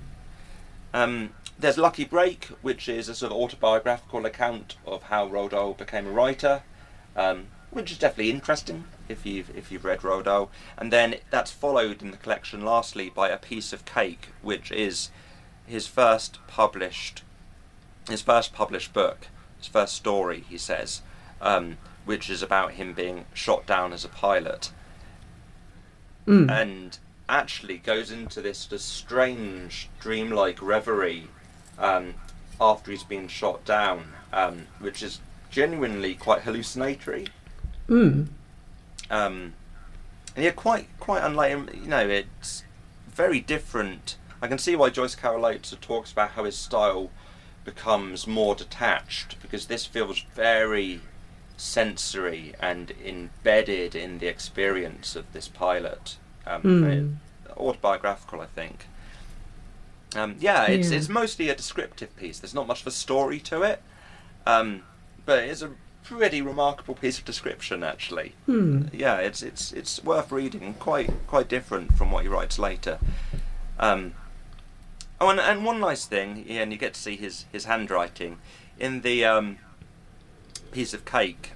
Um, 0.94 1.30
there's 1.58 1.78
Lucky 1.78 2.04
Break, 2.04 2.44
which 2.62 2.88
is 2.88 3.08
a 3.08 3.14
sort 3.14 3.32
of 3.32 3.38
autobiographical 3.38 4.24
account 4.24 4.76
of 4.86 5.04
how 5.04 5.28
Roald 5.28 5.50
Dahl 5.50 5.74
became 5.74 6.06
a 6.06 6.10
writer, 6.10 6.62
um, 7.16 7.48
which 7.70 7.90
is 7.90 7.98
definitely 7.98 8.30
interesting 8.30 8.84
if 9.08 9.26
you've 9.26 9.54
if 9.56 9.70
you've 9.72 9.84
read 9.84 10.00
Roald 10.00 10.24
Dahl. 10.24 10.50
And 10.76 10.92
then 10.92 11.16
that's 11.30 11.50
followed 11.50 12.00
in 12.02 12.10
the 12.12 12.16
collection, 12.16 12.64
lastly, 12.64 13.10
by 13.10 13.28
A 13.28 13.38
Piece 13.38 13.72
of 13.72 13.84
Cake, 13.84 14.28
which 14.40 14.70
is 14.70 15.10
his 15.66 15.86
first 15.86 16.38
published 16.46 17.22
his 18.08 18.22
first 18.22 18.54
published 18.54 18.92
book, 18.92 19.26
his 19.58 19.66
first 19.66 19.94
story. 19.94 20.44
He 20.48 20.56
says, 20.58 21.02
um, 21.42 21.76
which 22.06 22.30
is 22.30 22.42
about 22.42 22.72
him 22.72 22.94
being 22.94 23.26
shot 23.34 23.66
down 23.66 23.92
as 23.92 24.04
a 24.04 24.08
pilot, 24.08 24.70
Mm. 26.26 26.50
and 26.50 26.98
actually 27.28 27.78
goes 27.78 28.10
into 28.10 28.42
this, 28.42 28.66
this 28.66 28.82
strange 28.82 29.88
dreamlike 29.98 30.60
reverie 30.62 31.28
um, 31.78 32.14
after 32.60 32.90
he's 32.90 33.04
been 33.04 33.28
shot 33.28 33.64
down, 33.64 34.12
um, 34.32 34.66
which 34.80 35.02
is 35.02 35.20
genuinely 35.50 36.14
quite 36.14 36.42
hallucinatory. 36.42 37.28
Mm. 37.88 38.28
Um, 39.10 39.54
and 40.36 40.44
yeah, 40.44 40.50
quite 40.50 40.88
quite 41.00 41.22
unlike 41.24 41.74
you 41.74 41.88
know, 41.88 42.06
it's 42.08 42.64
very 43.08 43.40
different. 43.40 44.16
I 44.40 44.46
can 44.46 44.58
see 44.58 44.76
why 44.76 44.90
Joyce 44.90 45.14
Carol 45.14 45.46
Oates 45.46 45.74
talks 45.80 46.12
about 46.12 46.30
how 46.32 46.44
his 46.44 46.56
style 46.56 47.10
becomes 47.64 48.26
more 48.26 48.54
detached 48.54 49.36
because 49.42 49.66
this 49.66 49.84
feels 49.84 50.24
very 50.34 51.00
sensory 51.56 52.54
and 52.60 52.92
embedded 53.04 53.94
in 53.94 54.18
the 54.18 54.28
experience 54.28 55.16
of 55.16 55.32
this 55.32 55.48
pilot. 55.48 56.16
Um, 56.46 56.62
Mm. 56.62 57.16
Autobiographical, 57.56 58.40
I 58.40 58.46
think. 58.46 58.86
Um, 60.16 60.36
yeah, 60.40 60.64
it's 60.66 60.90
Yeah. 60.90 60.96
it's 60.98 61.08
mostly 61.08 61.48
a 61.50 61.54
descriptive 61.54 62.14
piece. 62.16 62.38
There's 62.38 62.54
not 62.54 62.66
much 62.66 62.80
of 62.80 62.86
a 62.86 62.90
story 62.90 63.38
to 63.40 63.62
it, 63.62 63.82
um, 64.46 64.82
but 65.26 65.40
it's 65.44 65.62
a 65.62 65.72
pretty 66.02 66.40
remarkable 66.40 66.94
piece 66.94 67.18
of 67.18 67.24
description, 67.26 67.82
actually. 67.82 68.32
Mm. 68.48 68.88
Yeah, 68.92 69.16
it's 69.18 69.42
it's 69.42 69.72
it's 69.72 70.02
worth 70.02 70.32
reading. 70.32 70.74
Quite 70.78 71.10
quite 71.26 71.48
different 71.48 71.96
from 71.96 72.10
what 72.10 72.22
he 72.22 72.28
writes 72.28 72.58
later. 72.58 72.98
Um, 73.78 74.14
oh, 75.20 75.28
and, 75.28 75.38
and 75.38 75.64
one 75.64 75.78
nice 75.80 76.06
thing, 76.06 76.44
yeah, 76.48 76.62
and 76.62 76.72
you 76.72 76.78
get 76.78 76.94
to 76.94 77.00
see 77.00 77.16
his 77.16 77.44
his 77.52 77.66
handwriting 77.66 78.38
in 78.78 79.02
the 79.02 79.24
um, 79.26 79.58
piece 80.72 80.94
of 80.94 81.04
cake. 81.04 81.52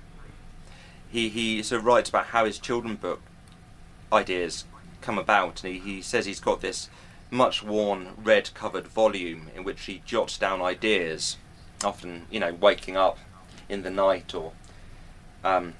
He 1.11 1.31
he 1.31 1.63
sort 1.63 1.81
of 1.81 1.87
writes 1.87 2.11
about 2.11 2.27
how 2.27 2.45
his 2.45 2.59
children 2.59 2.97
book 2.97 3.23
ideas 4.13 4.65
come 5.01 5.19
about, 5.19 5.65
and 5.65 5.73
he, 5.75 5.79
he 5.81 6.03
says 6.03 6.27
he's 6.27 6.41
got 6.41 6.61
this 6.61 6.91
much 7.33 7.63
worn 7.63 8.13
red 8.23 8.53
covered 8.55 8.87
volume 8.87 9.51
in 9.57 9.65
which 9.65 9.87
he 9.87 10.03
jots 10.05 10.39
down 10.39 10.61
ideas, 10.63 11.39
often 11.83 12.27
you 12.31 12.39
know 12.39 12.53
waking 12.55 12.97
up 12.97 13.19
in 13.69 13.83
the 13.83 13.91
night 13.91 14.35
or 14.35 14.53
um, 15.43 15.75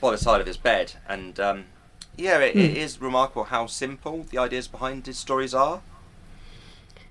by 0.00 0.10
the 0.10 0.18
side 0.18 0.40
of 0.40 0.46
his 0.46 0.56
bed, 0.58 0.94
and 1.08 1.40
um, 1.40 1.64
yeah, 2.16 2.38
it, 2.38 2.56
it 2.56 2.70
Hmm. 2.70 2.76
is 2.76 3.00
remarkable 3.00 3.44
how 3.44 3.66
simple 3.66 4.24
the 4.24 4.38
ideas 4.38 4.68
behind 4.68 5.06
his 5.06 5.18
stories 5.18 5.54
are. 5.54 5.82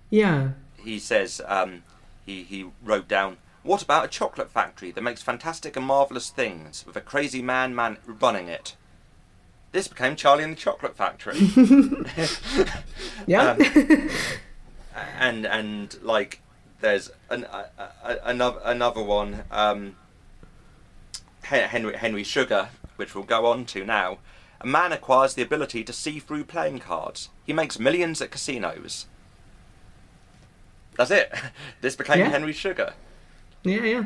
Yeah. 0.09 0.49
He 0.77 0.99
says 0.99 1.41
um, 1.47 1.83
he 2.25 2.43
he 2.43 2.71
wrote 2.83 3.07
down. 3.07 3.37
What 3.63 3.81
about 3.83 4.05
a 4.05 4.07
chocolate 4.07 4.49
factory 4.49 4.91
that 4.91 5.01
makes 5.01 5.21
fantastic 5.21 5.75
and 5.75 5.85
marvelous 5.85 6.29
things 6.29 6.85
with 6.87 6.95
a 6.95 7.01
crazy 7.01 7.41
man 7.41 7.75
man 7.75 7.97
running 8.05 8.47
it? 8.47 8.75
This 9.71 9.87
became 9.87 10.15
Charlie 10.15 10.43
and 10.43 10.53
the 10.53 10.57
Chocolate 10.57 10.95
Factory. 10.95 11.37
Yeah. 13.27 13.51
Um, 13.51 14.09
and 15.19 15.45
and 15.45 15.97
like 16.01 16.41
there's 16.81 17.11
an, 17.29 17.43
a, 17.45 17.69
a, 18.03 18.17
another 18.23 18.59
another 18.63 19.03
one 19.03 19.43
um, 19.51 19.95
Henry 21.43 21.95
Henry 21.95 22.23
Sugar, 22.23 22.69
which 22.95 23.13
we'll 23.13 23.23
go 23.23 23.45
on 23.45 23.65
to 23.65 23.85
now. 23.85 24.17
A 24.61 24.67
man 24.67 24.91
acquires 24.91 25.35
the 25.35 25.41
ability 25.41 25.83
to 25.83 25.93
see 25.93 26.19
through 26.19 26.43
playing 26.45 26.79
cards. 26.79 27.29
He 27.45 27.53
makes 27.53 27.79
millions 27.79 28.21
at 28.21 28.31
casinos. 28.31 29.05
That's 30.97 31.11
it. 31.11 31.31
This 31.81 31.95
became 31.95 32.19
Yeah. 32.19 32.29
Henry 32.29 32.53
Sugar. 32.53 32.93
yeah, 33.63 33.83
yeah. 33.83 34.03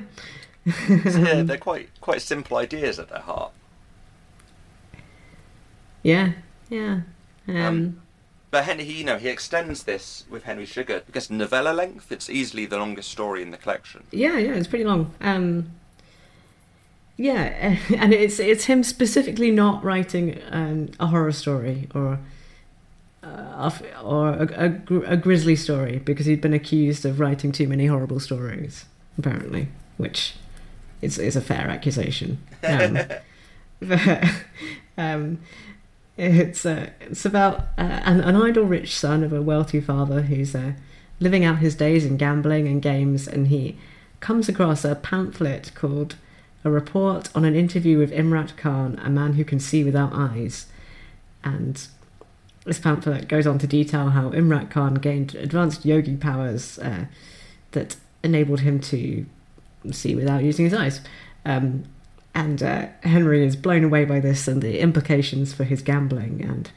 So 1.10 1.20
yeah, 1.20 1.42
they're 1.44 1.58
quite 1.58 1.90
quite 2.02 2.22
simple 2.22 2.58
ideas 2.58 3.00
at 3.00 3.10
their 3.10 3.20
heart. 3.22 3.52
Yeah, 6.04 6.32
yeah. 6.70 7.02
Um, 7.48 7.56
Um, 7.58 8.02
But 8.52 8.66
Henry, 8.66 8.84
you 8.84 9.04
know, 9.04 9.18
he 9.18 9.30
extends 9.30 9.84
this 9.84 10.26
with 10.30 10.44
Henry 10.44 10.66
Sugar 10.66 11.02
because 11.06 11.32
novella 11.32 11.74
length. 11.74 12.12
It's 12.12 12.30
easily 12.30 12.66
the 12.68 12.78
longest 12.78 13.10
story 13.10 13.42
in 13.42 13.52
the 13.52 13.58
collection. 13.58 14.04
yeah, 14.12 14.38
yeah. 14.38 14.54
It's 14.54 14.68
pretty 14.68 14.86
long. 14.86 15.12
Um, 15.22 15.72
yeah, 17.18 17.78
and 17.98 18.14
it's 18.14 18.40
it's 18.40 18.66
him 18.66 18.84
specifically 18.84 19.52
not 19.52 19.84
writing 19.84 20.40
um, 20.52 20.90
a 21.00 21.08
horror 21.08 21.32
story 21.32 21.88
or 21.96 22.20
uh, 23.24 23.72
a- 23.72 24.02
or 24.02 24.30
a, 24.30 24.48
a, 24.90 25.00
a 25.14 25.18
grisly 25.18 25.56
story 25.56 26.00
because 26.00 26.26
he'd 26.26 26.42
been 26.42 26.54
accused 26.54 27.06
of 27.06 27.20
writing 27.20 27.52
too 27.52 27.68
many 27.68 27.86
horrible 27.88 28.20
stories, 28.20 28.86
apparently, 29.18 29.68
which 29.98 30.36
is 31.02 31.18
is 31.18 31.36
a 31.36 31.42
fair 31.42 31.70
accusation. 31.70 32.38
Um, 32.64 32.98
but, 33.82 34.30
um, 34.98 35.40
it's 36.18 36.66
uh, 36.66 36.90
it's 37.02 37.26
about 37.26 37.60
uh, 37.78 38.02
an, 38.06 38.22
an 38.22 38.36
idle 38.36 38.66
rich 38.66 38.96
son 38.96 39.24
of 39.24 39.34
a 39.34 39.42
wealthy 39.42 39.82
father 39.82 40.24
who's 40.24 40.54
uh, 40.56 40.74
living 41.20 41.44
out 41.44 41.60
his 41.60 41.76
days 41.76 42.06
in 42.06 42.18
gambling 42.18 42.68
and 42.68 42.82
games, 42.82 43.28
and 43.28 43.48
he 43.48 43.78
comes 44.20 44.48
across 44.48 44.86
a 44.86 44.96
pamphlet 44.96 45.72
called 45.74 46.16
"A 46.64 46.70
Report 46.70 47.30
on 47.36 47.46
an 47.46 47.56
Interview 47.56 47.98
with 47.98 48.12
Imrat 48.12 48.56
Khan, 48.58 49.00
a 49.04 49.10
Man 49.10 49.34
Who 49.34 49.44
Can 49.44 49.60
See 49.60 49.84
Without 49.84 50.14
Eyes," 50.14 50.68
and 51.44 51.88
this 52.66 52.80
pamphlet 52.80 53.28
goes 53.28 53.48
on 53.48 53.58
to 53.60 53.68
detail 53.68 54.10
how 54.10 54.30
Imrat 54.30 54.70
Khan 54.70 54.96
gained 54.96 55.36
advanced 55.36 55.86
yogi 55.86 56.16
powers 56.16 56.80
uh, 56.80 57.06
that 57.72 57.96
enabled 58.24 58.62
him 58.62 58.80
to 58.80 59.26
see 59.92 60.16
without 60.16 60.44
using 60.44 60.66
his 60.66 60.74
eyes. 60.74 61.02
Um, 61.46 61.84
and 62.36 62.64
uh, 62.64 62.88
Henry 63.04 63.46
is 63.46 63.56
blown 63.56 63.84
away 63.84 64.06
by 64.06 64.20
this 64.20 64.48
and 64.48 64.62
the 64.62 64.80
implications 64.80 65.54
for 65.54 65.64
his 65.64 65.82
gambling 65.82 66.44
and 66.44 66.72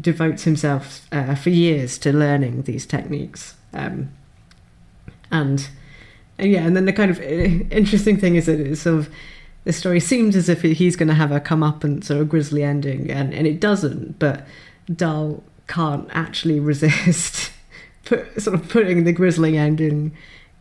devotes 0.00 0.44
himself 0.44 1.06
uh, 1.12 1.34
for 1.34 1.50
years 1.50 1.98
to 1.98 2.12
learning 2.12 2.62
these 2.62 2.86
techniques. 2.86 3.54
Um, 3.72 4.10
and, 5.30 5.68
and 6.36 6.50
yeah, 6.50 6.64
and 6.64 6.76
then 6.76 6.84
the 6.84 6.92
kind 6.92 7.10
of 7.10 7.18
uh, 7.20 7.22
interesting 7.22 8.16
thing 8.16 8.36
is 8.36 8.46
that 8.46 8.60
it's 8.60 8.82
sort 8.82 8.98
of 8.98 9.10
the 9.64 9.72
story 9.72 10.00
seems 10.00 10.34
as 10.34 10.48
if 10.48 10.62
he's 10.62 10.96
going 10.96 11.08
to 11.08 11.14
have 11.14 11.30
a 11.30 11.40
come 11.40 11.62
up 11.62 11.84
and 11.84 12.02
sort 12.04 12.20
of 12.20 12.28
grisly 12.28 12.62
ending, 12.62 13.10
and, 13.10 13.34
and 13.34 13.46
it 13.46 13.60
doesn't. 13.60 14.18
But 14.18 14.46
Dahl 14.92 15.42
can't 15.66 16.08
actually 16.12 16.58
resist 16.72 17.52
put, 18.04 18.40
sort 18.40 18.58
of 18.58 18.68
putting 18.68 19.04
the 19.04 19.12
grisly 19.12 19.56
ending 19.58 20.16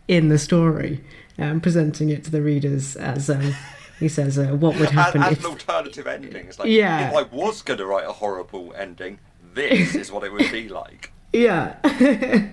in 0.08 0.30
the 0.30 0.38
story 0.38 1.02
and 1.38 1.64
presenting 1.64 2.10
it 2.10 2.24
to 2.26 2.32
the 2.32 2.42
readers 2.42 2.96
as 2.96 3.30
um, 3.30 3.56
he 4.00 4.08
says, 4.08 4.38
uh, 4.38 4.48
what 4.48 4.78
would 4.80 4.90
happen 4.90 5.24
as, 5.24 5.34
as 5.34 5.38
if 5.40 5.46
an 5.46 5.52
alternative 5.52 6.08
ending. 6.08 6.48
It's 6.48 6.60
like, 6.60 6.70
Yeah. 6.70 7.10
if 7.10 7.16
I 7.16 7.24
was 7.24 7.62
going 7.62 7.80
to 7.80 7.86
write 7.86 8.06
a 8.06 8.14
horrible 8.14 8.74
ending, 8.76 9.20
this 9.54 9.96
is 9.96 10.12
what 10.12 10.24
it 10.24 10.32
would 10.32 10.52
be 10.52 10.70
like. 10.70 11.12
Yeah. 11.34 11.76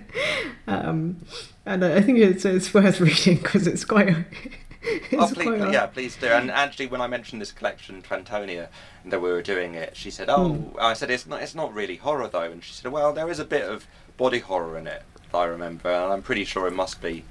um, 0.67 1.25
and 1.65 1.85
I 1.85 2.01
think 2.03 2.19
it's, 2.19 2.45
it's 2.45 2.75
worth 2.75 3.01
reading 3.01 3.37
because 3.37 3.67
it's 3.69 3.85
quite. 3.85 4.09
it's 4.83 5.15
oh, 5.15 5.31
please, 5.33 5.59
quite 5.59 5.73
yeah, 5.73 5.87
please 5.87 6.17
do. 6.17 6.27
And 6.27 6.51
actually, 6.51 6.89
when 6.89 7.01
I 7.01 7.07
mentioned 7.07 7.41
this 7.41 7.53
collection 7.53 8.03
to 8.03 8.15
Antonia 8.15 8.69
that 9.07 9.21
we 9.21 9.31
were 9.31 9.43
doing 9.43 9.75
it, 9.75 9.97
she 9.97 10.11
said, 10.11 10.29
"Oh," 10.29 10.55
Hmm. 10.55 10.77
I 10.79 10.95
said, 10.95 11.11
"It's 11.11 11.27
not. 11.27 11.43
It's 11.43 11.55
not 11.55 11.73
really 11.73 11.97
horror 11.97 12.29
though." 12.29 12.43
And 12.43 12.63
she 12.63 12.73
said, 12.73 12.93
"Well, 12.93 13.13
there 13.13 13.31
is 13.31 13.39
a 13.39 13.45
bit 13.45 13.63
of 13.65 13.87
body 14.17 14.41
horror 14.41 14.77
in 14.77 14.87
it, 14.87 15.03
if 15.25 15.35
I 15.35 15.45
remember, 15.45 15.91
and 15.91 16.13
I'm 16.13 16.23
pretty 16.23 16.45
sure 16.45 16.67
it 16.67 16.75
must 16.75 17.01
be 17.01 17.25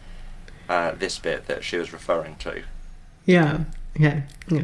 uh, 0.67 0.91
this 0.91 1.19
bit 1.19 1.45
that 1.47 1.63
she 1.63 1.77
was 1.77 1.93
referring 1.93 2.37
to." 2.37 2.63
Yeah, 3.25 3.65
yeah, 3.97 4.21
yeah. 4.49 4.63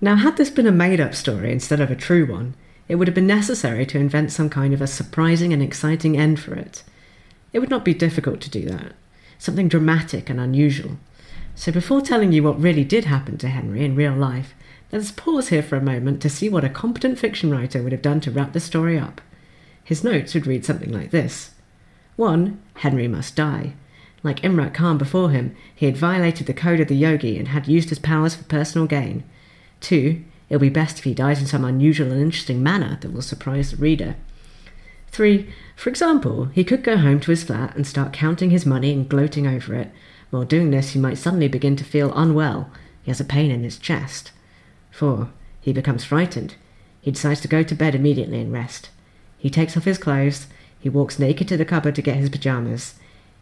Now, 0.00 0.16
had 0.16 0.36
this 0.36 0.50
been 0.50 0.66
a 0.66 0.72
made 0.72 1.00
up 1.00 1.14
story 1.14 1.50
instead 1.50 1.80
of 1.80 1.90
a 1.90 1.96
true 1.96 2.24
one, 2.26 2.54
it 2.86 2.94
would 2.94 3.08
have 3.08 3.14
been 3.14 3.26
necessary 3.26 3.84
to 3.86 3.98
invent 3.98 4.32
some 4.32 4.48
kind 4.48 4.72
of 4.72 4.80
a 4.80 4.86
surprising 4.86 5.52
and 5.52 5.62
exciting 5.62 6.16
end 6.16 6.40
for 6.40 6.54
it. 6.54 6.84
It 7.52 7.58
would 7.58 7.70
not 7.70 7.84
be 7.84 7.94
difficult 7.94 8.40
to 8.42 8.50
do 8.50 8.64
that, 8.66 8.92
something 9.38 9.68
dramatic 9.68 10.30
and 10.30 10.40
unusual. 10.40 10.98
So, 11.54 11.72
before 11.72 12.00
telling 12.00 12.32
you 12.32 12.44
what 12.44 12.60
really 12.60 12.84
did 12.84 13.06
happen 13.06 13.36
to 13.38 13.48
Henry 13.48 13.84
in 13.84 13.96
real 13.96 14.14
life, 14.14 14.54
let's 14.92 15.10
pause 15.10 15.48
here 15.48 15.62
for 15.62 15.76
a 15.76 15.82
moment 15.82 16.22
to 16.22 16.30
see 16.30 16.48
what 16.48 16.64
a 16.64 16.68
competent 16.68 17.18
fiction 17.18 17.50
writer 17.50 17.82
would 17.82 17.92
have 17.92 18.02
done 18.02 18.20
to 18.20 18.30
wrap 18.30 18.52
the 18.52 18.60
story 18.60 18.98
up. 18.98 19.20
His 19.82 20.04
notes 20.04 20.34
would 20.34 20.46
read 20.46 20.64
something 20.64 20.92
like 20.92 21.10
this 21.10 21.50
1. 22.16 22.60
Henry 22.76 23.08
must 23.08 23.34
die. 23.34 23.74
Like 24.22 24.42
Imrat 24.42 24.74
Khan 24.74 24.98
before 24.98 25.30
him, 25.30 25.54
he 25.74 25.86
had 25.86 25.96
violated 25.96 26.46
the 26.46 26.54
code 26.54 26.80
of 26.80 26.88
the 26.88 26.96
yogi 26.96 27.38
and 27.38 27.48
had 27.48 27.68
used 27.68 27.88
his 27.88 27.98
powers 27.98 28.34
for 28.34 28.44
personal 28.44 28.86
gain. 28.86 29.24
2. 29.80 30.22
It'll 30.48 30.60
be 30.60 30.68
best 30.68 30.98
if 30.98 31.04
he 31.04 31.14
dies 31.14 31.40
in 31.40 31.46
some 31.46 31.64
unusual 31.64 32.10
and 32.10 32.20
interesting 32.20 32.62
manner 32.62 32.98
that 33.00 33.12
will 33.12 33.22
surprise 33.22 33.70
the 33.70 33.76
reader. 33.76 34.16
3. 35.10 35.48
For 35.76 35.88
example, 35.88 36.46
he 36.46 36.64
could 36.64 36.82
go 36.82 36.96
home 36.96 37.20
to 37.20 37.30
his 37.30 37.44
flat 37.44 37.76
and 37.76 37.86
start 37.86 38.12
counting 38.12 38.50
his 38.50 38.66
money 38.66 38.92
and 38.92 39.08
gloating 39.08 39.46
over 39.46 39.74
it. 39.74 39.90
While 40.30 40.44
doing 40.44 40.70
this, 40.70 40.90
he 40.90 40.98
might 40.98 41.18
suddenly 41.18 41.48
begin 41.48 41.76
to 41.76 41.84
feel 41.84 42.12
unwell. 42.14 42.70
He 43.02 43.10
has 43.10 43.20
a 43.20 43.24
pain 43.24 43.50
in 43.50 43.62
his 43.62 43.78
chest. 43.78 44.32
4. 44.90 45.30
He 45.60 45.72
becomes 45.72 46.04
frightened. 46.04 46.56
He 47.00 47.10
decides 47.10 47.40
to 47.42 47.48
go 47.48 47.62
to 47.62 47.74
bed 47.74 47.94
immediately 47.94 48.40
and 48.40 48.52
rest. 48.52 48.90
He 49.38 49.48
takes 49.48 49.76
off 49.76 49.84
his 49.84 49.98
clothes. 49.98 50.46
He 50.80 50.88
walks 50.88 51.18
naked 51.18 51.48
to 51.48 51.56
the 51.56 51.64
cupboard 51.64 51.94
to 51.94 52.02
get 52.02 52.16
his 52.16 52.28
pajamas. 52.28 52.94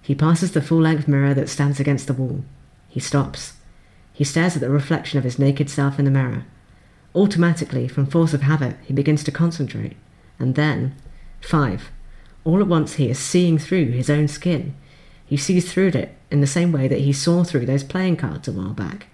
He 0.06 0.14
passes 0.14 0.52
the 0.52 0.62
full 0.62 0.80
length 0.80 1.08
mirror 1.08 1.34
that 1.34 1.48
stands 1.48 1.80
against 1.80 2.06
the 2.06 2.12
wall. 2.12 2.44
He 2.88 3.00
stops. 3.00 3.54
He 4.12 4.22
stares 4.22 4.54
at 4.54 4.60
the 4.60 4.70
reflection 4.70 5.18
of 5.18 5.24
his 5.24 5.36
naked 5.36 5.68
self 5.68 5.98
in 5.98 6.04
the 6.04 6.12
mirror. 6.12 6.44
Automatically, 7.12 7.88
from 7.88 8.06
force 8.06 8.32
of 8.32 8.42
habit, 8.42 8.76
he 8.84 8.92
begins 8.92 9.24
to 9.24 9.32
concentrate. 9.32 9.96
And 10.38 10.54
then, 10.54 10.94
5. 11.40 11.90
All 12.44 12.60
at 12.60 12.68
once 12.68 12.94
he 12.94 13.10
is 13.10 13.18
seeing 13.18 13.58
through 13.58 13.90
his 13.90 14.08
own 14.08 14.28
skin. 14.28 14.76
He 15.26 15.36
sees 15.36 15.72
through 15.72 15.88
it 15.88 16.16
in 16.30 16.40
the 16.40 16.46
same 16.46 16.70
way 16.70 16.86
that 16.86 17.00
he 17.00 17.12
saw 17.12 17.42
through 17.42 17.66
those 17.66 17.82
playing 17.82 18.18
cards 18.18 18.46
a 18.46 18.52
while 18.52 18.74
back. 18.74 19.08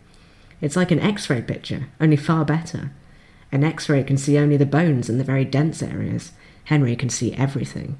It's 0.60 0.76
like 0.76 0.90
an 0.90 1.00
X 1.00 1.30
ray 1.30 1.40
picture, 1.40 1.86
only 2.02 2.16
far 2.18 2.44
better. 2.44 2.92
An 3.50 3.64
X 3.64 3.88
ray 3.88 4.04
can 4.04 4.18
see 4.18 4.36
only 4.36 4.58
the 4.58 4.66
bones 4.66 5.08
and 5.08 5.18
the 5.18 5.24
very 5.24 5.46
dense 5.46 5.82
areas. 5.82 6.32
Henry 6.64 6.96
can 6.96 7.08
see 7.08 7.32
everything. 7.32 7.96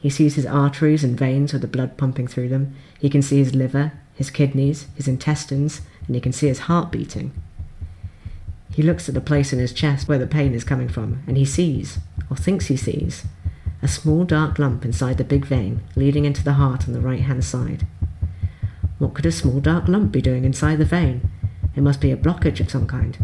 He 0.00 0.10
sees 0.10 0.34
his 0.34 0.46
arteries 0.46 1.04
and 1.04 1.18
veins 1.18 1.52
with 1.52 1.62
the 1.62 1.68
blood 1.68 1.96
pumping 1.96 2.26
through 2.26 2.48
them. 2.48 2.74
He 2.98 3.10
can 3.10 3.22
see 3.22 3.38
his 3.38 3.54
liver, 3.54 3.92
his 4.14 4.30
kidneys, 4.30 4.86
his 4.94 5.06
intestines, 5.06 5.82
and 6.06 6.14
he 6.14 6.20
can 6.20 6.32
see 6.32 6.48
his 6.48 6.60
heart 6.60 6.90
beating. 6.90 7.32
He 8.72 8.82
looks 8.82 9.08
at 9.08 9.14
the 9.14 9.20
place 9.20 9.52
in 9.52 9.58
his 9.58 9.72
chest 9.72 10.08
where 10.08 10.18
the 10.18 10.26
pain 10.26 10.54
is 10.54 10.64
coming 10.64 10.88
from, 10.88 11.22
and 11.26 11.36
he 11.36 11.44
sees, 11.44 11.98
or 12.30 12.36
thinks 12.36 12.66
he 12.66 12.76
sees, 12.76 13.24
a 13.82 13.88
small 13.88 14.24
dark 14.24 14.58
lump 14.58 14.84
inside 14.84 15.18
the 15.18 15.24
big 15.24 15.44
vein 15.44 15.82
leading 15.96 16.24
into 16.24 16.44
the 16.44 16.54
heart 16.54 16.86
on 16.86 16.94
the 16.94 17.00
right 17.00 17.20
hand 17.20 17.44
side. 17.44 17.86
What 18.98 19.14
could 19.14 19.26
a 19.26 19.32
small 19.32 19.60
dark 19.60 19.88
lump 19.88 20.12
be 20.12 20.20
doing 20.20 20.44
inside 20.44 20.76
the 20.76 20.84
vein? 20.84 21.30
It 21.74 21.82
must 21.82 22.00
be 22.00 22.10
a 22.10 22.16
blockage 22.16 22.60
of 22.60 22.70
some 22.70 22.86
kind. 22.86 23.18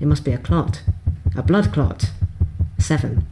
It 0.00 0.06
must 0.06 0.24
be 0.24 0.32
a 0.32 0.38
clot. 0.38 0.82
A 1.36 1.42
blood 1.42 1.72
clot. 1.72 2.10
Seven. 2.78 3.26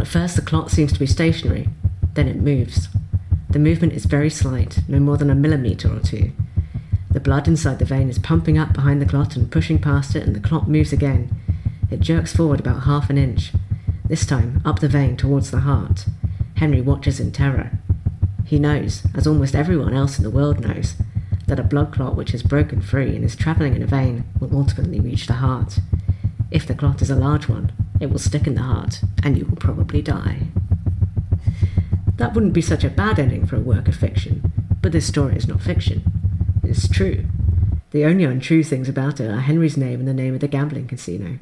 At 0.00 0.06
first, 0.06 0.34
the 0.34 0.40
clot 0.40 0.70
seems 0.70 0.94
to 0.94 0.98
be 0.98 1.04
stationary, 1.04 1.68
then 2.14 2.26
it 2.26 2.36
moves. 2.36 2.88
The 3.50 3.58
movement 3.58 3.92
is 3.92 4.06
very 4.06 4.30
slight, 4.30 4.78
no 4.88 4.98
more 4.98 5.18
than 5.18 5.28
a 5.28 5.34
millimetre 5.34 5.94
or 5.94 6.00
two. 6.00 6.32
The 7.10 7.20
blood 7.20 7.46
inside 7.46 7.78
the 7.78 7.84
vein 7.84 8.08
is 8.08 8.18
pumping 8.18 8.56
up 8.56 8.72
behind 8.72 9.02
the 9.02 9.06
clot 9.06 9.36
and 9.36 9.52
pushing 9.52 9.78
past 9.78 10.16
it, 10.16 10.22
and 10.22 10.34
the 10.34 10.40
clot 10.40 10.70
moves 10.70 10.90
again. 10.90 11.38
It 11.90 12.00
jerks 12.00 12.34
forward 12.34 12.60
about 12.60 12.84
half 12.84 13.10
an 13.10 13.18
inch, 13.18 13.52
this 14.06 14.24
time 14.24 14.62
up 14.64 14.78
the 14.78 14.88
vein 14.88 15.18
towards 15.18 15.50
the 15.50 15.60
heart. 15.60 16.06
Henry 16.56 16.80
watches 16.80 17.20
in 17.20 17.30
terror. 17.30 17.72
He 18.46 18.58
knows, 18.58 19.02
as 19.14 19.26
almost 19.26 19.54
everyone 19.54 19.92
else 19.92 20.16
in 20.16 20.24
the 20.24 20.30
world 20.30 20.60
knows, 20.60 20.94
that 21.46 21.60
a 21.60 21.62
blood 21.62 21.92
clot 21.92 22.16
which 22.16 22.30
has 22.30 22.42
broken 22.42 22.80
free 22.80 23.14
and 23.14 23.22
is 23.22 23.36
travelling 23.36 23.76
in 23.76 23.82
a 23.82 23.86
vein 23.86 24.24
will 24.40 24.56
ultimately 24.56 24.98
reach 24.98 25.26
the 25.26 25.34
heart. 25.34 25.78
If 26.50 26.66
the 26.66 26.74
clot 26.74 27.02
is 27.02 27.10
a 27.10 27.16
large 27.16 27.48
one, 27.48 27.70
it 28.00 28.10
will 28.10 28.18
stick 28.18 28.46
in 28.46 28.54
the 28.54 28.62
heart, 28.62 29.02
and 29.22 29.38
you 29.38 29.44
will 29.44 29.56
probably 29.56 30.02
die. 30.02 30.48
That 32.16 32.34
wouldn't 32.34 32.52
be 32.52 32.62
such 32.62 32.82
a 32.82 32.90
bad 32.90 33.18
ending 33.18 33.46
for 33.46 33.56
a 33.56 33.60
work 33.60 33.88
of 33.88 33.94
fiction, 33.94 34.52
but 34.82 34.92
this 34.92 35.06
story 35.06 35.36
is 35.36 35.46
not 35.46 35.62
fiction. 35.62 36.02
It's 36.62 36.88
true. 36.88 37.26
The 37.92 38.04
only 38.04 38.24
untrue 38.24 38.62
things 38.62 38.88
about 38.88 39.20
it 39.20 39.30
are 39.30 39.40
Henry's 39.40 39.76
name 39.76 40.00
and 40.00 40.08
the 40.08 40.14
name 40.14 40.34
of 40.34 40.40
the 40.40 40.48
gambling 40.48 40.88
casino. 40.88 41.38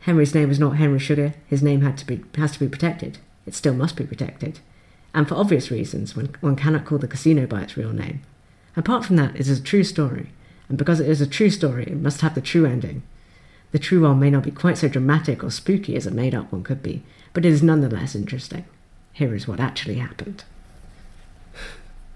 Henry's 0.00 0.34
name 0.34 0.48
was 0.48 0.58
not 0.58 0.76
Henry 0.76 0.98
Sugar. 0.98 1.34
His 1.46 1.62
name 1.62 1.82
had 1.82 1.96
to 1.98 2.06
be, 2.06 2.22
has 2.36 2.52
to 2.52 2.60
be 2.60 2.68
protected. 2.68 3.18
It 3.46 3.54
still 3.54 3.74
must 3.74 3.96
be 3.96 4.04
protected. 4.04 4.60
And 5.14 5.28
for 5.28 5.34
obvious 5.34 5.70
reasons, 5.70 6.16
one, 6.16 6.34
one 6.40 6.56
cannot 6.56 6.84
call 6.84 6.98
the 6.98 7.08
casino 7.08 7.46
by 7.46 7.62
its 7.62 7.76
real 7.76 7.92
name. 7.92 8.22
Apart 8.76 9.04
from 9.04 9.16
that, 9.16 9.34
it 9.34 9.40
is 9.40 9.58
a 9.58 9.62
true 9.62 9.84
story, 9.84 10.30
and 10.68 10.78
because 10.78 11.00
it 11.00 11.08
is 11.08 11.20
a 11.20 11.26
true 11.26 11.50
story, 11.50 11.84
it 11.84 11.96
must 11.96 12.20
have 12.20 12.34
the 12.34 12.40
true 12.40 12.64
ending. 12.66 13.02
The 13.72 13.78
true 13.78 14.02
one 14.02 14.18
may 14.18 14.30
not 14.30 14.44
be 14.44 14.50
quite 14.50 14.78
so 14.78 14.88
dramatic 14.88 15.44
or 15.44 15.50
spooky 15.50 15.94
as 15.96 16.06
a 16.06 16.10
made 16.10 16.34
up 16.34 16.50
one 16.52 16.62
could 16.62 16.82
be, 16.82 17.02
but 17.32 17.44
it 17.44 17.52
is 17.52 17.62
nonetheless 17.62 18.14
interesting. 18.14 18.64
Here 19.12 19.34
is 19.34 19.46
what 19.46 19.60
actually 19.60 19.96
happened. 19.96 20.44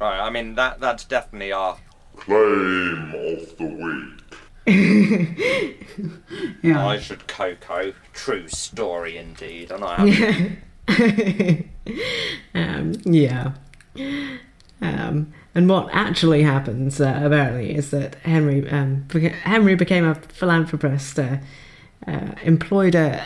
Right, 0.00 0.20
I 0.20 0.30
mean 0.30 0.54
that 0.54 0.80
that's 0.80 1.04
definitely 1.04 1.52
our 1.52 1.78
Claim 2.16 3.14
of 3.14 3.56
the 3.56 3.66
week. 3.66 4.18
Yeah. 6.62 6.86
I 6.86 6.98
should 6.98 7.26
Coco. 7.26 7.92
True 8.12 8.46
story 8.48 9.16
indeed, 9.16 9.72
and 9.72 9.84
I 9.84 10.06
have 10.06 10.52
um, 12.54 12.92
yeah. 13.04 13.52
Um, 14.80 15.32
and 15.54 15.68
what 15.68 15.88
actually 15.92 16.42
happens, 16.42 17.00
uh, 17.00 17.20
apparently, 17.22 17.74
is 17.74 17.90
that 17.90 18.14
Henry 18.16 18.68
um, 18.70 19.04
beca- 19.08 19.32
Henry 19.32 19.74
became 19.74 20.04
a 20.04 20.14
philanthropist, 20.14 21.18
uh, 21.18 21.38
uh, 22.06 22.32
employed 22.42 22.94
a, 22.94 23.24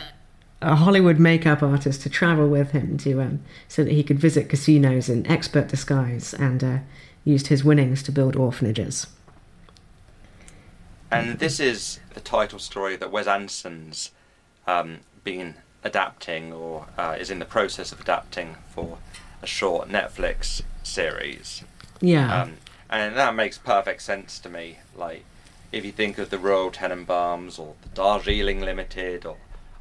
a 0.61 0.75
Hollywood 0.75 1.19
makeup 1.19 1.63
artist 1.63 2.01
to 2.01 2.09
travel 2.09 2.49
with 2.49 2.71
him 2.71 2.97
to 2.99 3.21
um, 3.21 3.39
so 3.69 3.83
that 3.83 3.93
he 3.93 4.03
could 4.03 4.19
visit 4.19 4.49
casinos 4.49 5.07
in 5.07 5.25
expert 5.27 5.69
disguise, 5.69 6.33
and 6.33 6.63
uh, 6.63 6.77
used 7.23 7.47
his 7.47 7.63
winnings 7.63 8.03
to 8.03 8.11
build 8.11 8.35
orphanages. 8.35 9.07
And 11.09 11.39
this 11.39 11.61
is 11.61 12.01
the 12.13 12.19
title 12.19 12.59
story 12.59 12.97
that 12.97 13.11
Wes 13.11 13.27
Anderson's 13.27 14.11
um, 14.65 14.99
been 15.23 15.55
adapting 15.83 16.51
or 16.51 16.87
uh, 16.97 17.15
is 17.17 17.29
in 17.29 17.39
the 17.39 17.45
process 17.45 17.93
of 17.93 18.01
adapting 18.01 18.57
for 18.69 18.97
a 19.41 19.47
short 19.47 19.87
Netflix 19.87 20.61
series. 20.83 21.63
Yeah, 22.01 22.43
Um, 22.43 22.57
and 22.89 23.15
that 23.15 23.35
makes 23.35 23.57
perfect 23.57 24.01
sense 24.01 24.39
to 24.39 24.49
me. 24.49 24.77
Like, 24.95 25.23
if 25.71 25.83
you 25.85 25.91
think 25.91 26.17
of 26.17 26.29
the 26.29 26.37
Royal 26.39 26.71
Tenenbaums 26.71 27.59
or 27.59 27.75
the 27.81 27.89
Darjeeling 27.89 28.61
Limited 28.61 29.25
or 29.25 29.37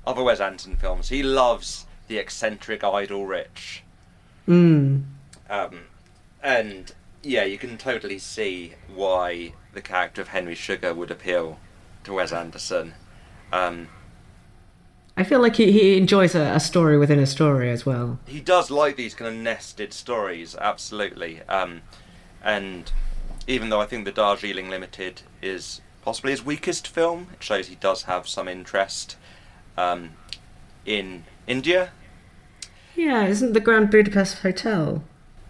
other 0.07 0.23
Wes 0.23 0.41
Anderson 0.41 0.77
films, 0.77 1.09
he 1.09 1.23
loves 1.23 1.87
the 2.09 2.19
eccentric 2.19 2.83
idle 2.85 3.27
rich. 3.27 3.83
mm, 4.49 5.03
Um, 5.51 5.81
and 6.43 6.93
yeah, 7.23 7.45
you 7.45 7.59
can 7.59 7.77
totally 7.79 8.19
see 8.19 8.75
why 8.93 9.53
the 9.73 9.81
character 9.81 10.23
of 10.23 10.29
Henry 10.29 10.55
Sugar 10.55 10.95
would 10.95 11.11
appeal 11.11 11.59
to 12.05 12.13
Wes 12.15 12.33
Anderson. 12.33 12.95
Um, 13.53 13.89
I 15.17 15.25
feel 15.25 15.41
like 15.41 15.57
he, 15.57 15.73
he 15.73 15.97
enjoys 15.97 16.35
a, 16.35 16.43
a 16.55 16.61
story 16.61 16.99
within 16.99 17.19
a 17.19 17.27
story 17.27 17.71
as 17.71 17.87
well. 17.87 18.19
he 18.27 18.41
does 18.41 18.71
like 18.71 18.97
these 18.97 19.15
kind 19.15 19.29
of 19.35 19.41
nested 19.41 19.93
stories, 19.93 20.55
absolutely. 20.55 21.41
Um, 21.49 21.83
and 22.47 22.93
even 23.49 23.69
though 23.69 23.81
I 23.81 23.87
think 23.87 24.05
the 24.05 24.13
Darjeeling 24.13 24.71
Limited 24.71 25.23
is 25.43 25.81
possibly 26.03 26.31
his 26.31 26.45
weakest 26.45 26.87
film, 26.87 27.27
it 27.33 27.43
shows 27.43 27.67
he 27.67 27.75
does 27.75 28.05
have 28.05 28.29
some 28.29 28.47
interest 28.47 29.17
um, 29.77 30.13
in 30.87 31.25
India. 31.49 31.91
Yeah, 32.95 33.27
isn't 33.27 33.53
the 33.53 33.61
Grand 33.61 33.91
Budapest 33.91 34.39
Hotel? 34.39 35.03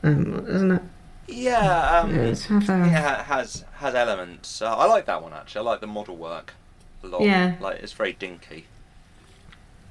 Um, 0.02 0.46
isn't 0.48 0.72
it? 0.72 0.82
Yeah, 1.28 2.00
um, 2.00 2.14
Yeah, 2.14 2.34
yeah, 2.68 3.20
it 3.20 3.24
has 3.26 3.64
has 3.74 3.94
elements. 3.94 4.62
Uh, 4.62 4.74
I 4.74 4.86
like 4.86 5.04
that 5.06 5.22
one 5.22 5.32
actually. 5.34 5.60
I 5.60 5.70
like 5.70 5.80
the 5.80 5.86
model 5.86 6.16
work 6.16 6.54
a 7.02 7.08
lot. 7.08 7.22
Yeah. 7.22 7.56
like 7.60 7.82
it's 7.82 7.92
very 7.92 8.14
dinky. 8.14 8.64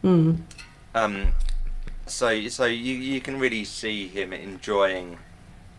Mm. 0.04 0.42
Um, 0.96 1.28
so 2.08 2.48
so 2.48 2.66
you 2.66 2.96
you 2.96 3.22
can 3.22 3.38
really 3.38 3.64
see 3.64 4.08
him 4.08 4.34
enjoying 4.34 5.18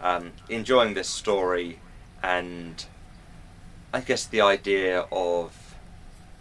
um, 0.01 0.33
enjoying 0.49 0.95
this 0.95 1.09
story, 1.09 1.79
and 2.23 2.85
I 3.93 4.01
guess 4.01 4.27
the 4.27 4.41
idea 4.41 5.07
of 5.13 5.75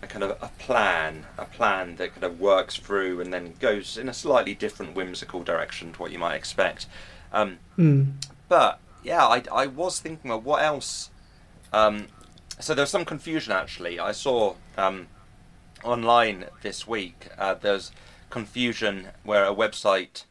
a 0.02 0.08
kind 0.08 0.24
of 0.24 0.32
a 0.42 0.50
plan, 0.60 1.26
a 1.38 1.46
plan 1.46 1.96
that 1.96 2.14
kind 2.14 2.24
of 2.24 2.40
works 2.40 2.76
through 2.76 3.22
and 3.22 3.34
then 3.34 3.54
goes 3.60 3.98
in 3.98 4.10
a 4.10 4.14
slightly 4.14 4.54
different 4.54 4.96
whimsical 4.96 5.42
direction 5.44 5.94
to 5.94 6.00
what 6.00 6.12
you 6.12 6.20
might 6.20 6.36
expect. 6.36 6.88
Um, 7.32 7.58
Mm. 7.78 8.14
but 8.48 8.80
yeah, 9.04 9.26
I, 9.26 9.44
I 9.52 9.68
was 9.68 10.00
thinking 10.00 10.32
of 10.32 10.46
what 10.46 10.62
else. 10.64 11.10
Um, 11.74 12.08
so 12.60 12.74
there 12.74 12.84
was 12.84 12.90
some 12.90 13.06
confusion 13.06 13.52
actually. 13.54 14.00
I 14.00 14.12
saw 14.12 14.56
um, 14.78 15.08
online 15.84 16.46
this 16.62 16.88
week. 16.88 17.28
Uh, 17.38 17.54
there's 17.56 17.92
confusion 18.30 19.08
where 19.24 19.46
a 19.46 19.54
website 19.54 20.24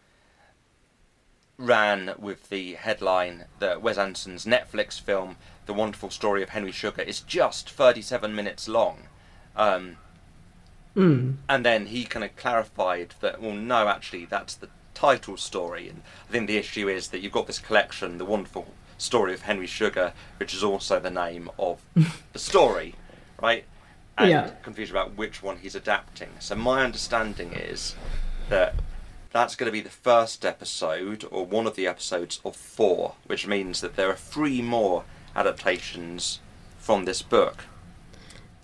ran 1.56 2.14
with 2.18 2.48
the 2.48 2.74
headline 2.74 3.44
that 3.60 3.80
Wes 3.82 3.96
Anderson's 3.98 4.44
Netflix 4.44 5.00
film, 5.00 5.36
The 5.66 5.72
Wonderful 5.72 6.10
Story 6.10 6.42
of 6.42 6.50
Henry 6.50 6.72
Sugar, 6.72 7.02
is 7.02 7.20
just 7.20 7.70
37 7.70 8.34
minutes 8.34 8.68
long. 8.68 9.04
Um, 9.56 9.96
Mm. 10.96 11.38
and 11.48 11.66
then 11.66 11.86
he 11.86 12.04
kind 12.04 12.22
of 12.24 12.36
clarified 12.36 13.14
that, 13.20 13.40
well, 13.42 13.52
no, 13.52 13.88
actually, 13.88 14.24
that's 14.26 14.54
the 14.54 14.68
title 14.94 15.36
story. 15.36 15.88
And 15.88 16.02
I 16.28 16.32
think 16.32 16.46
the 16.46 16.56
issue 16.56 16.88
is 16.88 17.08
that 17.08 17.18
you've 17.18 17.32
got 17.32 17.48
this 17.48 17.58
collection, 17.58 18.18
The 18.18 18.24
Wonderful 18.24 18.72
Story 18.96 19.34
of 19.34 19.42
Henry 19.42 19.66
Sugar, 19.66 20.12
which 20.38 20.54
is 20.54 20.62
also 20.62 21.00
the 21.00 21.10
name 21.10 21.50
of 21.58 21.80
the 22.32 22.38
story, 22.38 22.94
right? 23.42 23.64
And 24.16 24.30
Yeah. 24.30 24.50
confusion 24.62 24.94
about 24.94 25.16
which 25.16 25.42
one 25.42 25.58
he's 25.58 25.74
adapting. 25.74 26.28
So 26.38 26.54
my 26.54 26.84
understanding 26.84 27.52
is 27.54 27.96
that 28.48 28.74
that's 29.34 29.56
going 29.56 29.66
to 29.66 29.72
be 29.72 29.80
the 29.80 29.90
first 29.90 30.44
episode, 30.44 31.24
or 31.28 31.44
one 31.44 31.66
of 31.66 31.74
the 31.74 31.88
episodes 31.88 32.40
of 32.44 32.54
four, 32.54 33.16
which 33.26 33.48
means 33.48 33.80
that 33.80 33.96
there 33.96 34.08
are 34.08 34.14
three 34.14 34.62
more 34.62 35.02
adaptations 35.34 36.38
from 36.78 37.04
this 37.04 37.20
book. 37.20 37.64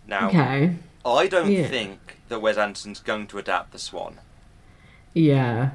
Now, 0.07 0.29
Okay. 0.29 0.77
I 1.05 1.27
don't 1.27 1.51
Yeah. 1.51 1.67
think 1.67 2.19
that 2.29 2.39
Wes 2.41 2.57
Anderson's 2.57 3.01
going 3.01 3.27
to 3.29 3.39
adapt 3.39 3.73
The 3.73 3.81
Swan. 3.81 4.21
Yeah. 5.13 5.71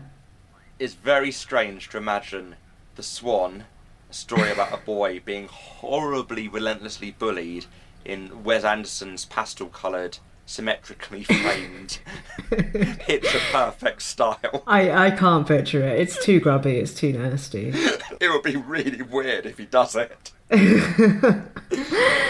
It's 0.80 0.94
very 0.94 1.32
strange 1.32 1.90
to 1.90 1.98
imagine 1.98 2.56
The 2.96 3.04
Swan, 3.04 3.66
a 4.10 4.14
story 4.14 4.50
about 4.50 4.74
a 4.74 4.78
boy 4.78 5.20
being 5.20 5.50
horribly, 5.50 6.48
relentlessly 6.48 7.12
bullied 7.12 7.66
in 8.06 8.46
Wes 8.46 8.64
Anderson's 8.64 9.26
pastel-coloured, 9.26 10.20
symmetrically 10.46 11.24
framed, 11.24 12.00
it's 12.52 13.34
a 13.34 13.40
perfect 13.52 14.02
style. 14.04 14.64
I, 14.68 15.08
I 15.08 15.12
can't 15.12 15.48
picture 15.48 15.82
it. 15.88 16.00
It's 16.00 16.24
too 16.24 16.40
grubby. 16.40 16.78
It's 16.78 16.94
too 16.94 17.14
nasty. 17.14 17.74
It 18.22 18.30
would 18.30 18.44
be 18.44 18.56
really 18.56 19.02
weird 19.02 19.46
if 19.46 19.58
he 19.58 19.66
does 19.66 19.94
it. 19.96 20.32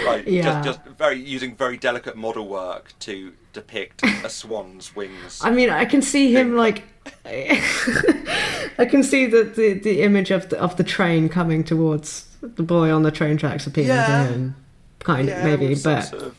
like 0.05 0.25
Yeah. 0.25 0.61
just, 0.63 0.63
just 0.63 0.97
very 0.97 1.19
using 1.19 1.55
very 1.55 1.77
delicate 1.77 2.15
model 2.15 2.47
work 2.47 2.93
to 3.01 3.33
depict 3.53 4.01
a 4.23 4.29
swan's 4.29 4.95
wings. 4.95 5.41
I 5.43 5.51
mean, 5.51 5.69
I 5.69 5.85
can 5.85 6.01
see 6.01 6.33
him 6.33 6.55
like. 6.55 6.83
I 7.23 8.87
can 8.89 9.03
see 9.03 9.27
the, 9.27 9.43
the, 9.43 9.73
the 9.73 10.01
image 10.01 10.31
of 10.31 10.49
the, 10.49 10.59
of 10.59 10.75
the 10.77 10.83
train 10.83 11.29
coming 11.29 11.63
towards 11.63 12.25
the 12.41 12.63
boy 12.63 12.91
on 12.91 13.03
the 13.03 13.11
train 13.11 13.37
tracks 13.37 13.67
appealing 13.67 13.89
Yeah. 13.89 14.27
to 14.27 14.33
him. 14.33 14.55
Kind 14.99 15.29
of, 15.29 15.43
maybe, 15.43 15.75
but. 15.75 16.01
sort 16.01 16.23
of 16.23 16.35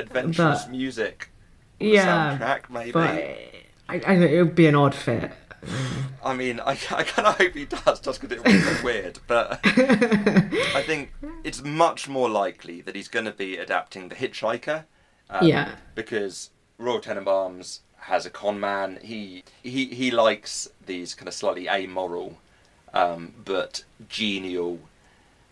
adventurous 0.00 0.64
but- 0.64 0.70
music. 0.70 1.30
yeah. 1.78 2.38
soundtrack 2.38 2.70
maybe. 2.70 2.92
But 2.92 3.10
I, 3.88 3.94
I 3.94 3.98
think 4.18 4.30
it 4.30 4.42
would 4.42 4.54
be 4.54 4.66
an 4.66 4.74
odd 4.74 4.94
fit. 4.94 5.30
I 6.24 6.34
mean, 6.34 6.60
I, 6.60 6.72
I 6.90 7.02
kind 7.02 7.28
of 7.28 7.36
hope 7.38 7.52
he 7.54 7.64
does, 7.66 8.00
just 8.00 8.20
because 8.20 8.36
it 8.38 8.44
would 8.44 8.78
be 8.78 8.84
weird. 8.84 9.18
But 9.26 9.60
I 9.64 10.82
think 10.82 11.12
it's 11.44 11.62
much 11.62 12.08
more 12.08 12.28
likely 12.28 12.80
that 12.82 12.94
he's 12.94 13.08
going 13.08 13.24
to 13.26 13.32
be 13.32 13.56
adapting 13.56 14.08
The 14.08 14.14
Hitchhiker. 14.14 14.84
um, 15.30 15.46
Yeah. 15.46 15.72
Because 15.94 16.50
Royal 16.78 17.00
Tenenbaums 17.00 17.80
has 17.98 18.24
a 18.26 18.30
con 18.30 18.58
man. 18.60 18.98
He 19.02 19.44
he 19.62 19.86
he 19.86 20.10
likes 20.10 20.68
these 20.86 21.14
kind 21.14 21.28
of 21.28 21.34
slightly 21.34 21.68
amoral, 21.68 22.38
um, 22.94 23.34
but 23.44 23.84
genial, 24.08 24.78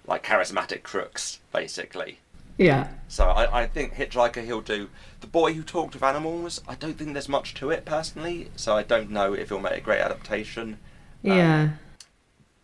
like 0.06 0.24
charismatic 0.24 0.82
crooks, 0.82 1.40
basically. 1.52 2.18
Yeah. 2.58 2.88
So 3.06 3.24
I, 3.24 3.62
I 3.62 3.66
think 3.66 3.94
Hitchhiker 3.94 4.44
he'll 4.44 4.60
do. 4.60 4.90
The 5.20 5.26
Boy 5.26 5.54
Who 5.54 5.62
Talked 5.62 5.94
with 5.94 6.02
Animals, 6.02 6.60
I 6.68 6.74
don't 6.74 6.98
think 6.98 7.12
there's 7.12 7.28
much 7.28 7.54
to 7.54 7.70
it 7.70 7.84
personally, 7.84 8.50
so 8.56 8.76
I 8.76 8.82
don't 8.82 9.10
know 9.10 9.32
if 9.32 9.48
he'll 9.48 9.60
make 9.60 9.78
a 9.78 9.80
great 9.80 10.00
adaptation. 10.00 10.78
Um, 11.24 11.30
Yeah. 11.32 11.68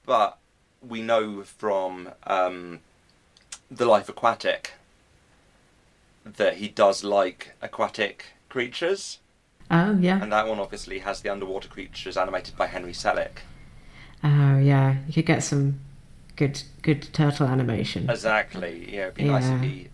But 0.05 0.39
we 0.87 1.01
know 1.01 1.45
from 1.45 2.11
um, 2.25 2.81
The 3.71 3.87
Life 3.87 4.09
Aquatic 4.09 4.73
that 6.25 6.57
he 6.57 6.69
does 6.69 7.05
like 7.05 7.53
aquatic 7.63 8.27
creatures, 8.49 9.19
oh, 9.71 9.97
yeah. 9.99 10.23
and 10.23 10.33
that 10.33 10.49
one 10.49 10.59
obviously 10.59 10.99
has 11.01 11.21
the 11.21 11.29
underwater 11.29 11.69
creatures 11.69 12.17
animated 12.17 12.57
by 12.57 12.67
Henry 12.67 12.93
Selick. 12.93 13.39
Oh, 14.23 14.59
yeah. 14.59 14.97
You 15.07 15.13
could 15.13 15.27
get 15.27 15.43
some 15.43 15.81
good 16.37 16.63
good 16.83 17.13
turtle 17.13 17.47
animation. 17.47 18.09
Exactly. 18.11 18.93
Yeah, 18.95 19.03
it'd 19.05 19.15
be 19.15 19.25
nice 19.25 19.45
Yeah. 19.45 19.57
if 19.57 19.63
he 19.63 19.89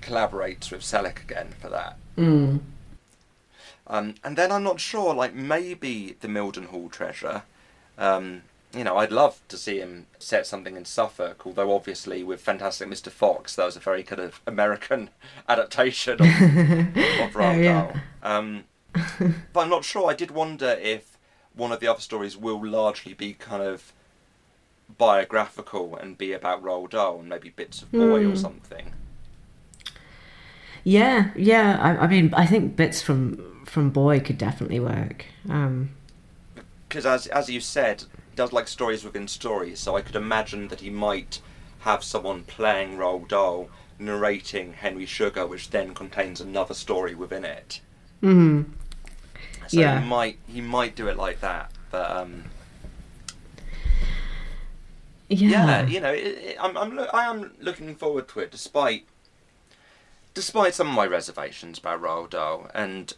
collaborates 0.00 0.70
with 0.70 0.82
Selick 0.82 1.22
again 1.22 1.54
for 1.60 1.68
that. 1.68 1.96
Mm. 2.16 2.60
Um, 3.86 4.14
and 4.22 4.36
then 4.36 4.52
I'm 4.52 4.62
not 4.62 4.80
sure, 4.80 5.14
like 5.14 5.34
maybe 5.34 6.16
the 6.20 6.28
Mildenhall 6.28 6.90
treasure. 6.90 7.42
Um, 7.96 8.42
you 8.74 8.84
know, 8.84 8.98
I'd 8.98 9.10
love 9.12 9.40
to 9.48 9.56
see 9.56 9.78
him 9.78 10.06
set 10.18 10.46
something 10.46 10.76
in 10.76 10.84
Suffolk, 10.84 11.46
although 11.46 11.74
obviously 11.74 12.22
with 12.22 12.40
Fantastic 12.42 12.86
Mr. 12.88 13.10
Fox, 13.10 13.56
that 13.56 13.64
was 13.64 13.76
a 13.76 13.80
very 13.80 14.02
kind 14.02 14.20
of 14.20 14.40
American 14.46 15.08
adaptation 15.48 16.14
of, 16.14 16.20
of 16.26 16.26
Roald 17.32 17.56
Oh, 17.56 17.60
yeah. 17.60 18.00
Um, 18.22 18.64
but 19.52 19.60
I'm 19.60 19.70
not 19.70 19.84
sure. 19.84 20.10
I 20.10 20.14
did 20.14 20.30
wonder 20.30 20.76
if 20.80 21.16
one 21.54 21.72
of 21.72 21.80
the 21.80 21.88
other 21.88 22.00
stories 22.00 22.36
will 22.36 22.64
largely 22.64 23.14
be 23.14 23.32
kind 23.32 23.62
of 23.62 23.94
biographical 24.96 25.96
and 25.96 26.16
be 26.18 26.32
about 26.32 26.62
Roald 26.62 26.90
Dahl 26.90 27.20
and 27.20 27.28
maybe 27.28 27.50
bits 27.50 27.82
of 27.82 27.92
Boy 27.92 28.24
or 28.26 28.30
Hmm. 28.30 28.34
something. 28.34 28.92
Yeah, 30.84 31.30
yeah. 31.36 31.78
I, 31.80 32.04
I 32.04 32.06
mean, 32.06 32.32
I 32.34 32.46
think 32.46 32.76
bits 32.76 33.02
from 33.02 33.64
from 33.66 33.90
Boy 33.90 34.20
could 34.20 34.38
definitely 34.38 34.80
work. 34.80 35.26
Um, 35.48 35.90
because 36.88 37.04
as 37.06 37.26
as 37.28 37.50
you 37.50 37.60
said, 37.60 38.02
he 38.30 38.36
does 38.36 38.52
like 38.52 38.68
stories 38.68 39.04
within 39.04 39.28
stories. 39.28 39.80
So 39.80 39.96
I 39.96 40.02
could 40.02 40.16
imagine 40.16 40.68
that 40.68 40.80
he 40.80 40.90
might 40.90 41.40
have 41.80 42.02
someone 42.02 42.44
playing 42.44 42.96
Roald 42.96 43.28
Dahl 43.28 43.70
narrating 43.98 44.74
Henry 44.74 45.06
Sugar, 45.06 45.46
which 45.46 45.70
then 45.70 45.94
contains 45.94 46.40
another 46.40 46.74
story 46.74 47.14
within 47.14 47.44
it. 47.44 47.80
Mm-hmm. 48.22 48.72
So 49.66 49.80
Yeah. 49.80 50.00
he 50.00 50.06
might 50.06 50.38
he 50.46 50.60
might 50.60 50.96
do 50.96 51.08
it 51.08 51.16
like 51.16 51.40
that. 51.40 51.70
But 51.90 52.10
um, 52.10 52.44
yeah. 55.28 55.66
yeah, 55.82 55.86
you 55.86 56.00
know, 56.00 56.12
it, 56.12 56.26
it, 56.26 56.56
I'm 56.60 56.76
I'm 56.76 56.96
loo- 56.96 57.06
I 57.12 57.24
am 57.26 57.52
looking 57.60 57.94
forward 57.94 58.28
to 58.28 58.40
it, 58.40 58.50
despite 58.50 59.06
despite 60.34 60.74
some 60.74 60.88
of 60.88 60.94
my 60.94 61.06
reservations 61.06 61.78
about 61.78 62.00
Roald 62.00 62.30
Dahl, 62.30 62.70
and 62.74 63.14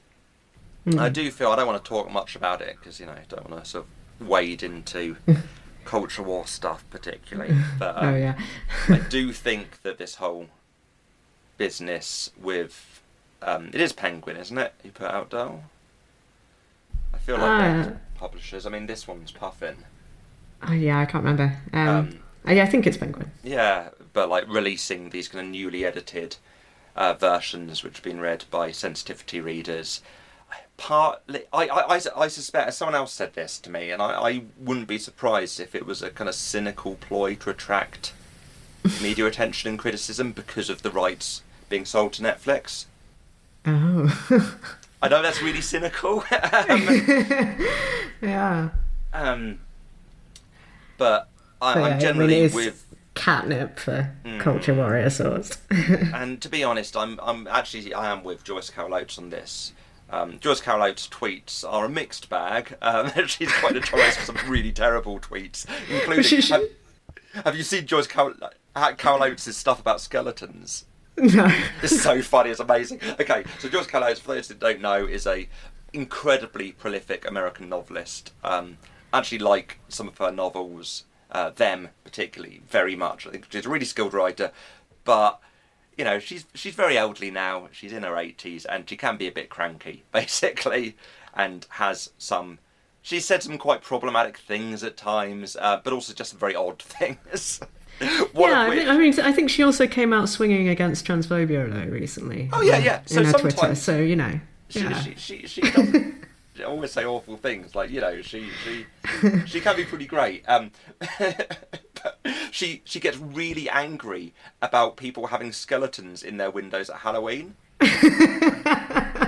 Mm. 0.86 0.98
I 0.98 1.10
do 1.10 1.30
feel 1.30 1.50
I 1.50 1.56
don't 1.56 1.66
want 1.66 1.84
to 1.84 1.86
talk 1.86 2.10
much 2.10 2.34
about 2.34 2.62
it 2.62 2.76
because 2.78 2.98
you 3.00 3.04
know 3.04 3.12
I 3.12 3.24
don't 3.28 3.50
want 3.50 3.62
to 3.62 3.68
sort 3.68 3.84
of 4.20 4.26
wade 4.26 4.62
into 4.62 5.18
culture 5.84 6.22
war 6.22 6.46
stuff 6.46 6.84
particularly. 6.88 7.54
But 7.78 7.96
um, 8.02 8.14
oh 8.14 8.16
yeah. 8.16 8.38
I 8.88 8.96
do 9.10 9.30
think 9.34 9.82
that 9.82 9.98
this 9.98 10.14
whole 10.14 10.46
business 11.58 12.30
with 12.40 13.02
um, 13.42 13.68
it 13.74 13.80
is 13.80 13.92
Penguin, 13.92 14.36
isn't 14.38 14.56
it? 14.56 14.72
Who 14.82 14.90
put 14.90 15.10
out 15.10 15.28
Dahl? 15.30 15.64
I 17.12 17.18
feel 17.18 17.36
like 17.36 17.58
they're 17.86 18.00
publishers. 18.16 18.64
I 18.66 18.70
mean, 18.70 18.86
this 18.86 19.06
one's 19.06 19.32
Puffin. 19.32 19.84
Oh 20.68 20.72
yeah, 20.72 20.98
I 21.00 21.04
can't 21.06 21.24
remember. 21.24 21.56
Um, 21.72 21.88
Um, 21.88 22.18
oh, 22.46 22.52
yeah, 22.52 22.62
I 22.62 22.66
think 22.66 22.86
it's 22.86 22.96
Penguin. 22.96 23.30
Yeah, 23.42 23.90
but 24.12 24.28
like 24.28 24.48
releasing 24.48 25.10
these 25.10 25.28
kind 25.28 25.44
of 25.44 25.50
newly 25.50 25.84
edited 25.84 26.36
uh, 26.96 27.14
versions, 27.14 27.82
which 27.82 27.96
have 27.96 28.04
been 28.04 28.20
read 28.20 28.44
by 28.50 28.70
sensitivity 28.72 29.40
readers. 29.40 30.02
Partly, 30.76 31.42
I, 31.52 31.68
I, 31.68 31.96
I, 31.96 32.00
I 32.16 32.28
suspect 32.28 32.72
someone 32.72 32.94
else 32.94 33.12
said 33.12 33.34
this 33.34 33.58
to 33.60 33.70
me, 33.70 33.90
and 33.90 34.00
I, 34.00 34.12
I 34.12 34.42
wouldn't 34.58 34.88
be 34.88 34.96
surprised 34.96 35.60
if 35.60 35.74
it 35.74 35.84
was 35.84 36.00
a 36.02 36.10
kind 36.10 36.26
of 36.28 36.34
cynical 36.34 36.94
ploy 36.94 37.34
to 37.36 37.50
attract 37.50 38.14
media 39.02 39.26
attention 39.26 39.68
and 39.68 39.78
criticism 39.78 40.32
because 40.32 40.70
of 40.70 40.80
the 40.80 40.90
rights 40.90 41.42
being 41.68 41.84
sold 41.84 42.14
to 42.14 42.22
Netflix. 42.22 42.86
Oh. 43.66 44.56
I 45.02 45.08
know 45.08 45.20
that's 45.22 45.42
really 45.42 45.60
cynical, 45.60 46.24
um, 46.30 46.88
yeah. 48.22 48.70
um, 49.12 49.60
but 51.00 51.28
I, 51.60 51.74
But 51.74 51.80
yeah, 51.80 51.84
I 51.84 51.86
I'm 51.86 51.90
mean, 51.92 52.00
generally 52.00 52.34
it 52.36 52.44
is- 52.44 52.54
with 52.54 52.86
Catnip 53.14 53.78
for 53.80 54.14
Mm. 54.24 54.40
culture 54.40 54.72
warrior 54.74 55.10
sorts. 55.10 55.58
and 55.70 56.40
to 56.40 56.48
be 56.48 56.62
honest, 56.62 56.96
I'm 56.96 57.18
I'm 57.22 57.46
actually 57.48 57.92
I 57.92 58.10
am 58.12 58.22
with 58.22 58.44
Joyce 58.44 58.70
Carol 58.70 58.94
Oates 58.94 59.18
on 59.18 59.30
this. 59.30 59.72
Um, 60.10 60.38
Joyce 60.40 60.60
Carol 60.60 60.82
Oates' 60.84 61.06
tweets 61.08 61.64
are 61.68 61.84
a 61.84 61.88
mixed 61.88 62.28
bag. 62.30 62.76
Um, 62.82 63.10
she's 63.26 63.52
quite 63.54 63.74
notorious 63.74 64.16
for 64.16 64.24
some 64.32 64.36
really 64.50 64.72
terrible 64.72 65.18
tweets, 65.20 65.66
including. 65.90 66.40
Have, 67.34 67.44
have 67.44 67.56
you 67.56 67.62
seen 67.62 67.86
Joyce 67.86 68.06
Carol, 68.08 68.34
uh, 68.74 68.92
Carol 68.94 69.22
Oates' 69.22 69.56
stuff 69.56 69.80
about 69.80 70.00
skeletons? 70.00 70.84
no. 71.16 71.46
It's 71.82 72.00
so 72.02 72.22
funny. 72.22 72.50
It's 72.50 72.60
amazing. 72.60 73.00
Okay, 73.20 73.44
so 73.58 73.68
Joyce 73.68 73.86
Carol 73.86 74.06
Oates, 74.08 74.20
for 74.20 74.34
those 74.34 74.48
that 74.48 74.58
don't 74.60 74.80
know, 74.80 75.04
is 75.04 75.26
a 75.26 75.48
incredibly 75.92 76.72
prolific 76.72 77.28
American 77.28 77.68
novelist. 77.68 78.32
Um, 78.42 78.78
actually, 79.12 79.38
like 79.38 79.78
some 79.88 80.08
of 80.08 80.18
her 80.18 80.30
novels, 80.30 81.04
uh, 81.30 81.50
them 81.50 81.88
particularly, 82.04 82.62
very 82.68 82.96
much. 82.96 83.26
I 83.26 83.30
think 83.30 83.46
she's 83.50 83.66
a 83.66 83.68
really 83.68 83.84
skilled 83.84 84.14
writer, 84.14 84.52
but 85.04 85.40
you 85.96 86.04
know, 86.04 86.18
she's 86.18 86.46
she's 86.54 86.74
very 86.74 86.96
elderly 86.96 87.30
now. 87.30 87.68
She's 87.72 87.92
in 87.92 88.02
her 88.04 88.16
eighties, 88.16 88.64
and 88.64 88.88
she 88.88 88.96
can 88.96 89.16
be 89.16 89.28
a 89.28 89.32
bit 89.32 89.50
cranky, 89.50 90.04
basically, 90.12 90.96
and 91.34 91.66
has 91.70 92.10
some. 92.18 92.58
She 93.02 93.18
said 93.20 93.42
some 93.42 93.56
quite 93.56 93.82
problematic 93.82 94.36
things 94.36 94.84
at 94.84 94.96
times, 94.96 95.56
uh, 95.58 95.80
but 95.82 95.92
also 95.92 96.12
just 96.12 96.30
some 96.30 96.38
very 96.38 96.54
odd 96.54 96.82
things. 96.82 97.60
One 98.32 98.50
yeah, 98.50 98.62
I, 98.62 98.70
think, 98.70 98.88
I 98.88 98.96
mean, 98.96 99.20
I 99.20 99.32
think 99.32 99.50
she 99.50 99.62
also 99.62 99.86
came 99.86 100.14
out 100.14 100.28
swinging 100.30 100.68
against 100.68 101.06
transphobia 101.06 101.70
though 101.70 101.92
recently. 101.92 102.48
Oh, 102.50 102.62
yeah, 102.62 102.78
yeah. 102.78 103.02
So 103.04 103.20
in 103.20 103.26
her 103.26 103.32
Twitter, 103.32 103.74
so 103.74 103.98
you 103.98 104.16
know. 104.16 104.40
she, 104.70 104.80
yeah. 104.80 105.02
she, 105.02 105.14
she, 105.16 105.46
she 105.46 105.62
she 105.62 106.12
always 106.64 106.92
say 106.92 107.04
awful 107.04 107.36
things 107.36 107.74
like 107.74 107.90
you 107.90 108.00
know 108.00 108.20
she 108.22 108.50
she 108.64 108.86
she 109.46 109.60
can 109.60 109.76
be 109.76 109.84
pretty 109.84 110.06
great 110.06 110.44
um 110.48 110.70
she 112.50 112.82
she 112.84 113.00
gets 113.00 113.16
really 113.18 113.68
angry 113.68 114.32
about 114.62 114.96
people 114.96 115.28
having 115.28 115.52
skeletons 115.52 116.22
in 116.22 116.36
their 116.36 116.50
windows 116.50 116.90
at 116.90 116.96
halloween. 116.96 117.54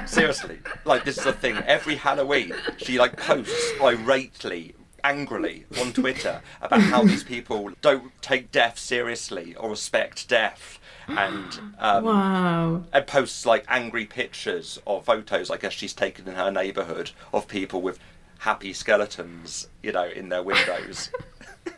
Seriously 0.06 0.58
like 0.84 1.04
this 1.04 1.16
is 1.18 1.26
a 1.26 1.32
thing 1.32 1.56
every 1.66 1.94
halloween 1.94 2.52
she 2.76 2.98
like 2.98 3.16
posts 3.16 3.72
irately 3.80 4.74
angrily 5.04 5.64
on 5.80 5.92
twitter 5.92 6.42
about 6.60 6.80
how 6.82 7.02
these 7.02 7.24
people 7.24 7.70
don't 7.80 8.12
take 8.20 8.52
death 8.52 8.78
seriously 8.78 9.54
or 9.54 9.70
respect 9.70 10.28
death 10.28 10.78
and 11.08 11.60
um, 11.78 12.04
Wow. 12.04 12.82
and 12.92 13.06
posts 13.06 13.44
like 13.46 13.64
angry 13.68 14.04
pictures 14.06 14.78
or 14.84 15.02
photos 15.02 15.50
I 15.50 15.56
guess 15.56 15.72
she's 15.72 15.92
taken 15.92 16.28
in 16.28 16.34
her 16.34 16.50
neighbourhood 16.50 17.10
of 17.32 17.48
people 17.48 17.80
with 17.82 17.98
happy 18.38 18.72
skeletons, 18.72 19.68
you 19.82 19.92
know, 19.92 20.04
in 20.08 20.28
their 20.28 20.42
windows, 20.42 21.10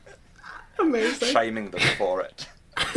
Amazing. 0.78 1.28
shaming 1.28 1.70
them 1.70 1.80
for 1.98 2.22
it. 2.22 2.48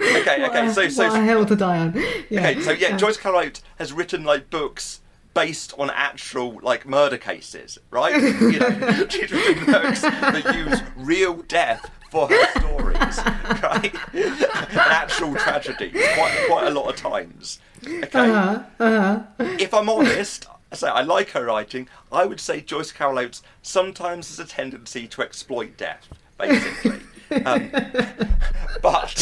okay, 0.00 0.40
What 0.42 0.50
okay. 0.50 0.66
a- 0.66 0.72
So, 0.72 0.88
so 0.88 1.08
what 1.08 1.20
a 1.20 1.22
hill 1.24 1.46
to 1.46 1.56
die 1.56 1.78
on. 1.78 1.94
Yeah. 2.30 2.40
Okay, 2.50 2.60
so 2.62 2.72
yeah, 2.72 2.96
Joyce 2.96 3.16
Carol 3.16 3.40
Oates 3.40 3.62
has 3.78 3.92
written 3.92 4.24
like 4.24 4.50
books 4.50 5.00
based 5.34 5.74
on 5.78 5.90
actual 5.90 6.58
like 6.62 6.86
murder 6.86 7.18
cases, 7.18 7.78
right? 7.90 8.14
you 8.40 8.58
know, 8.58 9.06
she's 9.08 9.30
written 9.30 9.66
books 9.66 10.00
that 10.00 10.54
use 10.54 10.80
real 10.96 11.34
death 11.42 11.90
for 12.10 12.28
her 12.28 12.46
stories, 13.12 13.62
right? 13.62 13.94
An 14.14 14.78
actual 14.78 15.34
tragedy, 15.36 15.90
quite 15.90 16.44
quite 16.48 16.66
a 16.66 16.70
lot 16.70 16.88
of 16.88 16.96
times. 16.96 17.58
Okay, 17.86 18.30
Uh-huh, 18.30 18.62
uh-huh. 18.80 19.22
if 19.58 19.72
I'm 19.74 19.88
honest. 19.88 20.46
I 20.72 20.74
say 20.74 20.88
I 20.88 21.02
like 21.02 21.30
her 21.30 21.44
writing. 21.44 21.88
I 22.10 22.24
would 22.26 22.40
say 22.40 22.60
Joyce 22.60 22.90
Carol 22.90 23.20
Oates 23.20 23.40
sometimes 23.62 24.28
has 24.28 24.40
a 24.40 24.44
tendency 24.48 25.06
to 25.06 25.22
exploit 25.22 25.76
death, 25.76 26.08
basically. 26.38 27.00
Um, 27.44 27.70
but 28.82 29.16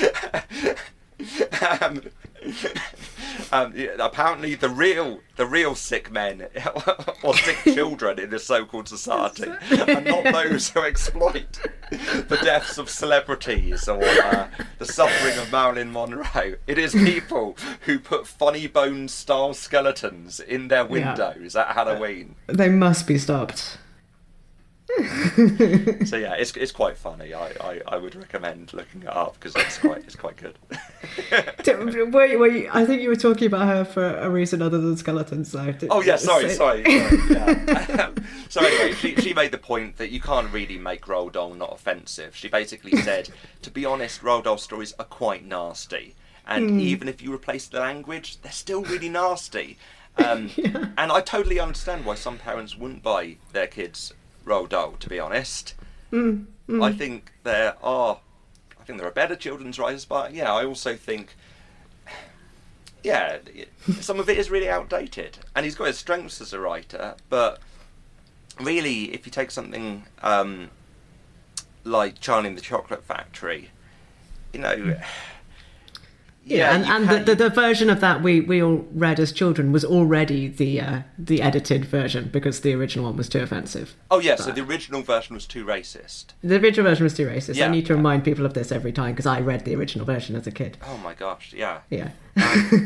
um, 1.82 2.02
um, 3.52 3.72
yeah, 3.76 3.90
apparently 3.98 4.54
the 4.54 4.68
real 4.68 5.20
the 5.36 5.46
real 5.46 5.74
sick 5.74 6.10
men 6.10 6.46
or 7.22 7.34
sick 7.34 7.58
children 7.74 8.18
in 8.18 8.30
this 8.30 8.44
so-called 8.44 8.88
society 8.88 9.50
are 9.50 10.00
not 10.00 10.24
those 10.32 10.70
who 10.70 10.80
exploit 10.80 11.60
the 11.90 12.38
deaths 12.42 12.78
of 12.78 12.88
celebrities 12.88 13.88
or 13.88 14.02
uh, 14.02 14.48
the 14.78 14.86
suffering 14.86 15.36
of 15.38 15.50
Marilyn 15.52 15.92
Monroe. 15.92 16.56
It 16.66 16.78
is 16.78 16.92
people 16.92 17.56
who 17.82 17.98
put 17.98 18.26
funny 18.26 18.66
bone 18.66 19.08
style 19.08 19.54
skeletons 19.54 20.40
in 20.40 20.68
their 20.68 20.84
windows 20.84 21.54
at 21.56 21.68
Halloween. 21.68 22.34
They 22.46 22.68
must 22.68 23.06
be 23.06 23.18
stopped. 23.18 23.78
So 26.06 26.16
yeah, 26.16 26.34
it's 26.34 26.56
it's 26.56 26.72
quite 26.72 26.96
funny. 26.96 27.34
I, 27.34 27.48
I, 27.60 27.80
I 27.88 27.96
would 27.96 28.14
recommend 28.14 28.72
looking 28.72 29.02
it 29.02 29.08
up 29.08 29.34
because 29.34 29.54
it's 29.56 29.78
quite 29.78 29.98
it's 30.04 30.14
quite 30.16 30.36
good. 30.36 30.58
Wait, 32.12 32.36
wait, 32.38 32.68
I 32.72 32.86
think 32.86 33.02
you 33.02 33.08
were 33.08 33.16
talking 33.16 33.46
about 33.48 33.66
her 33.66 33.84
for 33.84 34.16
a 34.16 34.30
reason 34.30 34.62
other 34.62 34.78
than 34.78 34.96
skeletons, 34.96 35.52
though. 35.52 35.74
Oh 35.90 36.00
yeah, 36.02 36.16
sorry, 36.16 36.48
So- 36.50 36.54
sorry. 36.56 36.84
sorry 36.84 37.18
yeah. 37.30 38.10
so 38.48 38.60
anyway, 38.64 38.92
she, 38.94 39.14
she 39.16 39.34
made 39.34 39.50
the 39.50 39.58
point 39.58 39.96
that 39.96 40.10
you 40.10 40.20
can't 40.20 40.50
really 40.52 40.78
make 40.78 41.02
Roald 41.06 41.32
Dahl 41.32 41.54
not 41.54 41.72
offensive. 41.72 42.34
She 42.36 42.48
basically 42.48 42.96
said, 42.98 43.28
to 43.62 43.70
be 43.70 43.84
honest, 43.84 44.22
Roald 44.22 44.44
Dahl 44.44 44.58
stories 44.58 44.94
are 44.98 45.04
quite 45.04 45.44
nasty, 45.44 46.14
and 46.46 46.80
even 46.80 47.08
if 47.08 47.20
you 47.20 47.34
replace 47.34 47.66
the 47.66 47.80
language, 47.80 48.40
they're 48.42 48.52
still 48.52 48.82
really 48.82 49.08
nasty. 49.08 49.76
Um, 50.18 50.50
And 50.96 51.12
I 51.12 51.20
totally 51.20 51.58
understand 51.60 52.04
why 52.06 52.14
some 52.14 52.38
parents 52.38 52.76
wouldn't 52.76 53.02
buy 53.02 53.36
their 53.52 53.66
kids 53.66 54.14
Roald 54.46 54.70
Dahl. 54.70 54.92
To 54.92 55.08
be 55.08 55.18
honest, 55.18 55.74
mm, 56.10 56.46
mm. 56.68 56.82
I 56.82 56.92
think 56.92 57.32
there 57.42 57.74
are, 57.82 58.20
I 58.80 58.84
think 58.84 58.98
there 58.98 59.08
are 59.08 59.12
better 59.12 59.36
children's 59.36 59.78
writers, 59.78 60.06
but 60.06 60.32
yeah, 60.32 60.52
I 60.52 60.64
also 60.64 60.96
think 60.96 61.34
yeah, 63.06 63.38
some 64.00 64.18
of 64.18 64.28
it 64.28 64.36
is 64.36 64.50
really 64.50 64.68
outdated, 64.68 65.38
and 65.54 65.64
he's 65.64 65.76
got 65.76 65.86
his 65.86 65.96
strengths 65.96 66.40
as 66.40 66.52
a 66.52 66.58
writer. 66.58 67.14
But 67.28 67.60
really, 68.60 69.14
if 69.14 69.26
you 69.26 69.30
take 69.30 69.52
something 69.52 70.06
um, 70.22 70.70
like 71.84 72.20
Charlie 72.20 72.48
and 72.48 72.58
the 72.58 72.62
Chocolate 72.62 73.04
Factory, 73.04 73.70
you 74.52 74.58
know, 74.58 74.74
mm. 74.74 75.04
Yeah, 76.48 76.74
and, 76.76 76.84
and 76.84 77.08
can- 77.08 77.24
the, 77.24 77.34
the, 77.34 77.48
the 77.48 77.50
version 77.50 77.90
of 77.90 78.00
that 78.00 78.22
we, 78.22 78.40
we 78.40 78.62
all 78.62 78.86
read 78.92 79.18
as 79.18 79.32
children 79.32 79.72
was 79.72 79.84
already 79.84 80.46
the 80.46 80.80
uh, 80.80 81.00
the 81.18 81.42
edited 81.42 81.84
version 81.84 82.28
because 82.32 82.60
the 82.60 82.72
original 82.72 83.06
one 83.06 83.16
was 83.16 83.28
too 83.28 83.40
offensive. 83.40 83.96
oh 84.12 84.20
yeah, 84.20 84.36
so 84.36 84.52
the 84.52 84.62
original 84.62 85.02
version 85.02 85.34
was 85.34 85.44
too 85.44 85.64
racist. 85.64 86.26
The 86.44 86.54
original 86.56 86.88
version 86.88 87.02
was 87.02 87.14
too 87.14 87.26
racist. 87.26 87.56
Yeah. 87.56 87.66
I 87.66 87.70
need 87.70 87.86
to 87.86 87.96
remind 87.96 88.22
people 88.24 88.46
of 88.46 88.54
this 88.54 88.70
every 88.70 88.92
time 88.92 89.12
because 89.12 89.26
I 89.26 89.40
read 89.40 89.64
the 89.64 89.74
original 89.74 90.06
version 90.06 90.36
as 90.36 90.46
a 90.46 90.52
kid. 90.52 90.78
Oh 90.86 90.98
my 90.98 91.14
gosh, 91.14 91.52
yeah. 91.52 91.80
Yeah. 91.90 92.10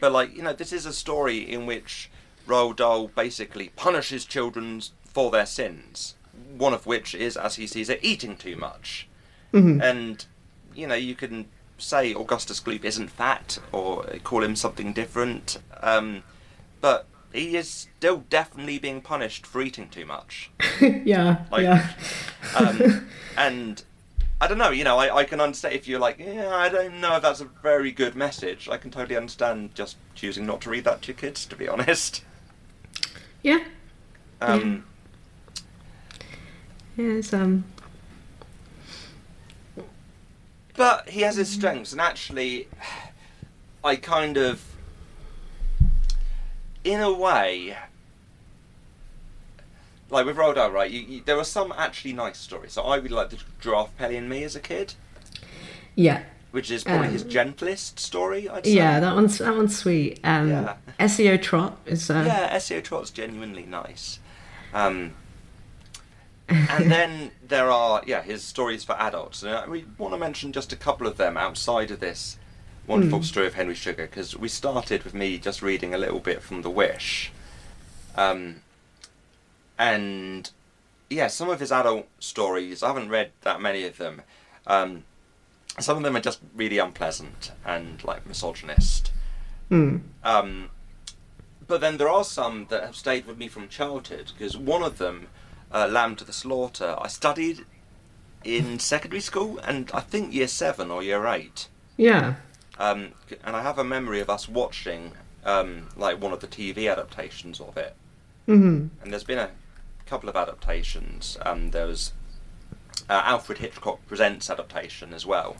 But 0.00 0.10
like 0.12 0.34
you 0.36 0.42
know, 0.42 0.52
this 0.52 0.72
is 0.72 0.84
a 0.84 0.92
story 0.92 1.38
in 1.38 1.64
which 1.66 2.10
Roald 2.48 2.76
Dahl 2.76 3.08
basically 3.08 3.68
punishes 3.76 4.24
children 4.24 4.82
for 5.04 5.30
their 5.30 5.46
sins. 5.46 6.16
One 6.56 6.74
of 6.74 6.86
which 6.86 7.14
is, 7.14 7.36
as 7.36 7.54
he 7.54 7.66
sees 7.68 7.88
it, 7.88 8.00
eating 8.02 8.36
too 8.36 8.56
much. 8.56 9.06
And 9.52 10.24
you 10.74 10.86
know, 10.88 10.94
you 10.96 11.14
can 11.14 11.46
say 11.82 12.14
Augustus 12.14 12.60
Gloop 12.60 12.84
isn't 12.84 13.08
fat 13.10 13.58
or 13.72 14.04
call 14.24 14.42
him 14.42 14.56
something 14.56 14.92
different, 14.92 15.58
um, 15.82 16.22
but 16.80 17.06
he 17.32 17.56
is 17.56 17.68
still 17.70 18.24
definitely 18.30 18.78
being 18.78 19.00
punished 19.00 19.46
for 19.46 19.62
eating 19.62 19.88
too 19.88 20.04
much. 20.06 20.50
yeah. 20.80 21.44
Like- 21.50 21.62
yeah. 21.64 21.88
Um, 22.56 23.06
and 23.38 23.82
I 24.40 24.48
don't 24.48 24.58
know, 24.58 24.70
you 24.70 24.82
know, 24.82 24.98
I, 24.98 25.18
I 25.18 25.24
can 25.24 25.40
understand 25.40 25.74
if 25.76 25.86
you're 25.86 26.00
like, 26.00 26.18
yeah, 26.18 26.48
I 26.54 26.68
don't 26.68 27.00
know 27.00 27.14
if 27.16 27.22
that's 27.22 27.40
a 27.40 27.44
very 27.44 27.92
good 27.92 28.16
message. 28.16 28.68
I 28.68 28.76
can 28.76 28.90
totally 28.90 29.16
understand 29.16 29.74
just 29.76 29.96
choosing 30.16 30.44
not 30.44 30.60
to 30.62 30.70
read 30.70 30.82
that 30.84 31.02
to 31.02 31.08
your 31.12 31.16
kids, 31.16 31.46
to 31.46 31.54
be 31.56 31.68
honest. 31.68 32.24
Yeah. 33.42 33.64
Um, 34.40 34.84
Yeah, 36.96 37.04
it's, 37.12 37.32
um, 37.32 37.64
But 40.74 41.08
he 41.10 41.20
has 41.20 41.36
his 41.36 41.48
strengths, 41.50 41.92
and 41.92 42.00
actually, 42.00 42.66
I 43.84 43.96
kind 43.96 44.36
of, 44.38 44.64
in 46.82 47.00
a 47.00 47.12
way, 47.12 47.76
like 50.08 50.26
with 50.26 50.36
Roald 50.36 50.54
Dahl, 50.54 50.70
right? 50.70 50.90
You, 50.90 51.00
you, 51.00 51.22
there 51.24 51.38
are 51.38 51.44
some 51.44 51.72
actually 51.76 52.12
nice 52.14 52.38
stories. 52.38 52.72
So 52.72 52.82
I 52.82 52.96
really 52.96 53.10
like 53.10 53.30
the 53.30 53.38
Giraffe 53.60 53.96
Pelly 53.98 54.16
and 54.16 54.28
Me 54.28 54.44
as 54.44 54.56
a 54.56 54.60
kid, 54.60 54.94
yeah. 55.94 56.22
which 56.52 56.70
is 56.70 56.84
probably 56.84 57.08
his 57.08 57.22
Um, 57.22 57.28
gentlest 57.28 57.98
story. 58.00 58.48
I'd 58.48 58.64
say. 58.64 58.72
Yeah, 58.72 59.00
that 59.00 59.14
one's 59.14 59.38
that 59.38 59.54
one's 59.54 59.76
sweet. 59.76 60.20
Um, 60.24 60.48
Yeah. 60.48 60.74
Esio 60.98 61.36
Trot 61.40 61.78
is 61.86 62.08
uh, 62.10 62.24
yeah, 62.26 62.56
Esio 62.56 62.80
Trot's 62.82 63.10
genuinely 63.10 63.64
nice. 63.64 64.20
Um, 64.74 65.12
and 66.48 66.90
then 66.90 67.30
there 67.46 67.70
are 67.70 68.02
yeah 68.06 68.22
his 68.22 68.42
stories 68.42 68.84
for 68.84 68.94
adults, 68.94 69.42
and 69.42 69.52
uh, 69.52 69.64
we 69.68 69.84
want 69.98 70.12
to 70.14 70.18
mention 70.18 70.52
just 70.52 70.72
a 70.72 70.76
couple 70.76 71.06
of 71.06 71.16
them 71.16 71.36
outside 71.36 71.90
of 71.90 72.00
this 72.00 72.38
wonderful 72.86 73.22
story 73.22 73.46
of 73.46 73.54
Henry 73.54 73.74
Sugar 73.74 74.06
because 74.06 74.36
we 74.36 74.48
started 74.48 75.04
with 75.04 75.14
me 75.14 75.38
just 75.38 75.62
reading 75.62 75.94
a 75.94 75.98
little 75.98 76.18
bit 76.18 76.42
from 76.42 76.62
The 76.62 76.70
Wish, 76.70 77.32
um, 78.16 78.62
and 79.78 80.50
yeah, 81.08 81.28
some 81.28 81.48
of 81.48 81.60
his 81.60 81.70
adult 81.70 82.06
stories 82.18 82.82
I 82.82 82.88
haven't 82.88 83.08
read 83.08 83.32
that 83.42 83.60
many 83.60 83.84
of 83.84 83.98
them. 83.98 84.22
Um, 84.66 85.04
some 85.78 85.96
of 85.96 86.02
them 86.02 86.16
are 86.16 86.20
just 86.20 86.40
really 86.54 86.78
unpleasant 86.78 87.52
and 87.64 88.02
like 88.04 88.26
misogynist. 88.26 89.10
hmm. 89.68 89.98
Um, 90.22 90.70
but 91.66 91.80
then 91.80 91.96
there 91.96 92.08
are 92.08 92.24
some 92.24 92.66
that 92.68 92.82
have 92.82 92.96
stayed 92.96 93.26
with 93.26 93.38
me 93.38 93.48
from 93.48 93.68
childhood 93.68 94.32
because 94.36 94.56
one 94.56 94.82
of 94.82 94.98
them, 94.98 95.28
uh, 95.72 95.86
Lamb 95.88 96.16
to 96.16 96.24
the 96.24 96.32
Slaughter, 96.32 96.96
I 97.00 97.08
studied 97.08 97.64
in 98.44 98.78
secondary 98.78 99.20
school 99.20 99.58
and 99.58 99.90
I 99.94 100.00
think 100.00 100.34
year 100.34 100.48
seven 100.48 100.90
or 100.90 101.02
year 101.02 101.26
eight. 101.26 101.68
yeah. 101.96 102.34
Um, 102.78 103.12
and 103.44 103.54
I 103.54 103.62
have 103.62 103.78
a 103.78 103.84
memory 103.84 104.20
of 104.20 104.30
us 104.30 104.48
watching 104.48 105.12
um, 105.44 105.88
like 105.96 106.20
one 106.20 106.32
of 106.32 106.40
the 106.40 106.46
TV 106.46 106.90
adaptations 106.90 107.60
of 107.60 107.76
it. 107.76 107.94
hmm 108.46 108.86
And 109.02 109.12
there's 109.12 109.24
been 109.24 109.38
a 109.38 109.50
couple 110.06 110.28
of 110.28 110.36
adaptations. 110.36 111.36
Um, 111.44 111.70
there 111.70 111.86
was 111.86 112.12
uh, 113.10 113.22
Alfred 113.24 113.58
Hitchcock 113.58 114.00
Presents 114.08 114.48
adaptation 114.50 115.12
as 115.12 115.26
well 115.26 115.56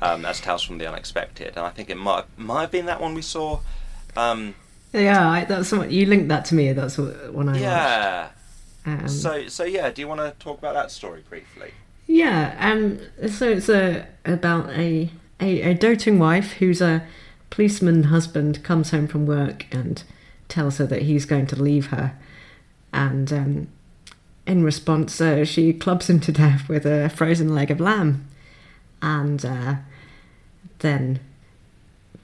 um, 0.00 0.24
as 0.24 0.40
Tales 0.40 0.62
from 0.62 0.78
the 0.78 0.86
Unexpected, 0.88 1.48
and 1.56 1.66
I 1.66 1.70
think 1.70 1.90
it 1.90 1.96
might 1.96 2.24
might 2.38 2.62
have 2.62 2.70
been 2.70 2.86
that 2.86 3.00
one 3.00 3.14
we 3.14 3.22
saw. 3.22 3.60
Um, 4.16 4.54
Yeah, 4.92 5.28
I, 5.28 5.44
that's 5.44 5.72
what 5.72 5.90
you 5.90 6.06
linked 6.06 6.28
that 6.28 6.44
to 6.46 6.54
me. 6.54 6.72
That's 6.72 6.96
what 6.96 7.32
one 7.34 7.48
I 7.48 7.52
watched. 7.52 7.62
Um, 8.88 9.08
So 9.08 9.48
so 9.48 9.64
yeah, 9.64 9.90
do 9.90 10.00
you 10.02 10.08
want 10.08 10.20
to 10.20 10.34
talk 10.38 10.58
about 10.58 10.74
that 10.74 10.90
story 10.90 11.22
briefly? 11.28 11.72
Yeah, 12.06 12.56
um, 12.58 13.00
so 13.28 13.50
it's 13.50 13.68
a, 13.68 14.06
about 14.24 14.70
a, 14.70 15.10
a, 15.40 15.60
a 15.60 15.74
doting 15.74 16.18
wife 16.18 16.52
whose 16.52 16.80
a 16.80 17.06
policeman 17.50 18.04
husband 18.04 18.64
comes 18.64 18.90
home 18.92 19.06
from 19.06 19.26
work 19.26 19.66
and 19.70 20.02
tells 20.48 20.78
her 20.78 20.86
that 20.86 21.02
he's 21.02 21.26
going 21.26 21.46
to 21.48 21.62
leave 21.62 21.86
her. 21.86 22.16
And 22.94 23.30
um, 23.30 23.68
in 24.46 24.64
response, 24.64 25.20
uh, 25.20 25.44
she 25.44 25.74
clubs 25.74 26.08
him 26.08 26.18
to 26.20 26.32
death 26.32 26.66
with 26.66 26.86
a 26.86 27.10
frozen 27.10 27.54
leg 27.54 27.70
of 27.70 27.78
lamb. 27.78 28.26
And 29.02 29.44
uh, 29.44 29.74
then, 30.78 31.20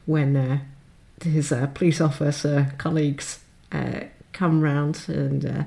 when 0.06 0.34
uh, 0.34 0.58
his 1.22 1.52
uh, 1.52 1.66
police 1.66 2.00
officer 2.00 2.72
colleagues 2.78 3.40
uh, 3.70 4.00
come 4.32 4.62
round 4.62 5.04
and 5.08 5.44
uh, 5.44 5.64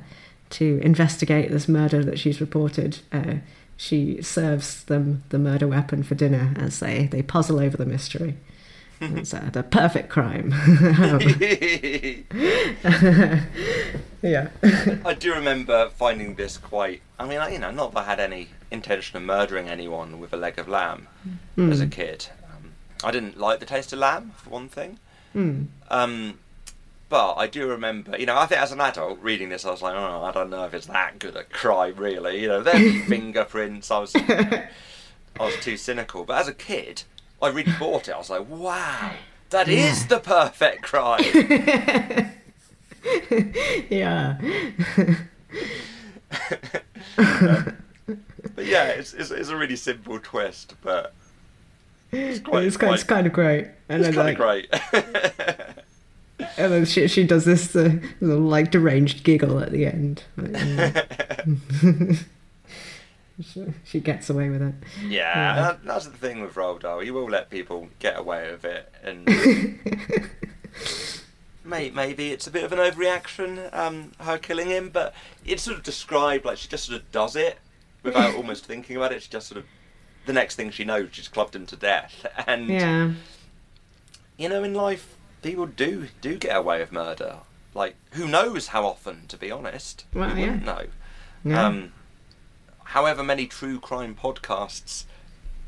to 0.51 0.79
investigate 0.83 1.51
this 1.51 1.67
murder 1.67 2.03
that 2.03 2.19
she's 2.19 2.41
reported, 2.41 2.99
uh, 3.11 3.35
she 3.75 4.21
serves 4.21 4.83
them 4.85 5.23
the 5.29 5.39
murder 5.39 5.67
weapon 5.67 6.03
for 6.03 6.15
dinner 6.15 6.53
as 6.57 6.79
they, 6.79 7.07
they 7.07 7.21
puzzle 7.21 7.59
over 7.59 7.77
the 7.77 7.85
mystery. 7.85 8.37
it's 8.99 9.33
uh, 9.33 9.49
the 9.53 9.61
perfect 9.61 10.09
crime. 10.09 10.49
yeah. 14.23 14.49
I 15.05 15.13
do 15.13 15.33
remember 15.33 15.89
finding 15.89 16.33
this 16.33 16.57
quite. 16.57 17.01
I 17.19 17.27
mean, 17.27 17.39
you 17.51 17.59
know, 17.59 17.69
not 17.69 17.93
that 17.93 17.99
I 17.99 18.03
had 18.05 18.19
any 18.19 18.49
intention 18.71 19.17
of 19.17 19.23
murdering 19.23 19.69
anyone 19.69 20.19
with 20.19 20.33
a 20.33 20.37
leg 20.37 20.57
of 20.57 20.67
lamb 20.67 21.07
as 21.57 21.79
a 21.79 21.87
kid. 21.87 22.27
I 23.03 23.11
didn't 23.11 23.37
like 23.37 23.59
the 23.59 23.67
taste 23.67 23.93
of 23.93 23.99
lamb 23.99 24.31
for 24.37 24.49
one 24.49 24.67
thing. 24.67 24.97
Hmm. 25.33 25.65
Um, 25.91 26.39
but 27.10 27.36
I 27.36 27.47
do 27.47 27.68
remember, 27.70 28.18
you 28.18 28.26
know, 28.26 28.38
I 28.38 28.45
think 28.45 28.62
as 28.62 28.72
an 28.72 28.82
adult 28.82 29.20
reading 29.22 29.49
this, 29.49 29.66
I 29.66 29.72
was 29.72 29.82
like, 29.82 29.95
oh, 29.95 30.24
I 30.24 30.32
don't 30.32 30.49
know 30.49 30.66
if 30.66 30.74
it's 30.74 30.88
that 30.88 31.20
good 31.20 31.36
a 31.36 31.43
crime, 31.43 31.95
really. 31.95 32.41
You 32.41 32.47
know, 32.49 32.64
there's 32.64 33.05
fingerprints. 33.08 33.89
I 33.91 33.99
was, 33.99 34.14
I 34.16 34.68
was 35.39 35.55
too 35.62 35.78
cynical. 35.78 36.24
But 36.26 36.39
as 36.41 36.47
a 36.47 36.53
kid, 36.53 37.03
I 37.41 37.47
really 37.49 37.72
bought 37.80 38.08
it. 38.08 38.12
I 38.12 38.18
was 38.18 38.30
like, 38.30 38.49
wow, 38.49 39.12
that 39.51 39.68
is 39.70 40.01
Yeah. 40.01 40.08
the 40.08 40.20
perfect 40.20 40.84
crime. 40.84 42.34
Yeah. 43.89 44.38
but 47.16 48.66
yeah, 48.66 48.88
it's, 48.89 49.14
it's, 49.14 49.32
it's 49.32 49.49
a 49.49 49.55
really 49.55 49.76
simple 49.78 50.20
twist, 50.20 50.74
but 50.82 51.14
it's 52.12 52.39
quite, 52.39 52.64
it's, 52.66 52.76
kind, 52.76 52.93
it's 52.93 53.03
kind 53.03 53.26
of 53.28 53.32
great. 53.34 53.68
And 53.88 54.03
it's 54.05 54.16
kind 54.16 54.38
like, 54.38 54.68
of 54.74 54.91
great. 54.91 55.86
And 56.57 56.71
then 56.71 56.85
she, 56.85 57.07
she 57.07 57.23
does 57.25 57.45
this 57.45 57.75
uh, 57.75 57.97
little, 58.21 58.43
like 58.43 58.69
deranged 58.71 59.23
giggle 59.23 59.59
at 59.59 59.71
the 59.71 59.85
end. 59.88 60.23
She, 63.43 63.65
she 63.83 63.99
gets 63.99 64.29
away 64.29 64.49
with 64.49 64.61
it. 64.61 64.75
yeah, 65.07 65.55
that, 65.55 65.83
that's 65.83 66.05
the 66.07 66.17
thing 66.17 66.41
with 66.41 66.53
Roald 66.55 66.81
Dahl. 66.81 66.99
He 66.99 67.11
will 67.11 67.29
let 67.29 67.49
people 67.49 67.89
get 67.99 68.17
away 68.19 68.51
with 68.51 68.65
it, 68.65 68.91
and 69.03 69.25
may, 71.63 71.89
maybe 71.89 72.31
it's 72.31 72.47
a 72.47 72.51
bit 72.51 72.63
of 72.63 72.71
an 72.71 72.79
overreaction, 72.79 73.73
um, 73.75 74.11
her 74.19 74.38
killing 74.38 74.67
him, 74.67 74.89
but 74.89 75.13
it's 75.45 75.63
sort 75.63 75.77
of 75.77 75.83
described 75.83 76.45
like 76.45 76.57
she 76.57 76.67
just 76.67 76.85
sort 76.85 77.01
of 77.01 77.11
does 77.11 77.35
it 77.35 77.59
without 78.03 78.35
almost 78.35 78.65
thinking 78.65 78.95
about 78.95 79.11
it. 79.11 79.21
She 79.23 79.29
just 79.29 79.47
sort 79.47 79.57
of 79.59 79.65
the 80.25 80.33
next 80.33 80.55
thing 80.55 80.69
she 80.71 80.83
knows, 80.83 81.09
she's 81.11 81.27
clubbed 81.27 81.55
him 81.55 81.65
to 81.67 81.75
death, 81.75 82.25
and 82.47 82.67
Yeah. 82.67 83.11
you 84.38 84.49
know, 84.49 84.63
in 84.63 84.73
life, 84.73 85.15
people 85.41 85.65
do 85.65 86.07
do 86.21 86.38
get 86.38 86.55
away 86.55 86.79
with 86.79 86.91
murder. 86.91 87.38
Like, 87.73 87.95
who 88.11 88.27
knows 88.27 88.67
how 88.67 88.85
often? 88.85 89.27
To 89.27 89.38
be 89.38 89.51
honest, 89.51 90.05
Well, 90.13 90.33
we 90.33 90.41
yeah. 90.41 90.47
wouldn't 90.51 90.65
know. 91.45 91.57
Um, 91.57 91.91
however 92.85 93.23
many 93.23 93.45
true 93.47 93.79
crime 93.79 94.15
podcasts, 94.15 95.03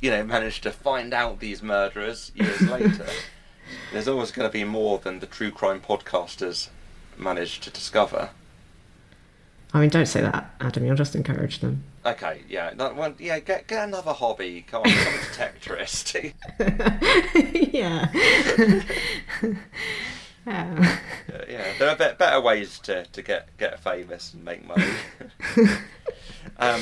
you 0.01 0.09
know, 0.09 0.23
manage 0.23 0.61
to 0.61 0.71
find 0.71 1.13
out 1.13 1.39
these 1.39 1.61
murderers 1.61 2.31
years 2.35 2.61
later, 2.69 3.05
there's 3.93 4.07
always 4.07 4.31
going 4.31 4.49
to 4.49 4.51
be 4.51 4.63
more 4.63 4.97
than 4.97 5.19
the 5.19 5.27
true 5.27 5.51
crime 5.51 5.79
podcasters 5.81 6.69
manage 7.17 7.59
to 7.59 7.69
discover. 7.69 8.31
I 9.73 9.81
mean, 9.81 9.89
don't 9.89 10.07
say 10.07 10.21
that, 10.21 10.55
Adam. 10.59 10.85
You'll 10.85 10.95
just 10.95 11.15
encourage 11.15 11.59
them. 11.59 11.83
Okay, 12.05 12.43
yeah, 12.47 12.73
that 12.75 12.95
one, 12.95 13.15
yeah, 13.19 13.39
get 13.39 13.67
get 13.67 13.83
another 13.87 14.13
hobby. 14.13 14.63
Come 14.67 14.83
on, 14.83 14.89
become 14.89 15.13
a 15.13 15.17
detectorist. 15.17 16.33
yeah. 17.73 18.09
Um, 20.47 20.81
yeah, 21.47 21.73
there 21.77 21.89
are 21.89 21.95
be- 21.95 22.15
better 22.17 22.41
ways 22.41 22.79
to, 22.79 23.03
to 23.05 23.21
get 23.21 23.55
get 23.57 23.79
famous 23.79 24.33
and 24.33 24.43
make 24.43 24.65
money. 24.65 24.85
um, 26.57 26.81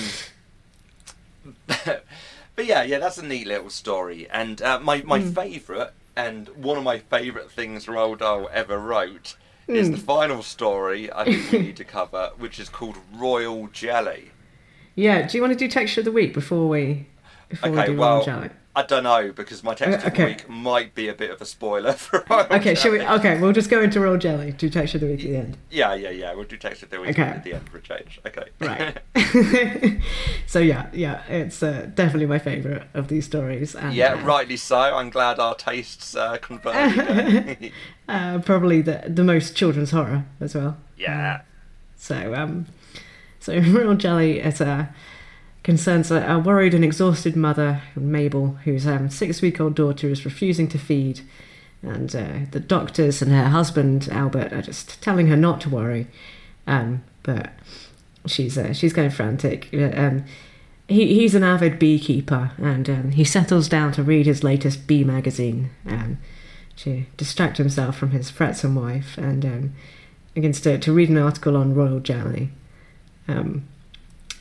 but 2.56 2.66
yeah, 2.66 2.84
yeah, 2.84 3.00
that's 3.00 3.18
a 3.18 3.26
neat 3.26 3.48
little 3.48 3.70
story. 3.70 4.30
And 4.30 4.62
uh, 4.62 4.80
my 4.80 5.02
my 5.02 5.20
Mm. 5.20 5.34
favourite 5.36 5.90
and 6.16 6.48
one 6.50 6.78
of 6.78 6.84
my 6.84 7.00
favourite 7.00 7.52
things 7.52 7.88
Roald 7.88 8.20
Dahl 8.20 8.50
ever 8.54 8.78
wrote 8.78 9.36
is 9.68 9.90
Mm. 9.90 9.92
the 9.92 9.98
final 9.98 10.44
story 10.44 11.12
I 11.12 11.26
think 11.26 11.52
we 11.52 11.60
need 11.60 11.78
to 11.78 11.84
cover, 11.84 12.32
which 12.38 12.60
is 12.60 12.70
called 12.70 12.98
Royal 13.14 13.68
Jelly. 13.68 14.32
Yeah. 14.98 15.26
Do 15.26 15.38
you 15.38 15.42
want 15.42 15.54
to 15.54 15.60
do 15.60 15.70
texture 15.70 16.02
of 16.02 16.06
the 16.06 16.12
week 16.12 16.34
before 16.34 16.68
we 16.68 17.08
before 17.48 17.72
we 17.72 17.78
Okay, 17.80 17.88
do 17.94 17.98
well, 17.98 18.52
I 18.76 18.84
don't 18.84 19.02
know 19.04 19.32
because 19.32 19.64
my 19.64 19.74
texture 19.74 20.06
Uh, 20.06 20.10
of 20.12 20.16
the 20.16 20.26
week 20.26 20.48
might 20.50 20.94
be 20.94 21.08
a 21.08 21.14
bit 21.14 21.32
of 21.32 21.42
a 21.42 21.46
spoiler 21.46 21.94
for 22.04 22.24
Royal 22.30 22.46
Okay, 22.52 22.76
shall 22.76 22.92
we? 22.92 23.02
Okay, 23.02 23.40
we'll 23.42 23.52
just 23.54 23.70
go 23.72 23.82
into 23.82 24.00
Royal 24.00 24.18
Jelly. 24.18 24.52
Do 24.52 24.70
texture 24.70 24.98
of 24.98 25.02
the 25.02 25.08
week 25.08 25.22
at 25.22 25.26
the 25.32 25.38
end. 25.38 25.58
Yeah, 25.72 25.96
yeah, 25.96 26.10
yeah. 26.12 26.34
We'll 26.36 26.44
do 26.44 26.58
texture 26.58 26.86
of 26.86 26.92
the 26.92 27.00
week 27.02 27.10
Okay. 27.12 27.24
at 27.24 27.44
the 27.44 27.54
end 27.56 27.68
for 27.70 27.78
a 27.80 27.82
change. 27.82 28.20
Okay. 28.28 28.44
Right. 28.60 28.98
so 30.46 30.60
yeah, 30.60 30.90
yeah, 30.94 31.24
it's 31.28 31.64
uh, 31.64 31.90
definitely 31.96 32.28
my 32.28 32.38
favourite 32.40 32.84
of 32.94 33.08
these 33.08 33.26
stories. 33.26 33.74
And, 33.76 33.94
Yeah, 33.96 34.14
uh, 34.14 34.24
rightly 34.26 34.58
so. 34.58 34.78
I'm 34.78 35.10
glad 35.10 35.40
our 35.40 35.56
tastes 35.56 36.16
uh, 36.16 36.38
converged. 36.38 37.72
Uh, 38.08 38.40
probably 38.40 38.82
the 38.82 39.04
the 39.08 39.24
most 39.24 39.56
children's 39.56 39.92
horror 39.92 40.26
as 40.40 40.54
well. 40.56 40.78
yeah. 40.98 41.42
So, 42.00 42.36
um, 42.36 42.68
so 43.48 43.58
Royal 43.60 43.96
Jelly 43.96 44.40
is 44.40 44.60
a 44.60 44.94
concerns 45.64 46.12
a, 46.12 46.42
worried 46.44 46.74
and 46.74 46.84
exhausted 46.84 47.36
mother, 47.36 47.82
Mabel, 47.96 48.58
whose 48.64 48.88
um, 48.88 49.10
six-week-old 49.10 49.76
daughter 49.76 50.10
is 50.10 50.24
refusing 50.24 50.68
to 50.70 50.78
feed, 50.78 51.22
and 51.82 52.14
uh, 52.16 52.40
the 52.52 52.60
doctors 52.60 53.22
and 53.22 53.32
her 53.32 53.50
husband 53.50 54.08
Albert 54.12 54.54
are 54.54 54.62
just 54.62 55.02
telling 55.02 55.28
her 55.28 55.36
not 55.36 55.62
to 55.62 55.70
worry, 55.70 56.08
um, 56.68 57.04
but 57.24 57.52
she's 58.26 58.58
uh, 58.58 58.74
she's 58.74 58.94
going 58.94 59.10
frantic. 59.10 59.70
Uh, 59.74 59.92
Um, 59.96 60.26
he, 60.90 61.16
he's 61.16 61.36
an 61.36 61.44
avid 61.44 61.80
beekeeper, 61.80 62.52
and 62.58 62.90
um, 62.90 63.12
he 63.12 63.26
settles 63.26 63.68
down 63.68 63.92
to 63.94 64.04
read 64.04 64.26
his 64.26 64.44
latest 64.44 64.88
bee 64.88 65.04
magazine 65.04 65.70
um, 65.86 66.18
to 66.78 67.06
distract 67.18 67.58
himself 67.58 67.98
from 67.98 68.12
his 68.12 68.32
fretsome 68.32 68.76
wife, 68.76 69.18
and 69.18 69.46
um, 69.46 69.74
begins 70.34 70.62
to, 70.62 70.78
to 70.78 70.94
read 70.94 71.10
an 71.10 71.18
article 71.18 71.58
on 71.58 71.76
royal 71.76 72.00
jelly. 72.00 72.52
Um, 73.28 73.68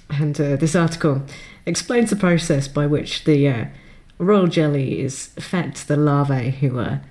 and 0.09 0.41
uh, 0.41 0.57
this 0.57 0.77
article 0.77 1.23
explains 1.65 2.11
the 2.11 2.17
process 2.17 2.69
by 2.69 2.87
which 2.87 3.25
the 3.25 3.49
uh, 3.49 3.65
royal 4.19 4.47
jelly 4.47 5.01
is 5.01 5.27
fed 5.39 5.75
to 5.77 5.89
the 5.89 5.97
larvae 5.97 6.51
who 6.51 6.79
are 6.79 7.03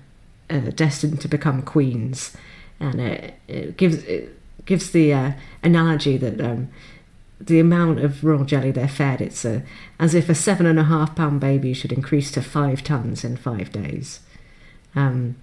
uh, 0.50 0.60
destined 0.76 1.22
to 1.22 1.28
become 1.28 1.62
queens, 1.62 2.36
and 2.80 3.02
it, 3.02 3.40
it 3.48 3.78
gives 3.78 4.04
it 4.04 4.40
gives 4.66 4.92
the 4.92 5.14
uh, 5.14 5.32
analogy 5.64 6.18
that 6.18 6.42
um, 6.42 6.70
the 7.40 7.60
amount 7.60 8.00
of 8.00 8.24
royal 8.24 8.46
jelly 8.46 8.72
they're 8.72 8.88
fed 8.88 9.22
it's 9.22 9.44
uh, 9.46 9.62
as 10.00 10.16
if 10.16 10.30
a 10.30 10.36
seven 10.36 10.66
and 10.66 10.80
a 10.80 10.86
half 10.86 11.16
pound 11.16 11.40
baby 11.40 11.74
should 11.74 11.92
increase 11.92 12.32
to 12.32 12.42
five 12.42 12.84
tons 12.84 13.24
in 13.24 13.36
five 13.36 13.72
days. 13.72 14.22
Um, 14.96 15.36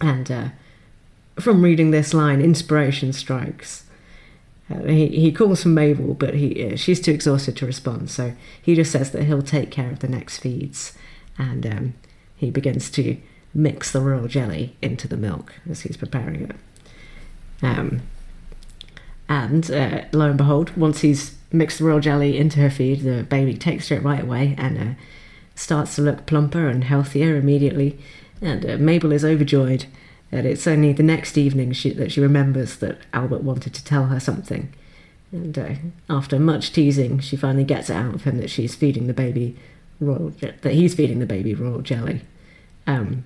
and 0.00 0.30
uh, 0.30 0.48
from 1.38 1.62
reading 1.62 1.90
this 1.90 2.14
line, 2.14 2.40
inspiration 2.40 3.12
strikes. 3.12 3.84
Uh, 4.70 4.84
he, 4.84 5.08
he 5.08 5.32
calls 5.32 5.62
for 5.62 5.68
Mabel, 5.68 6.14
but 6.14 6.34
he 6.34 6.72
uh, 6.72 6.76
she's 6.76 7.00
too 7.00 7.10
exhausted 7.10 7.56
to 7.56 7.66
respond, 7.66 8.10
so 8.10 8.34
he 8.60 8.74
just 8.74 8.92
says 8.92 9.10
that 9.10 9.24
he'll 9.24 9.42
take 9.42 9.70
care 9.70 9.90
of 9.90 9.98
the 9.98 10.08
next 10.08 10.38
feeds, 10.38 10.92
and 11.38 11.66
um, 11.66 11.94
he 12.36 12.50
begins 12.50 12.90
to 12.92 13.16
mix 13.52 13.90
the 13.90 14.00
royal 14.00 14.28
jelly 14.28 14.76
into 14.80 15.08
the 15.08 15.16
milk 15.16 15.54
as 15.68 15.80
he's 15.80 15.96
preparing 15.96 16.42
it. 16.42 16.56
Um, 17.62 18.02
and 19.28 19.70
uh, 19.70 20.04
lo 20.12 20.28
and 20.28 20.38
behold, 20.38 20.76
once 20.76 21.00
he's 21.00 21.36
mixed 21.52 21.78
the 21.78 21.84
royal 21.84 22.00
jelly 22.00 22.38
into 22.38 22.60
her 22.60 22.70
feed, 22.70 23.02
the 23.02 23.24
baby 23.24 23.54
takes 23.54 23.88
to 23.88 23.96
it 23.96 24.02
right 24.02 24.22
away 24.22 24.54
and 24.56 24.78
uh, 24.78 24.94
starts 25.54 25.96
to 25.96 26.02
look 26.02 26.26
plumper 26.26 26.68
and 26.68 26.84
healthier 26.84 27.36
immediately. 27.36 27.98
And 28.40 28.64
uh, 28.64 28.76
Mabel 28.78 29.12
is 29.12 29.24
overjoyed. 29.24 29.86
And 30.32 30.46
it's 30.46 30.66
only 30.66 30.92
the 30.92 31.02
next 31.02 31.36
evening 31.36 31.72
she, 31.72 31.90
that 31.90 32.12
she 32.12 32.20
remembers 32.20 32.76
that 32.76 32.98
Albert 33.12 33.42
wanted 33.42 33.74
to 33.74 33.84
tell 33.84 34.06
her 34.06 34.20
something. 34.20 34.72
And 35.32 35.58
uh, 35.58 35.74
after 36.08 36.38
much 36.38 36.72
teasing, 36.72 37.18
she 37.20 37.36
finally 37.36 37.64
gets 37.64 37.90
it 37.90 37.94
out 37.94 38.14
of 38.14 38.24
him 38.24 38.38
that 38.38 38.50
she's 38.50 38.74
feeding 38.74 39.06
the 39.06 39.14
baby 39.14 39.56
royal 40.00 40.30
that 40.40 40.72
he's 40.72 40.94
feeding 40.94 41.18
the 41.18 41.26
baby 41.26 41.54
royal 41.54 41.82
jelly. 41.82 42.22
Um, 42.86 43.24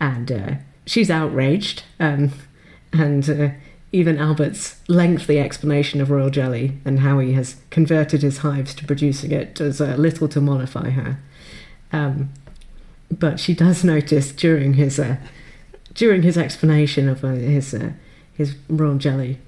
and 0.00 0.30
uh, 0.30 0.54
she's 0.86 1.10
outraged. 1.10 1.84
Um, 2.00 2.32
and 2.92 3.28
uh, 3.28 3.48
even 3.92 4.18
Albert's 4.18 4.80
lengthy 4.88 5.38
explanation 5.38 6.00
of 6.00 6.10
royal 6.10 6.30
jelly 6.30 6.78
and 6.84 7.00
how 7.00 7.18
he 7.18 7.32
has 7.34 7.56
converted 7.70 8.22
his 8.22 8.38
hives 8.38 8.74
to 8.74 8.84
producing 8.84 9.32
it 9.32 9.54
does 9.54 9.80
uh, 9.80 9.94
little 9.96 10.28
to 10.28 10.40
mollify 10.40 10.90
her. 10.90 11.18
Um, 11.92 12.30
but 13.10 13.40
she 13.40 13.54
does 13.54 13.84
notice 13.84 14.32
during 14.32 14.74
his 14.74 14.98
uh, 14.98 15.16
during 15.98 16.22
his 16.22 16.38
explanation 16.38 17.08
of 17.08 17.24
uh, 17.24 17.30
his 17.30 17.74
uh, 17.74 17.90
his 18.32 18.54
royal 18.68 18.96
jelly 18.98 19.38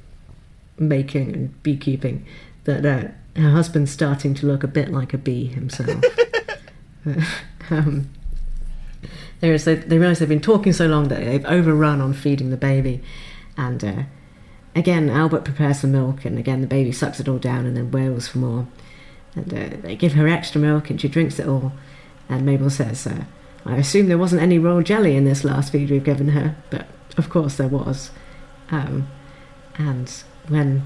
making 0.79 1.33
and 1.33 1.63
beekeeping 1.63 2.27
that 2.65 2.85
uh, 2.85 3.09
her 3.41 3.51
husband's 3.51 3.93
starting 3.93 4.35
to 4.35 4.47
look 4.47 4.65
a 4.65 4.69
bit 4.69 4.91
like 4.91 5.15
a 5.15 5.19
bee 5.19 5.47
himself. 5.47 6.05
Uh, 7.07 7.25
um, 7.71 8.11
there 9.41 9.55
is 9.55 9.65
they, 9.65 9.75
they 9.77 9.97
realise 9.97 10.19
they've 10.19 10.29
been 10.29 10.39
talking 10.39 10.71
so 10.71 10.87
long 10.87 11.09
that 11.09 11.25
they've 11.25 11.47
overrun 11.47 11.99
on 11.99 12.13
feeding 12.13 12.51
the 12.51 12.59
baby, 12.59 13.01
and 13.57 13.83
uh, 13.83 14.03
again 14.75 15.09
Albert 15.09 15.47
prepares 15.47 15.81
some 15.81 15.93
milk, 15.93 16.27
and 16.27 16.39
again 16.39 16.61
the 16.61 16.67
baby 16.67 16.93
sucks 16.93 17.19
it 17.19 17.27
all 17.27 17.39
down 17.39 17.65
and 17.65 17.75
then 17.75 17.91
wails 17.91 18.29
for 18.29 18.37
more, 18.37 18.67
and 19.35 19.55
uh, 19.55 19.79
they 19.81 19.97
give 19.97 20.13
her 20.13 20.29
extra 20.29 20.61
milk 20.61 20.91
and 20.91 21.01
she 21.01 21.09
drinks 21.09 21.39
it 21.39 21.49
all, 21.49 21.73
and 22.29 22.45
Mabel 22.45 22.69
says, 22.69 23.07
uh, 23.07 23.25
"I 23.65 23.77
assume 23.77 24.09
there 24.09 24.19
wasn't 24.19 24.43
any 24.43 24.59
royal 24.59 24.83
jelly 24.83 25.17
in 25.17 25.25
this 25.25 25.45
last 25.45 25.73
feed 25.73 25.91
we've 25.91 26.05
given 26.05 26.29
her, 26.29 26.57
but 26.71 26.87
of 27.17 27.29
course 27.29 27.57
there 27.57 27.69
was," 27.69 28.11
um, 28.71 29.09
and 29.77 30.11
when 30.49 30.85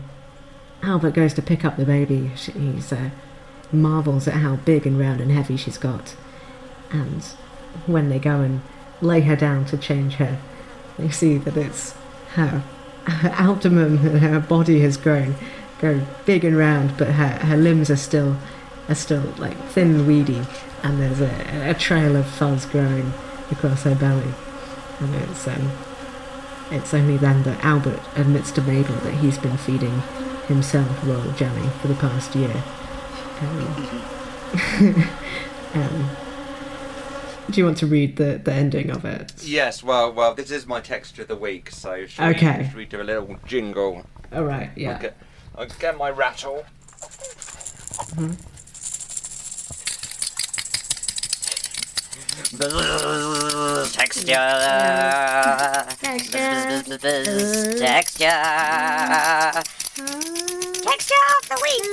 Albert 0.83 1.15
goes 1.15 1.35
to 1.35 1.43
pick 1.43 1.65
up 1.65 1.77
the 1.77 1.85
baby, 1.85 2.31
she, 2.37 2.53
he's 2.53 2.93
uh, 2.93 3.11
marvels 3.73 4.29
at 4.29 4.35
how 4.35 4.57
big 4.57 4.87
and 4.87 4.99
round 4.99 5.21
and 5.21 5.31
heavy 5.31 5.57
she's 5.57 5.79
got, 5.79 6.15
and 6.91 7.23
when 7.87 8.09
they 8.09 8.19
go 8.19 8.41
and 8.41 8.61
lay 9.01 9.21
her 9.23 9.37
down 9.37 9.65
to 9.67 9.77
change 9.77 10.15
her, 10.15 10.39
they 10.99 11.11
see 11.11 11.39
that 11.39 11.57
it's 11.57 11.93
her, 12.35 12.63
her 13.07 13.29
abdomen 13.31 13.99
and 13.99 14.19
her 14.21 14.41
body 14.41 14.81
has 14.81 14.97
grown, 14.97 15.35
grown 15.79 16.07
big 16.25 16.45
and 16.45 16.57
round, 16.57 16.97
but 16.97 17.09
her, 17.09 17.29
her 17.47 17.57
limbs 17.57 17.91
are 17.91 17.97
still 17.97 18.37
are 18.89 18.95
still 18.95 19.23
like 19.39 19.57
thin 19.69 20.07
weedy, 20.07 20.43
and 20.85 21.01
there's 21.01 21.21
a, 21.21 21.71
a 21.71 21.75
trail 21.75 22.15
of 22.15 22.27
fuzz 22.27 22.67
growing 22.67 23.13
across 23.51 23.83
her 23.83 23.95
belly, 23.97 24.33
and 25.01 25.15
it's 25.17 25.49
um, 25.49 25.73
it's 26.71 26.95
only 26.95 27.17
then 27.17 27.43
that 27.43 27.65
Albert 27.65 28.01
admits 28.17 28.53
to 28.53 28.63
Mabel 28.63 28.95
that 28.97 29.15
he's 29.15 29.39
been 29.39 29.57
feeding 29.57 30.03
himself 30.47 31.05
royal 31.07 31.33
jelly 31.33 31.69
for 31.81 31.89
the 31.89 31.95
past 31.95 32.35
year. 32.37 32.63
Um, 33.41 35.11
um, 35.75 36.11
do 37.51 37.61
you 37.61 37.65
want 37.65 37.79
to 37.79 37.87
read 37.87 38.17
the, 38.17 38.41
the 38.43 38.53
ending 38.53 38.91
of 38.91 39.05
it? 39.05 39.33
Yes, 39.43 39.83
well, 39.83 40.13
well, 40.13 40.35
this 40.35 40.51
is 40.51 40.67
my 40.67 40.81
texture 40.81 41.23
of 41.23 41.29
the 41.29 41.37
week, 41.37 41.71
so 41.71 42.07
should, 42.07 42.37
Okay. 42.37 42.59
we, 42.59 42.65
should 42.65 42.77
we 42.77 42.85
do 42.85 43.01
a 43.01 43.05
little 43.05 43.37
jingle? 43.47 44.07
All 44.33 44.45
right, 44.45 44.71
yeah. 44.77 44.93
I'll 44.93 45.01
get, 45.01 45.17
I'll 45.57 45.67
get 45.67 45.99
my 45.99 46.11
rattle. 46.11 46.65
Texture. 53.93 54.35
Texture. 56.01 56.75
Texture. 57.79 58.43
Texture 60.83 61.25
of 61.31 61.49
the 61.49 61.57
week. 61.63 61.85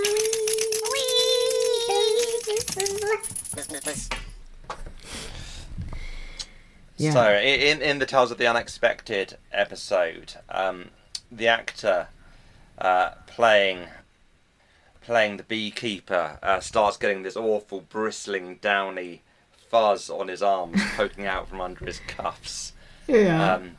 Yeah. 6.97 7.13
So, 7.13 7.33
in 7.33 7.81
in 7.81 7.99
the 7.99 8.05
Tales 8.05 8.31
of 8.31 8.37
the 8.37 8.47
Unexpected 8.47 9.37
episode, 9.51 10.33
um, 10.49 10.89
the 11.31 11.47
actor 11.47 12.07
uh, 12.77 13.11
playing 13.27 13.87
playing 15.01 15.37
the 15.37 15.43
beekeeper 15.43 16.39
uh, 16.41 16.59
starts 16.59 16.97
getting 16.97 17.23
this 17.23 17.35
awful 17.35 17.81
bristling 17.81 18.55
downy 18.61 19.21
fuzz 19.71 20.09
on 20.09 20.27
his 20.27 20.43
arms 20.43 20.81
poking 20.97 21.25
out 21.25 21.47
from 21.47 21.61
under 21.61 21.85
his 21.85 22.01
cuffs. 22.05 22.73
yeah. 23.07 23.55
Um, 23.55 23.77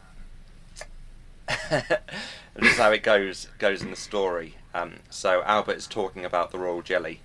this 1.70 2.72
is 2.72 2.78
how 2.78 2.90
it 2.90 3.02
goes 3.02 3.48
goes 3.58 3.82
in 3.82 3.90
the 3.90 3.96
story. 3.96 4.56
Um, 4.74 5.00
so 5.10 5.42
Albert's 5.44 5.86
talking 5.86 6.24
about 6.24 6.50
the 6.50 6.58
royal 6.58 6.80
jelly. 6.80 7.20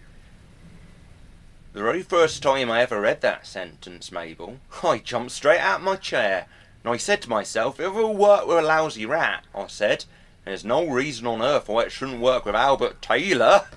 The 1.72 1.82
very 1.82 2.04
first 2.04 2.44
time 2.44 2.70
I 2.70 2.82
ever 2.82 3.00
read 3.00 3.22
that 3.22 3.48
sentence, 3.48 4.12
Mabel, 4.12 4.58
I 4.84 4.98
jumped 4.98 5.32
straight 5.32 5.60
out 5.60 5.80
of 5.80 5.86
my 5.86 5.96
chair 5.96 6.48
and 6.84 6.94
I 6.94 6.98
said 6.98 7.22
to 7.22 7.30
myself, 7.30 7.80
"If 7.80 7.96
it'll 7.96 8.18
work 8.18 8.48
with 8.48 8.58
a 8.58 8.62
lousy 8.62 9.06
rat," 9.06 9.46
I 9.56 9.68
said, 9.68 10.04
"there's 10.44 10.66
no 10.66 10.86
reason 10.86 11.26
on 11.26 11.42
earth 11.42 11.70
why 11.70 11.84
it 11.84 11.92
shouldn't 11.94 12.20
work 12.20 12.46
with 12.46 12.56
Albert 12.56 13.02
Taylor." 13.02 13.68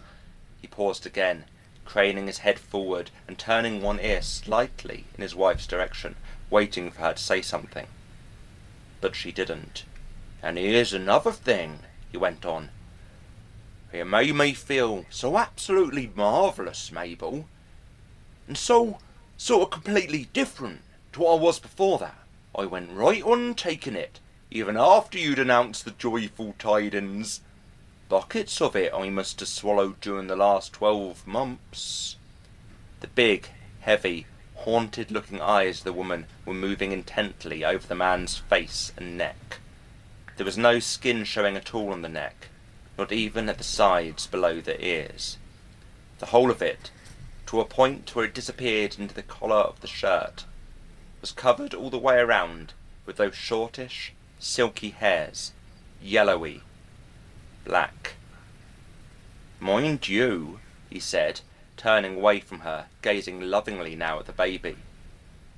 He 0.61 0.67
paused 0.67 1.07
again, 1.07 1.45
craning 1.91 2.27
his 2.27 2.39
head 2.39 2.59
forward 2.59 3.11
and 3.27 3.39
turning 3.39 3.83
one 3.83 3.99
ear 4.01 4.23
slightly 4.23 5.05
in 5.17 5.23
his 5.23 5.35
wife's 5.35 5.67
direction, 5.67 6.15
waiting 6.49 6.91
for 6.91 7.01
her 7.01 7.13
to 7.15 7.23
say 7.23 7.43
something 7.43 7.87
but 9.01 9.17
she 9.17 9.33
didn't. 9.33 9.85
And 10.43 10.59
here's 10.59 10.93
another 10.93 11.33
thing, 11.33 11.81
he 12.11 12.19
went 12.19 12.45
on. 12.45 12.71
It 13.93 14.07
made 14.07 14.35
me 14.35 14.53
feel 14.53 15.05
so 15.11 15.37
absolutely 15.37 16.13
marvellous, 16.15 16.93
Mabel, 16.93 17.47
and 18.47 18.57
so 18.57 18.99
sort 19.37 19.63
of 19.63 19.71
completely 19.71 20.29
different 20.33 20.83
to 21.13 21.21
what 21.21 21.39
I 21.39 21.43
was 21.43 21.59
before 21.59 21.99
that. 21.99 22.19
I 22.57 22.67
went 22.67 22.91
right 22.91 23.23
on 23.23 23.55
taking 23.55 23.97
it, 23.97 24.21
even 24.51 24.77
after 24.77 25.19
you'd 25.19 25.39
announced 25.39 25.85
the 25.85 25.93
joyful 25.93 26.55
tidings. 26.59 27.41
Buckets 28.11 28.61
of 28.61 28.75
it 28.75 28.93
I 28.93 29.09
must 29.09 29.39
have 29.39 29.49
swallowed 29.49 30.01
during 30.01 30.27
the 30.27 30.35
last 30.35 30.73
twelve 30.73 31.25
months. 31.29 32.17
The 32.99 33.07
big, 33.07 33.51
heavy, 33.83 34.27
haunted 34.57 35.13
looking 35.13 35.41
eyes 35.41 35.79
of 35.79 35.85
the 35.85 35.93
woman 35.93 36.27
were 36.45 36.53
moving 36.53 36.91
intently 36.91 37.65
over 37.65 37.87
the 37.87 37.95
man's 37.95 38.37
face 38.37 38.91
and 38.97 39.17
neck. 39.17 39.61
There 40.37 40.45
was 40.45 40.59
no 40.59 40.81
skin 40.81 41.23
showing 41.23 41.57
at 41.57 41.73
all 41.73 41.93
on 41.93 42.03
the 42.03 42.09
neck, 42.09 42.49
not 42.99 43.13
even 43.13 43.49
at 43.49 43.59
the 43.59 43.65
sides 43.65 44.27
below 44.27 44.61
the 44.61 44.85
ears. 44.85 45.39
The 46.19 46.27
whole 46.27 46.51
of 46.51 46.61
it, 46.61 46.91
to 47.47 47.61
a 47.61 47.65
point 47.65 48.17
where 48.17 48.25
it 48.25 48.35
disappeared 48.35 48.99
into 48.99 49.15
the 49.15 49.23
collar 49.23 49.55
of 49.55 49.81
the 49.83 49.87
shirt, 49.87 50.47
was 51.21 51.31
covered 51.31 51.75
all 51.75 51.91
the 51.91 51.97
way 51.97 52.19
around 52.19 52.73
with 53.07 53.19
those 53.19 53.37
shortish, 53.37 54.13
silky 54.41 54.91
hairs, 54.91 55.53
yellowy, 56.03 56.63
black. 57.71 58.15
Mind 59.61 60.09
you, 60.09 60.59
he 60.89 60.99
said, 60.99 61.43
turning 61.77 62.17
away 62.17 62.41
from 62.41 62.61
her, 62.61 62.87
gazing 63.01 63.41
lovingly 63.41 63.95
now 63.95 64.19
at 64.19 64.27
the 64.27 64.33
baby. 64.33 64.75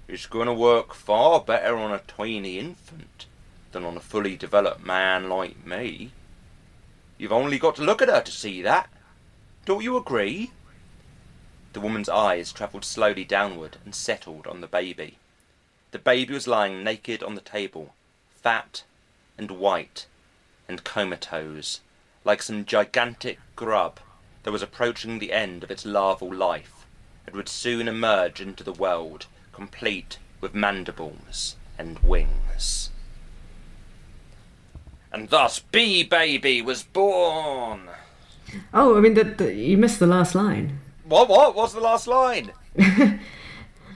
It's 0.06 0.26
going 0.26 0.46
to 0.46 0.52
work 0.52 0.92
far 0.92 1.40
better 1.40 1.74
on 1.78 1.90
a 1.90 2.00
tiny 2.00 2.58
infant 2.58 3.24
than 3.72 3.86
on 3.86 3.96
a 3.96 4.00
fully 4.00 4.36
developed 4.36 4.84
man 4.84 5.30
like 5.30 5.64
me. 5.64 6.12
You've 7.16 7.32
only 7.32 7.58
got 7.58 7.76
to 7.76 7.82
look 7.82 8.02
at 8.02 8.10
her 8.10 8.20
to 8.20 8.30
see 8.30 8.60
that. 8.60 8.90
Don't 9.64 9.82
you 9.82 9.96
agree? 9.96 10.50
The 11.72 11.80
woman's 11.80 12.10
eyes 12.10 12.52
travelled 12.52 12.84
slowly 12.84 13.24
downward 13.24 13.78
and 13.86 13.94
settled 13.94 14.46
on 14.46 14.60
the 14.60 14.66
baby. 14.66 15.16
The 15.92 15.98
baby 15.98 16.34
was 16.34 16.46
lying 16.46 16.84
naked 16.84 17.22
on 17.22 17.36
the 17.36 17.40
table, 17.40 17.94
fat 18.34 18.82
and 19.38 19.50
white 19.52 20.04
and 20.68 20.84
comatose, 20.84 21.80
like 22.24 22.42
some 22.42 22.64
gigantic 22.64 23.38
grub 23.56 23.98
that 24.42 24.52
was 24.52 24.62
approaching 24.62 25.18
the 25.18 25.32
end 25.32 25.62
of 25.62 25.70
its 25.70 25.86
larval 25.86 26.32
life 26.32 26.86
and 27.26 27.36
would 27.36 27.48
soon 27.48 27.88
emerge 27.88 28.40
into 28.40 28.64
the 28.64 28.72
world, 28.72 29.26
complete 29.52 30.18
with 30.40 30.54
mandibles 30.54 31.56
and 31.78 31.98
wings. 32.00 32.90
And 35.12 35.28
thus 35.28 35.60
Bee 35.60 36.02
Baby 36.02 36.62
was 36.62 36.82
born. 36.82 37.90
oh, 38.72 38.96
I 38.96 39.00
mean, 39.00 39.14
the, 39.14 39.24
the, 39.24 39.54
you 39.54 39.76
missed 39.76 39.98
the 39.98 40.06
last 40.06 40.34
line. 40.34 40.80
What? 41.04 41.28
What? 41.28 41.54
What's 41.54 41.74
the 41.74 41.80
last 41.80 42.06
line? 42.06 42.52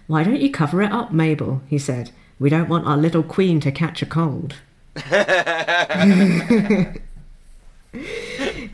Why 0.07 0.23
don't 0.23 0.41
you 0.41 0.51
cover 0.51 0.83
it 0.83 0.93
up, 0.93 1.13
Mabel? 1.13 1.63
He 1.69 1.79
said. 1.79 2.11
We 2.39 2.51
don't 2.51 2.69
want 2.69 2.87
our 2.87 2.99
little 2.99 3.23
queen 3.23 3.61
to 3.61 3.73
catch 3.73 4.03
a 4.03 4.07
cold. 4.07 4.57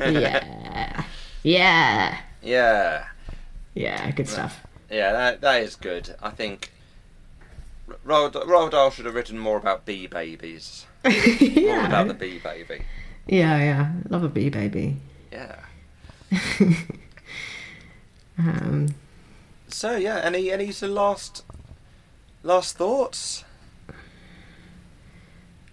yeah. 0.00 1.04
Yeah. 1.42 2.18
Yeah, 2.42 3.04
Yeah, 3.74 4.10
good 4.12 4.28
stuff. 4.28 4.60
yeah, 4.90 5.12
that 5.12 5.40
that 5.42 5.62
is 5.62 5.76
good. 5.76 6.14
I 6.22 6.30
think 6.30 6.70
R- 7.88 7.96
Roald, 8.06 8.32
Roald 8.46 8.70
Dahl 8.72 8.90
should 8.90 9.04
have 9.06 9.14
written 9.14 9.38
more 9.38 9.56
about 9.58 9.84
bee 9.86 10.06
babies. 10.08 10.86
More 11.04 11.12
about 11.86 12.06
the 12.08 12.14
yeah. 12.14 12.18
bee 12.18 12.38
baby. 12.38 12.82
Yeah, 13.26 13.58
yeah. 13.58 13.92
Love 14.08 14.24
a 14.24 14.28
bee 14.28 14.50
baby. 14.50 14.96
Yeah. 15.32 15.56
Um, 18.38 18.94
So 19.68 19.96
yeah, 19.96 20.18
any 20.22 20.50
any 20.50 20.72
sort 20.72 20.90
of 20.90 20.96
last 20.96 21.44
last 22.42 22.76
thoughts? 22.76 23.44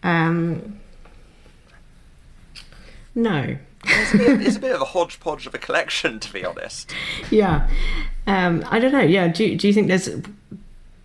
um, 0.03 0.79
no. 3.23 3.57
It's 3.85 4.13
a, 4.13 4.17
bit, 4.17 4.41
it's 4.41 4.55
a 4.57 4.59
bit 4.59 4.75
of 4.75 4.81
a 4.81 4.85
hodgepodge 4.85 5.47
of 5.47 5.53
a 5.55 5.57
collection, 5.57 6.19
to 6.19 6.33
be 6.33 6.43
honest. 6.43 6.93
Yeah. 7.31 7.69
Um, 8.27 8.65
I 8.69 8.77
don't 8.79 8.91
know. 8.91 8.99
Yeah. 8.99 9.29
Do, 9.29 9.45
you- 9.45 9.57
do 9.57 9.67
you 9.67 9.73
think 9.73 9.87
there's 9.87 10.09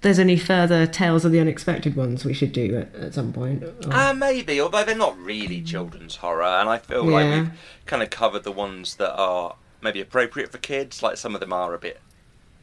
there's 0.00 0.18
any 0.18 0.36
further 0.36 0.86
tales 0.86 1.24
of 1.24 1.32
the 1.32 1.38
unexpected 1.40 1.96
ones 1.96 2.24
we 2.26 2.34
should 2.34 2.52
do 2.52 2.76
at, 2.76 2.94
at 2.96 3.14
some 3.14 3.32
point? 3.32 3.62
Or- 3.62 3.74
Uh, 3.90 4.12
maybe, 4.12 4.60
although 4.60 4.84
they're 4.84 4.96
not 4.96 5.16
really 5.18 5.62
children's 5.62 6.16
horror, 6.16 6.42
and 6.44 6.68
I 6.68 6.78
feel 6.78 7.04
like 7.04 7.26
we've 7.32 7.50
kind 7.86 8.02
of 8.02 8.10
covered 8.10 8.42
the 8.42 8.52
ones 8.52 8.96
that 8.96 9.14
are 9.14 9.54
maybe 9.80 10.00
appropriate 10.00 10.50
for 10.52 10.58
kids. 10.58 11.02
Like 11.02 11.16
some 11.16 11.34
of 11.34 11.40
them 11.40 11.52
are 11.52 11.72
a 11.74 11.78
bit, 11.78 12.00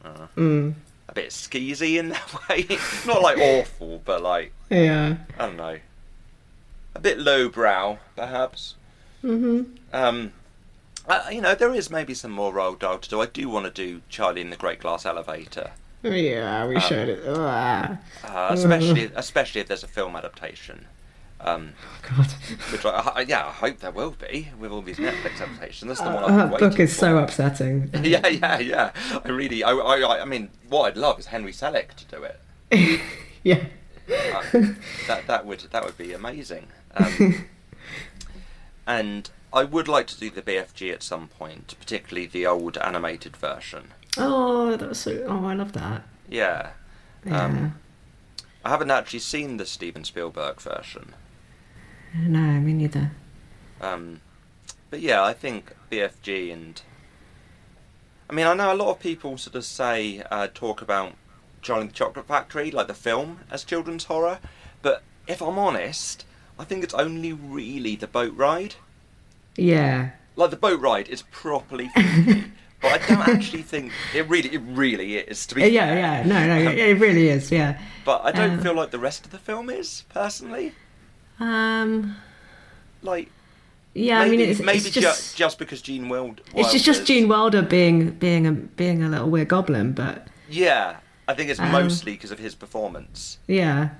uh, 0.04 0.26
Mm, 0.36 0.74
a 1.08 1.12
bit 1.14 1.30
skeezy 1.30 1.98
in 1.98 2.10
that 2.10 2.48
way. 2.48 2.66
not 3.06 3.22
like 3.22 3.38
awful, 3.38 4.00
but 4.04 4.22
like 4.22 4.52
yeah. 4.70 5.16
I 5.38 5.46
don't 5.46 5.56
know, 5.56 5.78
a 6.94 7.00
bit 7.00 7.18
lowbrow, 7.18 7.98
perhaps. 8.14 8.74
Hmm 9.22 9.62
Um, 9.92 10.32
uh, 11.08 11.24
you 11.32 11.40
know, 11.40 11.54
there 11.54 11.74
is 11.74 11.90
maybe 11.90 12.14
some 12.14 12.30
more 12.30 12.52
Roald 12.52 12.78
Dahl 12.80 12.98
to 12.98 13.08
do. 13.08 13.20
I 13.20 13.26
do 13.26 13.48
want 13.48 13.64
to 13.66 13.70
do 13.72 14.02
Charlie 14.08 14.40
in 14.40 14.50
the 14.50 14.56
Great 14.56 14.78
Glass 14.80 15.04
Elevator, 15.04 15.70
Yeah, 16.02 16.66
we 16.66 16.78
should. 16.80 17.20
Ah, 17.26 17.98
uh, 18.24 18.48
especially 18.52 19.10
especially 19.16 19.60
if 19.62 19.68
there's 19.68 19.82
a 19.84 19.88
film 19.88 20.14
adaptation. 20.16 20.86
Um, 21.40 21.72
God. 22.08 22.26
which 22.70 22.84
I, 22.86 22.90
I, 23.16 23.20
yeah, 23.22 23.46
I 23.46 23.50
hope 23.50 23.80
there 23.80 23.90
will 23.90 24.12
be 24.12 24.50
with 24.60 24.70
all 24.70 24.80
these 24.80 24.98
Netflix 24.98 25.40
adaptations. 25.40 25.88
That's 25.88 26.00
the 26.00 26.06
one 26.06 26.18
Uh, 26.18 26.20
I've 26.22 26.28
been 26.28 26.38
that 26.38 26.50
waiting 26.52 26.68
book 26.70 26.78
is 26.78 26.94
for. 26.94 27.00
so 27.00 27.18
upsetting. 27.18 27.90
yeah, 28.04 28.28
yeah, 28.28 28.58
yeah. 28.60 28.92
I 29.24 29.28
really, 29.28 29.64
I, 29.64 29.72
I, 29.72 30.22
I 30.22 30.24
mean, 30.24 30.50
what 30.68 30.82
I'd 30.86 30.96
love 30.96 31.18
is 31.18 31.26
Henry 31.26 31.50
Selick 31.50 31.94
to 31.94 32.04
do 32.04 32.22
it. 32.22 33.00
yeah. 33.42 33.64
Uh, 34.08 34.42
that 35.08 35.26
that 35.26 35.44
would 35.44 35.60
that 35.72 35.84
would 35.84 35.98
be 35.98 36.12
amazing. 36.12 36.68
Um, 36.94 37.44
and 38.86 39.30
I 39.52 39.64
would 39.64 39.88
like 39.88 40.06
to 40.08 40.18
do 40.18 40.30
the 40.30 40.42
BFG 40.42 40.92
at 40.92 41.02
some 41.02 41.28
point, 41.28 41.74
particularly 41.78 42.26
the 42.26 42.46
old 42.46 42.78
animated 42.78 43.36
version. 43.36 43.88
Oh, 44.16 44.76
that's 44.76 45.00
so. 45.00 45.24
Oh, 45.28 45.44
I 45.46 45.54
love 45.54 45.72
that. 45.72 46.02
Yeah. 46.28 46.70
Yeah. 47.24 47.44
Um, 47.44 47.80
I 48.64 48.70
haven't 48.70 48.90
actually 48.90 49.18
seen 49.20 49.56
the 49.56 49.66
Steven 49.66 50.04
Spielberg 50.04 50.60
version. 50.60 51.14
no, 52.14 52.38
me 52.60 52.72
neither. 52.72 53.12
Um, 53.80 54.20
but 54.90 55.00
yeah, 55.00 55.22
I 55.22 55.32
think 55.32 55.74
BFG 55.90 56.52
and. 56.52 56.80
I 58.30 58.34
mean, 58.34 58.46
I 58.46 58.54
know 58.54 58.72
a 58.72 58.74
lot 58.74 58.90
of 58.90 59.00
people 59.00 59.36
sort 59.36 59.56
of 59.56 59.64
say, 59.64 60.22
uh, 60.30 60.48
talk 60.54 60.80
about 60.80 61.14
Charlie 61.60 61.82
and 61.82 61.90
the 61.90 61.94
Chocolate 61.94 62.26
Factory, 62.26 62.70
like 62.70 62.86
the 62.86 62.94
film, 62.94 63.40
as 63.50 63.62
children's 63.62 64.04
horror. 64.04 64.38
But 64.80 65.02
if 65.26 65.42
I'm 65.42 65.58
honest, 65.58 66.24
I 66.62 66.64
think 66.64 66.84
it's 66.84 66.94
only 66.94 67.32
really 67.32 67.96
the 67.96 68.06
boat 68.06 68.32
ride. 68.36 68.76
Yeah. 69.56 70.10
Like 70.36 70.50
the 70.50 70.56
boat 70.56 70.80
ride 70.80 71.08
is 71.08 71.22
properly 71.30 71.88
freaky, 71.92 72.44
but 72.80 72.92
I 72.92 72.98
don't 73.08 73.28
actually 73.28 73.62
think 73.62 73.92
it 74.14 74.28
really, 74.28 74.50
it 74.54 74.62
really 74.64 75.16
is. 75.16 75.44
To 75.46 75.54
be 75.56 75.62
Yeah, 75.62 75.86
fair. 75.86 75.98
yeah. 75.98 76.22
No, 76.24 76.46
no, 76.46 76.70
it 76.70 76.78
it 76.78 77.00
really 77.00 77.28
is. 77.28 77.50
Yeah. 77.50 77.78
But 78.04 78.24
I 78.24 78.30
don't 78.32 78.58
Uh, 78.58 78.62
feel 78.62 78.74
like 78.74 78.90
the 78.92 78.98
rest 78.98 79.24
of 79.26 79.32
the 79.32 79.38
film 79.38 79.68
is 79.68 80.04
personally. 80.08 80.72
Um. 81.40 82.16
Like 83.02 83.28
Yeah, 83.94 84.20
maybe, 84.20 84.34
I 84.34 84.36
mean, 84.38 84.50
it's, 84.50 84.60
maybe 84.60 84.78
it's 84.78 84.90
ju- 84.90 85.00
just. 85.00 85.36
just 85.36 85.58
because 85.58 85.82
Gene 85.82 86.08
Wild. 86.08 86.40
it's 86.54 86.72
just, 86.72 86.84
just 86.84 87.06
Gene 87.06 87.28
Wilder 87.28 87.62
being 87.62 88.10
being 88.12 88.46
a 88.46 88.52
being 88.52 89.02
a 89.02 89.08
little 89.08 89.28
weird 89.28 89.48
goblin, 89.48 89.92
but 89.92 90.28
Yeah, 90.48 90.96
I 91.26 91.34
think 91.34 91.50
it's 91.50 91.60
Um, 91.60 91.72
mostly 91.72 92.12
because 92.12 92.30
of 92.30 92.38
his 92.38 92.54
performance, 92.54 93.38
yeah, 93.48 93.90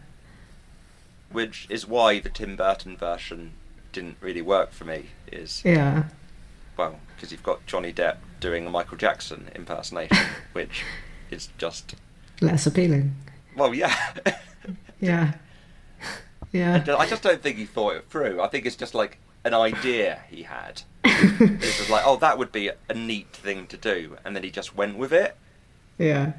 which 1.33 1.67
is 1.71 1.87
why 1.87 2.21
the 2.21 2.29
Tim 2.29 2.57
Burton 2.57 2.97
version 2.97 3.53
didn't 3.93 4.17
really 4.21 4.43
work 4.43 4.73
for 4.73 4.85
me. 4.85 5.07
Is 5.31 5.63
yeah, 5.65 6.05
well 6.77 6.99
because 7.17 7.31
you've 7.33 7.43
got 7.43 7.65
Johnny 7.67 7.93
Depp 7.93 8.17
doing 8.41 8.67
a 8.67 8.71
Michael 8.71 8.97
Jackson 8.97 9.51
impersonation, 9.55 10.17
which 10.53 10.85
is 11.31 11.49
just 11.59 11.95
less 12.41 12.67
appealing. 12.67 13.15
well, 13.57 13.75
yeah. 13.75 13.95
Yeah, 15.01 15.33
yeah, 16.53 16.79
ju- 16.79 16.93
uh, 16.93 16.97
I 16.99 17.09
just 17.09 17.25
don't 17.25 17.43
think 17.43 17.57
he 17.57 17.65
thought 17.65 17.97
it 17.97 18.05
through. 18.09 18.41
I 18.41 18.47
think 18.47 18.67
it's 18.67 18.77
just 18.77 18.95
like 18.95 19.19
an 19.45 19.53
idea 19.53 20.21
he 20.31 20.45
had. 20.45 20.83
It 21.05 21.59
was 21.81 21.91
like, 21.91 22.03
oh, 22.07 22.17
that 22.19 22.39
would 22.39 22.53
be 22.53 22.71
a 22.89 22.95
neat 22.95 23.33
thing 23.33 23.67
to 23.67 23.77
do, 23.77 24.17
and 24.25 24.37
then 24.37 24.45
he 24.45 24.51
just 24.53 24.77
went 24.77 24.97
with 24.97 25.13
it. 25.13 25.37
yeah. 25.99 26.35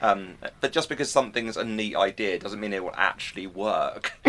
Um, 0.00 0.34
but 0.60 0.70
just 0.72 0.88
because 0.88 1.10
something's 1.10 1.56
a 1.56 1.64
neat 1.64 1.96
idea 1.96 2.38
doesn't 2.38 2.60
mean 2.60 2.72
it 2.72 2.82
will 2.84 2.94
actually 2.96 3.46
work. 3.48 4.12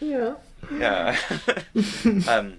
yeah. 0.00 0.34
Yeah. 0.70 1.16
um, 2.28 2.56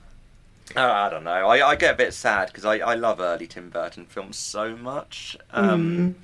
oh, 0.75 0.91
I 0.91 1.09
don't 1.09 1.23
know. 1.23 1.31
I, 1.47 1.69
I 1.69 1.75
get 1.75 1.93
a 1.93 1.97
bit 1.97 2.13
sad 2.13 2.47
because 2.47 2.65
I, 2.65 2.77
I 2.77 2.95
love 2.95 3.19
early 3.19 3.47
Tim 3.47 3.69
Burton 3.69 4.05
films 4.05 4.37
so 4.37 4.75
much. 4.75 5.37
Um, 5.51 6.15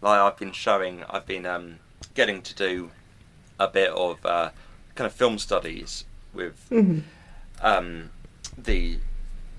Like 0.00 0.18
I've 0.20 0.36
been 0.38 0.52
showing, 0.52 1.04
I've 1.08 1.26
been 1.26 1.46
um, 1.46 1.76
getting 2.14 2.42
to 2.42 2.54
do 2.54 2.90
a 3.60 3.68
bit 3.68 3.90
of 3.90 4.24
uh, 4.26 4.50
kind 4.94 5.06
of 5.06 5.12
film 5.12 5.38
studies 5.38 6.04
with 6.34 6.66
Mhm. 6.70 7.02
um, 7.60 8.10
the 8.58 8.98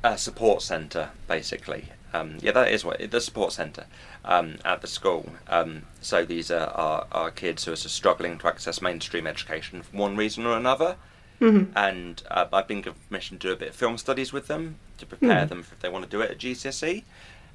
uh, 0.03 0.15
support 0.17 0.61
centre, 0.61 1.11
basically. 1.27 1.89
Um, 2.13 2.37
yeah, 2.41 2.51
that 2.51 2.71
is 2.71 2.85
what 2.85 2.99
the 3.11 3.19
support 3.21 3.53
centre 3.53 3.85
um, 4.23 4.57
at 4.63 4.81
the 4.81 4.87
school. 4.87 5.31
Um, 5.47 5.83
so 6.01 6.23
these 6.25 6.51
are, 6.51 6.67
are, 6.69 7.07
are 7.11 7.31
kids 7.31 7.65
who 7.65 7.71
are 7.71 7.75
struggling 7.75 8.37
to 8.39 8.47
access 8.47 8.81
mainstream 8.81 9.25
education 9.27 9.81
for 9.83 9.97
one 9.97 10.15
reason 10.15 10.45
or 10.45 10.55
another. 10.55 10.95
Mhm. 11.41 11.69
And 11.75 12.21
uh, 12.29 12.45
I've 12.53 12.67
been 12.67 12.81
given 12.81 12.99
permission 13.09 13.39
to 13.39 13.47
do 13.47 13.53
a 13.53 13.55
bit 13.55 13.69
of 13.69 13.75
film 13.75 13.97
studies 13.97 14.31
with 14.31 14.47
them 14.47 14.75
to 14.99 15.05
prepare 15.05 15.45
Mm. 15.45 15.49
them 15.49 15.59
if 15.59 15.79
they 15.79 15.89
want 15.89 16.05
to 16.05 16.09
do 16.09 16.21
it 16.21 16.31
at 16.31 16.37
GCSE. 16.37 17.03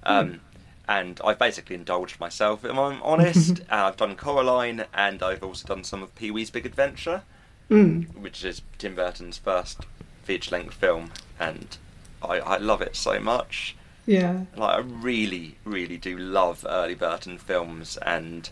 Um, 0.02 0.40
And 0.88 1.20
I've 1.22 1.38
basically 1.38 1.76
indulged 1.76 2.18
myself, 2.18 2.64
if 2.64 2.70
I'm 2.72 3.02
honest. 3.02 3.60
I've 3.70 3.96
done 3.98 4.16
Coraline, 4.16 4.86
and 4.94 5.22
I've 5.22 5.42
also 5.42 5.68
done 5.68 5.84
some 5.84 6.02
of 6.02 6.14
Pee 6.16 6.30
Wee's 6.30 6.50
Big 6.50 6.66
Adventure 6.66 7.22
Mm. 7.70 8.14
which 8.16 8.42
is 8.44 8.62
Tim 8.78 8.94
Burton's 8.94 9.36
first 9.36 9.80
feature-length 10.24 10.72
film, 10.72 11.10
and 11.38 11.76
I, 12.22 12.40
I 12.40 12.56
love 12.56 12.80
it 12.80 12.96
so 12.96 13.20
much. 13.20 13.76
Yeah. 14.08 14.44
Like 14.56 14.76
I 14.76 14.78
really, 14.78 15.56
really 15.66 15.98
do 15.98 16.16
love 16.16 16.64
early 16.66 16.94
Burton 16.94 17.36
films, 17.36 17.98
and 17.98 18.48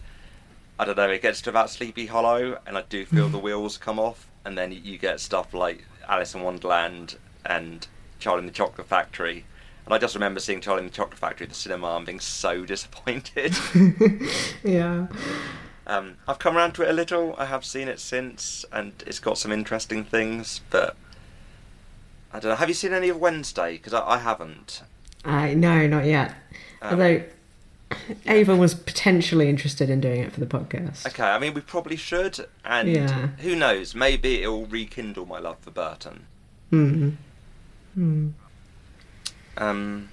I 0.79 0.85
don't 0.85 0.99
know, 0.99 1.09
it 1.09 1.23
gets 1.23 1.41
to 1.43 1.51
about 1.51 1.71
Sleepy 1.71 2.07
Hollow, 2.07 2.59
and 2.67 2.77
I 2.77 2.83
do 2.83 3.07
feel 3.07 3.31
the 3.31 3.39
wheels 3.47 3.79
come 3.79 3.99
off, 3.99 4.29
and 4.45 4.59
then 4.59 4.71
you 4.71 4.99
get 4.99 5.19
stuff 5.19 5.55
like 5.55 5.87
Alice 6.07 6.35
in 6.35 6.43
Wonderland 6.43 7.17
and 7.47 7.87
Charlie 8.19 8.41
and 8.41 8.49
the 8.49 8.53
Chocolate 8.53 8.87
Factory. 8.87 9.47
And 9.87 9.95
I 9.95 9.99
just 9.99 10.15
remember 10.15 10.41
seeing 10.41 10.61
Charlie 10.61 10.83
and 10.83 10.91
the 10.91 10.95
Chocolate 10.95 11.19
Factory 11.19 11.47
at 11.47 11.49
the 11.49 11.55
cinema 11.55 11.97
and 11.97 12.05
being 12.05 12.21
so 12.21 12.65
disappointed. 12.67 13.57
yeah. 14.63 15.07
Um, 15.87 16.17
I've 16.29 16.39
come 16.39 16.55
around 16.55 16.73
to 16.73 16.83
it 16.83 16.91
a 16.91 16.93
little. 16.93 17.35
I 17.39 17.47
have 17.47 17.65
seen 17.65 17.89
it 17.89 17.99
since, 17.99 18.67
and 18.71 18.93
it's 19.07 19.21
got 19.21 19.39
some 19.39 19.53
interesting 19.53 20.05
things. 20.05 20.61
But 20.69 20.97
I 22.31 22.41
don't 22.41 22.51
know. 22.51 22.57
Have 22.57 22.69
you 22.69 22.75
seen 22.75 22.93
any 22.93 23.09
of 23.09 23.19
Wednesday? 23.19 23.79
Because 23.79 23.95
I, 23.95 24.07
I 24.07 24.19
haven't. 24.19 24.83
I 25.27 25.55
no, 25.55 25.87
not 25.87 26.05
yet. 26.05 26.35
Um, 26.83 26.93
Although 26.93 27.23
Ava 28.27 28.57
was 28.57 28.75
potentially 28.75 29.49
interested 29.49 29.91
in 29.91 30.01
doing 30.01 30.21
it 30.23 30.33
for 30.33 30.41
the 30.41 30.47
podcast. 30.47 31.07
Okay, 31.07 31.23
I 31.25 31.39
mean 31.39 31.55
we 31.55 31.61
probably 31.61 31.97
should, 31.97 32.47
and 32.65 32.89
Yeah. 32.89 33.29
who 33.39 33.55
knows? 33.57 33.95
Maybe 33.95 34.43
it 34.43 34.49
will 34.49 34.67
rekindle 34.67 35.27
my 35.27 35.39
love 35.39 35.59
for 35.61 35.71
Burton. 35.71 36.27
Hmm. 36.71 37.11
Hmm. 37.95 38.29
Um. 39.57 40.09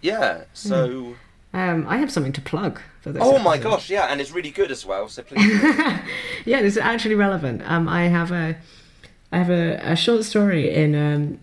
Yeah. 0.00 0.44
So. 0.52 1.16
Um, 1.52 1.86
I 1.88 1.98
have 1.98 2.10
something 2.10 2.32
to 2.32 2.40
plug 2.40 2.80
for 3.00 3.12
this. 3.12 3.22
Oh 3.24 3.38
my 3.38 3.58
gosh! 3.58 3.88
Yeah, 3.88 4.06
and 4.06 4.20
it's 4.20 4.32
really 4.32 4.50
good 4.50 4.72
as 4.72 4.84
well. 4.84 5.08
So 5.08 5.22
please. 5.22 5.62
yeah, 6.44 6.58
is 6.58 6.76
actually 6.76 7.14
relevant. 7.14 7.62
Um, 7.64 7.88
I 7.88 8.08
have 8.08 8.32
a, 8.32 8.56
I 9.30 9.38
have 9.38 9.50
a, 9.50 9.76
a 9.92 9.94
short 9.94 10.24
story 10.24 10.74
in 10.74 10.96
um, 10.96 11.38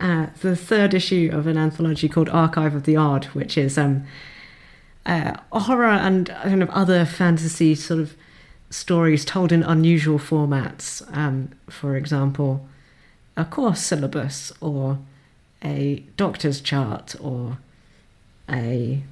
uh, 0.00 0.26
the 0.40 0.56
third 0.56 0.94
issue 0.94 1.30
of 1.32 1.46
an 1.46 1.56
anthology 1.56 2.08
called 2.08 2.28
Archive 2.28 2.74
of 2.74 2.84
the 2.84 2.96
Odd, 2.96 3.26
which 3.26 3.56
is 3.56 3.78
um, 3.78 4.04
uh, 5.06 5.36
horror 5.52 5.86
and 5.86 6.28
kind 6.28 6.62
of 6.62 6.70
other 6.70 7.04
fantasy 7.04 7.74
sort 7.74 8.00
of 8.00 8.14
stories 8.70 9.24
told 9.24 9.52
in 9.52 9.62
unusual 9.62 10.18
formats. 10.18 11.02
Um, 11.16 11.50
for 11.68 11.96
example, 11.96 12.68
a 13.36 13.44
course 13.44 13.80
syllabus 13.80 14.52
or 14.60 14.98
a 15.62 16.04
doctor's 16.16 16.60
chart 16.60 17.14
or 17.20 17.58
a 18.48 19.02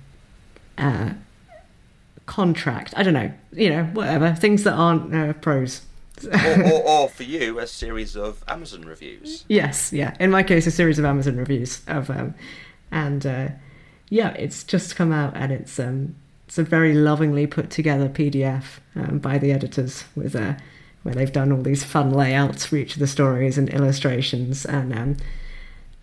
uh, 0.77 1.11
contract. 2.27 2.95
I 2.97 3.03
don't 3.03 3.15
know, 3.15 3.33
you 3.53 3.71
know, 3.71 3.85
whatever 3.85 4.35
things 4.35 4.65
that 4.65 4.75
aren't 4.75 5.15
uh, 5.15 5.33
prose. 5.35 5.83
Or, 6.23 6.63
or, 6.63 6.83
or 6.89 7.09
for 7.09 7.23
you, 7.23 7.59
a 7.59 7.67
series 7.67 8.17
of 8.17 8.45
Amazon 8.49 8.83
reviews. 8.83 9.45
Yes, 9.49 9.93
yeah. 9.93 10.17
In 10.21 10.31
my 10.31 10.43
case, 10.43 10.67
a 10.67 10.71
series 10.71 10.99
of 10.99 11.05
Amazon 11.05 11.37
reviews 11.37 11.83
of, 11.87 12.11
um, 12.11 12.35
and 12.91 13.27
uh, 13.27 13.49
yeah, 14.09 14.31
it's 14.35 14.65
just 14.65 14.97
come 14.97 15.13
out, 15.13 15.35
and 15.37 15.53
it's 15.53 15.79
um, 15.79 16.15
it's 16.47 16.59
a 16.59 16.63
very 16.63 16.95
lovingly 16.95 17.47
put 17.47 17.71
together 17.71 18.09
PDF 18.09 18.65
um, 18.95 19.19
by 19.19 19.39
the 19.39 19.53
editors 19.53 20.05
with 20.15 20.37
uh, 20.37 20.55
where 21.03 21.15
they've 21.15 21.33
done 21.33 21.53
all 21.53 21.63
these 21.63 21.85
fun 21.85 22.11
layouts 22.11 22.67
for 22.67 22.77
each 22.77 22.95
of 22.95 23.01
the 23.01 23.07
stories 23.07 23.59
and 23.59 23.69
illustrations, 23.71 24.65
and 24.65 24.97
um, 24.97 25.17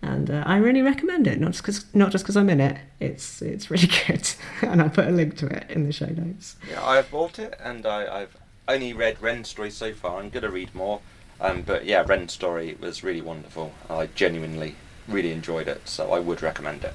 and 0.02 0.30
uh, 0.30 0.42
I 0.44 0.56
really 0.56 0.82
recommend 0.82 1.26
it. 1.26 1.40
Not 1.40 1.52
just 1.52 1.62
because 1.62 1.94
not 1.94 2.10
just 2.10 2.24
because 2.24 2.36
I'm 2.36 2.50
in 2.50 2.60
it. 2.60 2.78
It's 3.00 3.40
it's 3.40 3.70
really 3.70 3.88
good, 4.06 4.28
and 4.62 4.82
I'll 4.82 4.90
put 4.90 5.06
a 5.06 5.12
link 5.12 5.36
to 5.38 5.46
it 5.46 5.70
in 5.70 5.86
the 5.86 5.92
show 5.92 6.06
notes. 6.06 6.56
Yeah, 6.68 6.84
I've 6.84 7.10
bought 7.10 7.38
it, 7.38 7.58
and 7.62 7.86
I, 7.86 8.22
I've 8.22 8.36
only 8.68 8.92
read 8.92 9.20
Ren's 9.20 9.48
story 9.48 9.70
so 9.70 9.92
far. 9.92 10.20
I'm 10.20 10.30
gonna 10.30 10.50
read 10.50 10.74
more, 10.74 11.00
um, 11.40 11.62
but 11.62 11.84
yeah, 11.84 12.04
Ren's 12.06 12.32
story 12.32 12.76
was 12.80 13.02
really 13.02 13.20
wonderful. 13.20 13.72
I 13.90 14.06
genuinely 14.06 14.76
really 15.08 15.32
enjoyed 15.32 15.68
it, 15.68 15.88
so 15.88 16.12
I 16.12 16.18
would 16.20 16.42
recommend 16.42 16.84
it. 16.84 16.94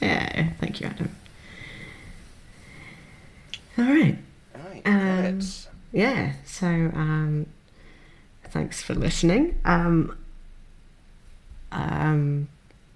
Yeah, 0.00 0.50
thank 0.60 0.80
you, 0.80 0.88
Adam. 0.88 1.16
All 3.78 3.84
right. 3.84 4.18
Right, 4.54 4.82
Um, 4.86 5.40
Yeah, 5.92 6.32
so 6.44 6.66
um, 6.66 7.46
thanks 8.44 8.82
for 8.82 8.94
listening. 8.94 9.58
Um, 9.64 10.16
um, 11.72 12.48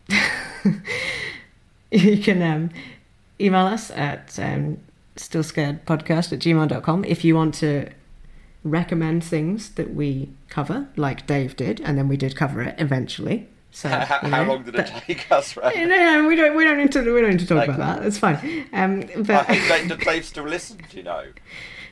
you 1.91 2.19
can 2.19 2.43
um, 2.43 2.71
email 3.41 3.67
us 3.67 3.91
at 3.91 4.39
um, 4.39 4.79
stillscaredpodcast 5.17 6.33
at 6.33 6.39
gmail.com 6.39 7.05
if 7.05 7.25
you 7.25 7.35
want 7.35 7.55
to 7.57 7.89
recommend 8.65 9.25
things 9.25 9.71
that 9.71 9.95
we 9.95 10.31
cover, 10.49 10.89
like 10.97 11.27
Dave 11.27 11.57
did, 11.57 11.81
and 11.81 11.97
then 11.99 12.09
we 12.09 12.17
did 12.17 12.37
cover 12.37 12.63
it 12.63 12.75
eventually. 12.79 13.49
So 13.73 13.89
how, 13.89 14.19
you 14.23 14.31
how 14.31 14.45
long 14.45 14.65
did 14.65 14.75
it 14.75 14.91
but- 14.93 15.03
take 15.05 15.31
us, 15.31 15.57
No, 15.57 15.63
Ren? 15.63 15.89
no, 15.89 16.27
we 16.27 16.35
don't. 16.37 16.57
We 16.57 16.65
don't 16.65 16.79
need 16.79 16.93
to. 16.93 17.01
We 17.15 17.21
don't 17.21 17.31
need 17.31 17.39
to 17.41 17.47
talk 17.47 17.59
Like- 17.59 17.69
about 17.69 17.99
that. 18.01 18.07
It's 18.07 18.19
fine. 18.19 18.67
Um, 18.73 19.05
but 19.25 19.47
Dave, 19.47 20.01
Dave 20.01 20.25
still 20.25 20.45
listens, 20.45 20.93
you 20.93 21.03
know. 21.05 21.25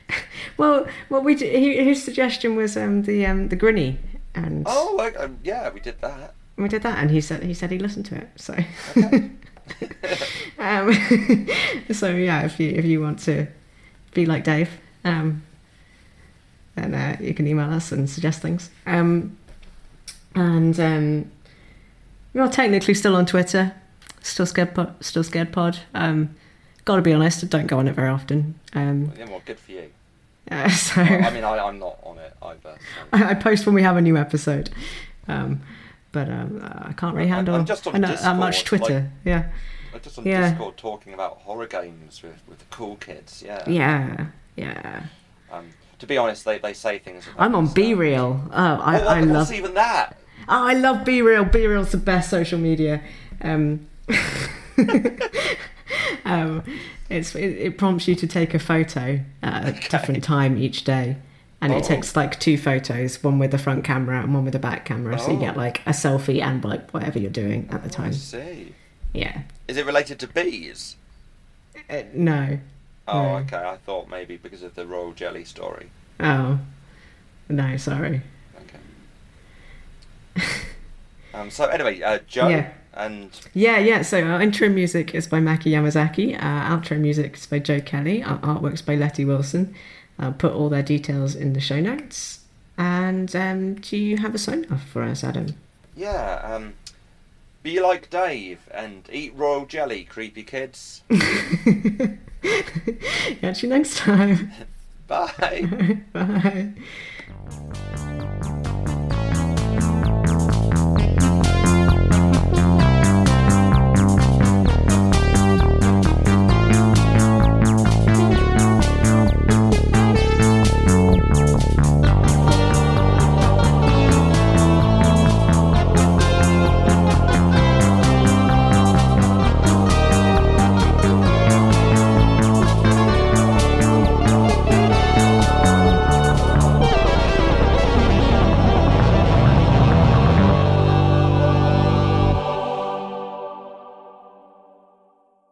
well, 0.57 0.87
well, 1.09 1.21
we 1.21 1.35
his 1.37 2.03
suggestion 2.03 2.55
was 2.55 2.75
um, 2.75 3.03
the 3.03 3.25
um, 3.25 3.47
the 3.49 3.55
Grinny, 3.55 3.97
and 4.35 4.63
Oh, 4.67 4.93
like, 4.97 5.17
um, 5.19 5.37
yeah, 5.43 5.69
we 5.69 5.79
did 5.79 6.01
that. 6.01 6.33
we 6.57 6.67
did 6.67 6.81
that, 6.83 6.97
and 6.97 7.11
he 7.11 7.21
said 7.21 7.43
he 7.43 7.53
said 7.53 7.71
he 7.71 7.79
listened 7.79 8.05
to 8.07 8.15
it. 8.15 8.29
So, 8.35 8.55
Okay. 8.97 9.31
um, 10.59 10.93
so 11.93 12.09
yeah, 12.09 12.41
if 12.43 12.59
you 12.59 12.71
if 12.71 12.85
you 12.85 13.01
want 13.01 13.19
to 13.19 13.47
be 14.13 14.25
like 14.25 14.43
Dave, 14.43 14.69
um, 15.05 15.43
then 16.79 16.93
uh, 16.95 17.17
you 17.19 17.33
can 17.33 17.47
email 17.47 17.71
us 17.71 17.91
and 17.91 18.09
suggest 18.09 18.41
things. 18.41 18.69
Um, 18.85 19.37
and 20.35 20.79
um, 20.79 21.31
we 22.33 22.41
are 22.41 22.49
technically 22.49 22.93
still 22.93 23.15
on 23.15 23.25
Twitter, 23.25 23.73
still 24.21 24.45
scared 24.45 24.73
pod, 24.75 24.95
still 25.03 25.23
scared 25.23 25.51
pod. 25.51 25.79
Um, 25.93 26.35
Got 26.85 26.95
to 26.95 27.01
be 27.03 27.13
honest, 27.13 27.43
I 27.43 27.47
don't 27.47 27.67
go 27.67 27.77
on 27.77 27.87
it 27.87 27.93
very 27.93 28.09
often. 28.09 28.55
Um, 28.73 29.11
yeah, 29.15 29.25
well, 29.29 29.41
good 29.45 29.59
for 29.59 29.71
you. 29.73 29.91
uh, 30.51 30.69
so 30.69 31.03
Well, 31.03 31.23
I 31.25 31.29
mean, 31.29 31.43
I, 31.43 31.59
I'm 31.59 31.77
not 31.77 31.99
on 32.01 32.17
it 32.17 32.33
either. 32.41 32.59
So. 32.63 32.79
I, 33.13 33.29
I 33.31 33.33
post 33.35 33.67
when 33.67 33.75
we 33.75 33.83
have 33.83 33.95
a 33.95 34.01
new 34.01 34.17
episode. 34.17 34.71
Um, 35.27 35.61
but 36.11 36.27
um, 36.29 36.59
I 36.63 36.93
can't 36.93 37.15
really 37.15 37.29
handle 37.29 37.53
I'm 37.53 37.65
just 37.65 37.85
on 37.85 37.93
I 37.95 37.97
know- 37.99 38.15
that 38.15 38.35
much 38.37 38.63
Twitter. 38.63 39.01
like- 39.01 39.09
yeah, 39.23 39.49
I'm 39.93 40.01
just 40.01 40.17
on 40.17 40.25
Yeah. 40.25 40.49
Discord 40.49 40.77
talking 40.77 41.13
about 41.13 41.37
horror 41.39 41.67
games 41.67 42.23
with, 42.23 42.41
with 42.47 42.57
the 42.57 42.65
cool 42.71 42.95
kids. 42.95 43.43
Yeah. 43.45 43.63
yeah, 43.69 44.27
yeah. 44.55 45.03
Um, 45.51 45.67
to 45.99 46.07
be 46.07 46.17
honest, 46.17 46.45
they, 46.45 46.57
they 46.57 46.73
say 46.73 46.99
things. 46.99 47.25
I'm 47.37 47.55
on 47.55 47.67
BeReal. 47.69 48.47
Oh, 48.51 48.53
I, 48.53 49.01
oh, 49.01 49.07
I 49.07 49.19
love. 49.21 49.51
Even 49.51 49.73
that? 49.75 50.17
Oh, 50.47 50.67
I 50.67 50.73
love 50.73 51.05
BeReal. 51.05 51.51
Be 51.51 51.67
Real's 51.67 51.91
the 51.91 51.97
best 51.97 52.29
social 52.29 52.57
media. 52.59 53.01
Um, 53.41 53.87
um, 56.25 56.63
it's 57.09 57.35
it, 57.35 57.57
it 57.57 57.77
prompts 57.77 58.07
you 58.07 58.15
to 58.15 58.27
take 58.27 58.53
a 58.53 58.59
photo 58.59 59.19
at 59.41 59.67
a 59.67 59.89
different 59.89 60.23
time 60.23 60.57
each 60.57 60.83
day, 60.83 61.17
and 61.61 61.73
Oh. 61.73 61.77
it 61.77 61.83
takes 61.83 62.15
like 62.15 62.39
two 62.39 62.57
photos, 62.57 63.21
one 63.23 63.39
with 63.39 63.51
the 63.51 63.57
front 63.57 63.83
camera 63.83 64.21
and 64.21 64.33
one 64.33 64.43
with 64.43 64.53
the 64.53 64.59
back 64.59 64.85
camera, 64.85 65.17
so 65.19 65.31
you 65.31 65.37
Oh. 65.37 65.41
get 65.41 65.57
like 65.57 65.81
a 65.85 65.91
selfie 65.91 66.41
and 66.41 66.63
like 66.63 66.89
whatever 66.91 67.19
you're 67.19 67.31
doing 67.31 67.67
at 67.71 67.81
the 67.83 67.89
I 67.89 67.91
time. 67.91 68.13
see. 68.13 68.73
Yeah. 69.13 69.41
Is 69.67 69.77
it 69.77 69.85
related 69.85 70.19
to 70.19 70.27
bees? 70.27 70.95
Uh, 71.89 72.03
no. 72.13 72.59
Oh, 73.13 73.35
okay. 73.37 73.57
I 73.57 73.77
thought 73.77 74.09
maybe 74.09 74.37
because 74.37 74.63
of 74.63 74.75
the 74.75 74.85
royal 74.85 75.13
jelly 75.13 75.43
story. 75.45 75.89
Oh. 76.19 76.59
No, 77.49 77.77
sorry. 77.77 78.21
Okay. 80.35 80.45
um, 81.33 81.49
so 81.49 81.65
anyway, 81.65 82.01
uh, 82.01 82.19
Joe 82.27 82.47
Yeah. 82.47 82.71
and 82.93 83.31
Yeah, 83.53 83.77
yeah. 83.79 84.01
So 84.01 84.23
our 84.23 84.41
intro 84.41 84.69
music 84.69 85.13
is 85.15 85.27
by 85.27 85.39
Maki 85.39 85.71
Yamazaki. 85.71 86.35
Our 86.41 86.77
outro 86.79 86.99
music 86.99 87.35
is 87.35 87.45
by 87.47 87.59
Joe 87.59 87.81
Kelly. 87.81 88.23
Our 88.23 88.37
artwork's 88.39 88.81
by 88.81 88.95
Letty 88.95 89.25
Wilson. 89.25 89.73
I'll 90.17 90.33
put 90.33 90.53
all 90.53 90.69
their 90.69 90.83
details 90.83 91.35
in 91.35 91.53
the 91.53 91.61
show 91.61 91.79
notes. 91.79 92.41
And 92.77 93.35
um, 93.35 93.75
do 93.75 93.97
you 93.97 94.17
have 94.17 94.35
a 94.35 94.37
sign 94.37 94.65
off 94.71 94.87
for 94.87 95.03
us, 95.03 95.23
Adam? 95.23 95.55
yeah, 95.95 96.39
um, 96.55 96.73
be 97.63 97.79
like 97.79 98.09
Dave 98.09 98.69
and 98.71 99.09
eat 99.11 99.33
royal 99.35 99.65
jelly, 99.65 100.03
creepy 100.03 100.43
kids. 100.43 101.03
Catch 103.41 103.63
you 103.63 103.69
next 103.69 103.97
time. 103.97 104.51
Bye. 105.07 105.97
Bye. 106.13 106.73